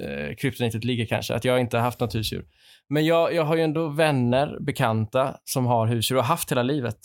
eh, 0.00 0.34
kryptonitet 0.38 0.84
ligger 0.84 1.06
kanske, 1.06 1.34
att 1.34 1.44
jag 1.44 1.60
inte 1.60 1.76
har 1.76 1.84
haft 1.84 2.00
något 2.00 2.14
husdjur. 2.14 2.44
Men 2.88 3.06
jag, 3.06 3.34
jag 3.34 3.44
har 3.44 3.56
ju 3.56 3.62
ändå 3.62 3.88
vänner, 3.88 4.56
bekanta 4.60 5.36
som 5.44 5.66
har 5.66 5.86
husdjur 5.86 6.16
och 6.18 6.22
har 6.24 6.28
haft 6.28 6.50
hela 6.50 6.62
livet. 6.62 6.96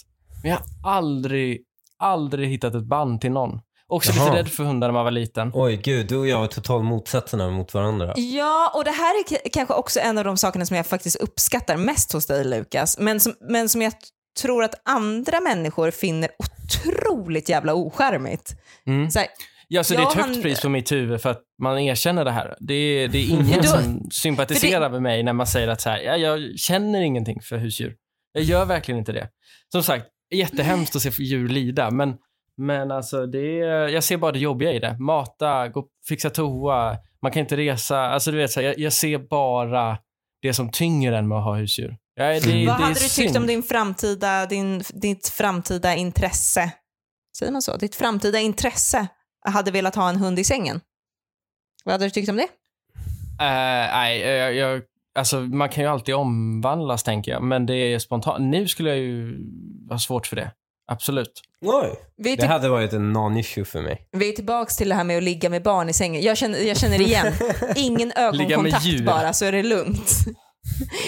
Men 0.43 0.51
jag 0.51 0.57
har 0.83 0.91
aldrig, 0.97 1.61
aldrig 1.99 2.49
hittat 2.49 2.75
ett 2.75 2.83
band 2.83 3.21
till 3.21 3.31
någon. 3.31 3.59
Också 3.87 4.11
Jaha. 4.15 4.25
lite 4.25 4.37
rädd 4.37 4.49
för 4.49 4.63
hundar 4.63 4.87
när 4.87 4.93
man 4.93 5.03
var 5.03 5.11
liten. 5.11 5.51
Oj, 5.53 5.77
gud. 5.83 6.07
Du 6.07 6.17
och 6.17 6.27
jag 6.27 6.43
är 6.43 6.47
totalt 6.47 6.85
motsatserna 6.85 7.49
mot 7.49 7.73
varandra. 7.73 8.13
Ja, 8.17 8.71
och 8.75 8.83
det 8.83 8.91
här 8.91 9.19
är 9.19 9.23
k- 9.29 9.49
kanske 9.53 9.73
också 9.73 9.99
en 9.99 10.17
av 10.17 10.23
de 10.23 10.37
sakerna 10.37 10.65
som 10.65 10.77
jag 10.77 10.85
faktiskt 10.87 11.15
uppskattar 11.15 11.77
mest 11.77 12.11
hos 12.13 12.25
dig 12.25 12.43
Lukas, 12.43 12.97
men 12.99 13.19
som, 13.19 13.33
men 13.49 13.69
som 13.69 13.81
jag 13.81 13.91
t- 13.91 14.07
tror 14.41 14.63
att 14.63 14.75
andra 14.85 15.39
människor 15.39 15.91
finner 15.91 16.29
otroligt 16.39 17.49
jävla 17.49 17.73
ocharmigt. 17.73 18.55
Mm. 18.87 19.11
Så 19.11 19.19
här, 19.19 19.27
Ja, 19.73 19.83
så 19.83 19.93
det 19.93 20.01
är 20.01 20.07
ett 20.07 20.13
högt 20.13 20.35
har- 20.35 20.41
pris 20.41 20.61
på 20.61 20.69
mitt 20.69 20.91
huvud 20.91 21.21
för 21.21 21.29
att 21.29 21.41
man 21.61 21.79
erkänner 21.79 22.25
det 22.25 22.31
här. 22.31 22.55
Det 22.59 22.73
är, 22.73 23.07
det 23.07 23.17
är 23.17 23.29
ingen 23.39 23.63
som 23.63 24.09
sympatiserar 24.11 24.89
för 24.89 24.89
med 24.89 25.01
mig 25.01 25.23
när 25.23 25.33
man 25.33 25.47
säger 25.47 25.67
att 25.67 25.81
så 25.81 25.89
här, 25.89 25.99
ja, 25.99 26.17
jag 26.17 26.59
känner 26.59 27.01
ingenting 27.01 27.41
för 27.41 27.57
husdjur. 27.57 27.95
Jag 28.33 28.43
gör 28.43 28.65
verkligen 28.65 28.99
inte 28.99 29.11
det. 29.11 29.29
Som 29.71 29.83
sagt, 29.83 30.05
jättehemskt 30.33 30.95
att 30.95 31.01
se 31.01 31.09
djur 31.23 31.49
lida, 31.49 31.91
men, 31.91 32.15
men 32.57 32.91
alltså 32.91 33.25
det 33.25 33.59
är, 33.59 33.87
jag 33.87 34.03
ser 34.03 34.17
bara 34.17 34.31
det 34.31 34.39
jobbiga 34.39 34.71
i 34.73 34.79
det. 34.79 34.97
Mata, 34.99 35.67
gå, 35.67 35.87
fixa 36.07 36.29
toa, 36.29 36.97
man 37.21 37.31
kan 37.31 37.39
inte 37.39 37.57
resa. 37.57 37.99
Alltså 37.99 38.31
du 38.31 38.37
vet, 38.37 38.51
så 38.51 38.59
här, 38.61 38.67
jag, 38.67 38.79
jag 38.79 38.93
ser 38.93 39.17
bara 39.17 39.97
det 40.41 40.53
som 40.53 40.71
tynger 40.71 41.11
en 41.13 41.27
med 41.27 41.37
att 41.37 41.43
ha 41.43 41.55
husdjur. 41.55 41.97
Ja, 42.15 42.25
det, 42.25 42.39
det 42.39 42.65
vad 42.65 42.75
hade 42.75 42.93
du 42.93 42.99
tyckt 42.99 43.11
synd. 43.11 43.37
om 43.37 43.47
din 43.47 43.63
framtida, 43.63 44.45
din, 44.45 44.83
ditt 44.93 45.27
framtida 45.27 45.95
intresse? 45.95 46.71
Säger 47.37 47.51
man 47.51 47.61
så? 47.61 47.77
Ditt 47.77 47.95
framtida 47.95 48.39
intresse 48.39 49.07
hade 49.45 49.71
velat 49.71 49.95
ha 49.95 50.09
en 50.09 50.15
hund 50.15 50.39
i 50.39 50.43
sängen? 50.43 50.81
Vad 51.83 51.91
hade 51.93 52.05
du 52.05 52.09
tyckt 52.09 52.29
om 52.29 52.35
det? 52.37 52.43
Eh, 52.43 53.93
nej, 53.93 54.19
jag, 54.19 54.55
jag, 54.55 54.81
alltså, 55.15 55.39
man 55.39 55.69
kan 55.69 55.83
ju 55.83 55.89
alltid 55.89 56.15
omvandlas, 56.15 57.03
tänker 57.03 57.31
jag. 57.31 57.43
Men 57.43 57.65
det 57.65 57.73
är 57.73 57.99
spontant. 57.99 58.41
Nu 58.41 58.67
skulle 58.67 58.89
jag 58.89 58.97
ju 58.99 59.37
ha 59.89 59.99
svårt 59.99 60.27
för 60.27 60.35
det. 60.35 60.51
Absolut. 60.87 61.41
Oj. 61.65 61.95
Vi 62.17 62.35
Det 62.35 62.47
hade 62.47 62.69
varit 62.69 62.93
en 62.93 63.17
non-issue 63.17 63.63
för 63.63 63.81
mig. 63.81 64.07
vi 64.11 64.29
är 64.29 64.33
tillbaks 64.33 64.77
till 64.77 64.89
det 64.89 64.95
här 64.95 65.03
med 65.03 65.17
att 65.17 65.23
ligga 65.23 65.49
med 65.49 65.63
barn 65.63 65.89
i 65.89 65.93
sängen. 65.93 66.21
Jag 66.21 66.37
känner, 66.37 66.59
jag 66.59 66.77
känner 66.77 67.01
igen. 67.01 67.33
Ingen 67.75 68.11
ögonkontakt 68.15 69.05
bara 69.05 69.33
så 69.33 69.45
är 69.45 69.51
det 69.51 69.63
lugnt. 69.63 70.11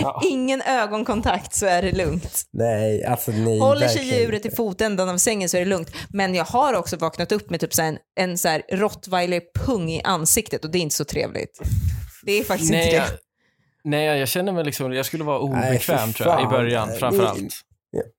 Ja. 0.01 0.21
Ingen 0.29 0.61
ögonkontakt 0.61 1.53
så 1.53 1.65
är 1.65 1.81
det 1.81 1.91
lugnt. 1.91 2.41
Nej, 2.53 3.05
alltså 3.05 3.31
nej. 3.31 3.59
Håller 3.59 3.87
sig 3.87 3.97
verkligen 3.97 4.19
djuret 4.19 4.45
i 4.45 4.51
fotändan 4.51 5.09
av 5.09 5.17
sängen 5.17 5.49
så 5.49 5.57
är 5.57 5.61
det 5.61 5.67
lugnt. 5.67 5.91
Men 6.09 6.35
jag 6.35 6.45
har 6.45 6.73
också 6.73 6.97
vaknat 6.97 7.31
upp 7.31 7.49
med 7.49 7.59
typ 7.59 7.73
så 7.73 7.81
här 7.81 7.89
en, 7.89 7.97
en 8.29 8.37
så 8.37 8.47
här 8.47 8.61
rottweiler-pung 8.71 9.89
i 9.91 10.01
ansiktet 10.03 10.65
och 10.65 10.71
det 10.71 10.77
är 10.77 10.81
inte 10.81 10.95
så 10.95 11.05
trevligt. 11.05 11.61
Det 12.23 12.31
är 12.31 12.43
faktiskt 12.43 12.71
Nej, 12.71 12.83
inte 12.83 12.95
jag, 12.95 13.05
det. 13.07 13.17
nej, 13.83 14.19
jag 14.19 14.27
känner 14.27 14.51
mig 14.51 14.63
liksom, 14.63 14.93
jag 14.93 15.05
skulle 15.05 15.23
vara 15.23 15.49
Nej, 15.49 15.69
obekväm 15.69 16.13
tror 16.13 16.29
jag, 16.29 16.43
i 16.43 16.45
början 16.47 16.89
framför 16.99 17.33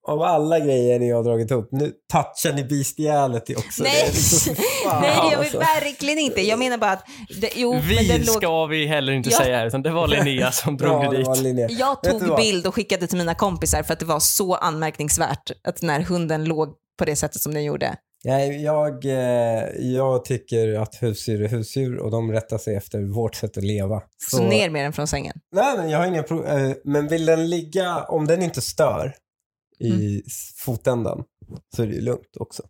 Av 0.08 0.22
alla 0.22 0.58
grejer 0.60 0.98
ni 0.98 1.10
har 1.10 1.22
dragit 1.24 1.50
upp, 1.50 1.68
nu 1.72 1.92
touchar 2.12 2.52
ni 2.56 2.64
bestialet 2.64 3.50
också. 3.56 3.82
Nej. 3.82 4.04
Liksom, 4.06 4.54
fan, 4.84 5.02
Nej, 5.02 5.10
det 5.10 5.16
gör 5.16 5.30
vi 5.30 5.36
alltså. 5.36 5.58
verkligen 5.58 6.18
inte. 6.18 6.40
Jag 6.40 6.58
menar 6.58 6.78
bara 6.78 6.90
att... 6.92 7.04
Det, 7.40 7.50
jo, 7.56 7.72
men 7.72 7.82
Vi 7.88 8.08
det 8.08 8.18
låg, 8.26 8.36
ska 8.36 8.66
vi 8.66 8.86
heller 8.86 9.12
inte 9.12 9.30
Ja. 9.30 9.36
säga 9.38 9.56
här, 9.56 9.66
utan 9.66 9.82
det 9.82 9.90
var 9.90 10.08
Linnea 10.08 10.50
som 10.52 10.76
drog 10.76 11.04
Ja, 11.04 11.10
det 11.10 11.16
dit. 11.16 11.38
Linnea. 11.42 11.68
jag 11.70 12.02
tog 12.02 12.36
bild 12.36 12.66
och 12.66 12.74
skickade 12.74 13.06
till 13.06 13.18
mina 13.18 13.34
kompisar 13.34 13.82
för 13.82 13.92
att 13.92 13.98
det 14.00 14.06
var 14.06 14.20
så 14.20 14.54
anmärkningsvärt 14.54 15.50
att 15.68 15.82
när 15.82 16.00
hunden 16.00 16.44
låg 16.44 16.68
på 16.98 17.04
det 17.04 17.16
sättet 17.16 17.40
som 17.40 17.54
den 17.54 17.64
gjorde. 17.64 17.96
Nej, 18.26 18.62
jag, 18.62 19.04
eh, 19.04 19.64
jag 19.80 20.24
tycker 20.24 20.74
att 20.80 21.02
husdjur 21.02 21.42
är 21.42 21.48
husdjur 21.48 21.98
och 21.98 22.10
de 22.10 22.32
rättar 22.32 22.58
sig 22.58 22.76
efter 22.76 23.14
vårt 23.14 23.34
sätt 23.34 23.56
att 23.58 23.64
leva. 23.64 24.02
Så, 24.30 24.42
ner 24.42 24.70
med 24.70 24.84
den 24.84 24.92
från 24.92 25.06
sängen. 25.06 25.32
Nej, 25.54 25.76
men 25.76 25.90
jag 25.90 25.98
har 25.98 26.06
inga 26.06 26.22
pro- 26.22 26.46
eh, 26.46 26.72
Men 26.84 27.08
vill 27.08 27.26
den 27.26 27.50
ligga, 27.50 28.04
om 28.04 28.26
den 28.26 28.42
inte 28.42 28.60
stör 28.60 29.14
i 29.78 29.90
Mm. 29.90 30.22
fotändan 30.56 31.24
så 31.76 31.82
är 31.82 31.86
det 31.86 31.94
ju 31.94 32.00
lugnt 32.00 32.36
också. 32.40 32.62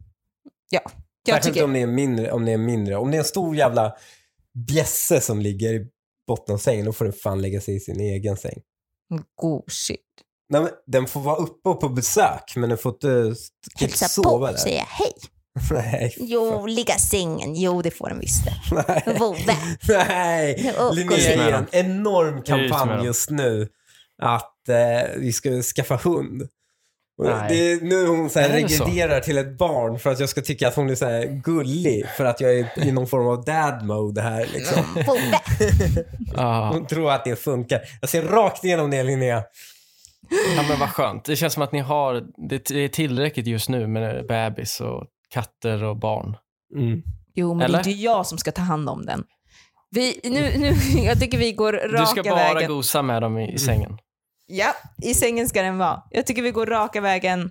Jag 0.70 0.82
Särskilt 1.28 1.54
tycker, 1.54 1.64
om 1.64 1.72
det 1.72 1.80
är 1.80 1.86
mindre. 1.86 2.32
Om 2.32 2.44
det 2.44 2.52
är 2.52 2.58
mindre. 2.58 2.96
Om 2.96 3.10
det 3.10 3.16
är 3.16 3.18
en 3.18 3.24
stor 3.24 3.56
jävla 3.56 3.94
bjässe 4.68 5.20
som 5.20 5.40
ligger 5.40 5.74
i 5.74 5.86
botten 6.26 6.54
av 6.54 6.58
sängen, 6.58 6.84
då 6.86 6.92
får 6.92 7.04
den 7.04 7.14
fan 7.14 7.42
lägga 7.42 7.60
sig 7.60 7.76
i 7.76 7.80
sin 7.80 8.00
egen 8.00 8.36
säng. 8.36 8.60
gosigt. 9.34 10.02
Nej, 10.48 10.62
men 10.62 10.70
den 10.86 11.06
får 11.06 11.20
vara 11.20 11.36
uppe 11.36 11.68
och 11.68 11.80
på 11.80 11.88
besök, 11.88 12.52
men 12.56 12.68
den 12.68 12.78
får 12.78 12.92
inte, 12.92 13.34
inte 13.80 13.96
sova 14.08 14.50
där. 14.52 14.58
säga 14.58 14.84
hej. 14.88 15.12
Nej. 15.70 16.14
Jo, 16.16 16.66
ligga 16.66 16.94
i 16.96 16.98
sängen. 16.98 17.54
Jo, 17.54 17.82
det 17.82 17.90
får 17.90 18.08
den 18.08 18.20
visst 18.20 18.44
det. 18.44 18.54
Nej. 18.88 19.16
Vove. 19.18 19.56
Nej. 19.88 20.72
Ja, 20.78 20.90
Linnea 20.90 21.50
dem. 21.50 21.66
en 21.72 21.86
enorm 21.86 22.42
kampanj 22.42 23.04
just 23.06 23.30
nu 23.30 23.68
att 24.22 24.68
eh, 24.68 25.16
vi 25.18 25.32
ska 25.32 25.62
skaffa 25.62 25.96
hund. 25.96 26.48
Det 27.22 27.72
är, 27.72 27.80
nu 27.80 28.06
hon 28.06 28.30
så 28.30 28.40
här 28.40 28.48
regrederar 28.48 29.20
till 29.20 29.38
ett 29.38 29.58
barn 29.58 29.98
för 29.98 30.10
att 30.10 30.20
jag 30.20 30.28
ska 30.28 30.40
tycka 30.40 30.68
att 30.68 30.74
hon 30.74 30.90
är 30.90 30.94
så 30.94 31.04
här 31.06 31.26
gullig 31.26 32.06
för 32.16 32.24
att 32.24 32.40
jag 32.40 32.58
är 32.58 32.86
i 32.86 32.92
någon 32.92 33.06
form 33.06 33.26
av 33.26 33.44
dad 33.44 33.84
mode 33.84 34.20
här. 34.22 34.46
Liksom. 34.52 34.82
Ja. 36.36 36.70
Hon 36.72 36.86
tror 36.88 37.10
att 37.12 37.24
det 37.24 37.36
funkar. 37.36 37.80
Jag 38.00 38.10
ser 38.10 38.22
rakt 38.22 38.64
igenom 38.64 38.90
det 38.90 39.02
Linnea. 39.02 39.42
ja, 40.56 40.62
men 40.68 40.78
vad 40.80 40.88
skönt. 40.90 41.24
Det 41.24 41.36
känns 41.36 41.52
som 41.52 41.62
att 41.62 41.72
ni 41.72 41.80
har, 41.80 42.22
det 42.48 42.70
är 42.70 42.88
tillräckligt 42.88 43.46
just 43.46 43.68
nu 43.68 43.86
med 43.86 44.26
bebis 44.26 44.80
och 44.80 45.04
katter 45.30 45.84
och 45.84 45.96
barn. 45.98 46.36
Mm. 46.76 47.02
Jo, 47.34 47.54
men 47.54 47.64
Eller? 47.64 47.78
det 47.78 47.88
är 47.88 47.90
inte 47.90 48.02
jag 48.02 48.26
som 48.26 48.38
ska 48.38 48.52
ta 48.52 48.62
hand 48.62 48.88
om 48.88 49.06
den. 49.06 49.24
Vi, 49.90 50.20
nu, 50.24 50.58
nu, 50.58 50.74
jag 51.04 51.20
tycker 51.20 51.38
vi 51.38 51.52
går 51.52 51.72
raka 51.72 52.00
Du 52.00 52.06
ska 52.06 52.22
bara 52.30 52.54
vägen. 52.54 52.70
gosa 52.70 53.02
med 53.02 53.22
dem 53.22 53.38
i, 53.38 53.52
i 53.54 53.58
sängen. 53.58 53.98
Ja, 54.46 54.74
i 55.02 55.14
sängen 55.14 55.48
ska 55.48 55.62
den 55.62 55.78
vara. 55.78 56.02
Jag 56.10 56.26
tycker 56.26 56.42
vi 56.42 56.50
går 56.50 56.66
raka 56.66 57.00
vägen 57.00 57.50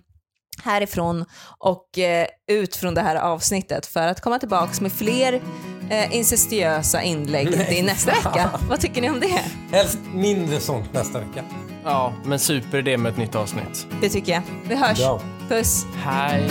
härifrån 0.63 1.25
och 1.59 1.99
eh, 1.99 2.27
ut 2.51 2.75
från 2.75 2.93
det 2.93 3.01
här 3.01 3.15
avsnittet 3.15 3.85
för 3.85 4.07
att 4.07 4.21
komma 4.21 4.39
tillbaks 4.39 4.81
med 4.81 4.91
fler 4.91 5.41
eh, 5.89 6.15
incestiösa 6.15 7.01
inlägg 7.01 7.67
till 7.67 7.85
nästa 7.85 8.11
vecka. 8.11 8.49
Vad 8.69 8.79
tycker 8.79 9.01
ni 9.01 9.09
om 9.09 9.19
det? 9.19 9.41
Helst 9.71 9.99
mindre 10.13 10.59
sånt 10.59 10.93
nästa 10.93 11.19
vecka. 11.19 11.43
Ja, 11.83 12.13
men 12.25 12.39
superidé 12.39 12.97
med 12.97 13.11
ett 13.11 13.17
nytt 13.17 13.35
avsnitt. 13.35 13.87
Det 14.01 14.09
tycker 14.09 14.31
jag. 14.31 14.41
Vi 14.67 14.75
hörs. 14.75 14.97
Bra. 14.97 15.21
Puss. 15.49 15.85
Hej! 15.95 16.49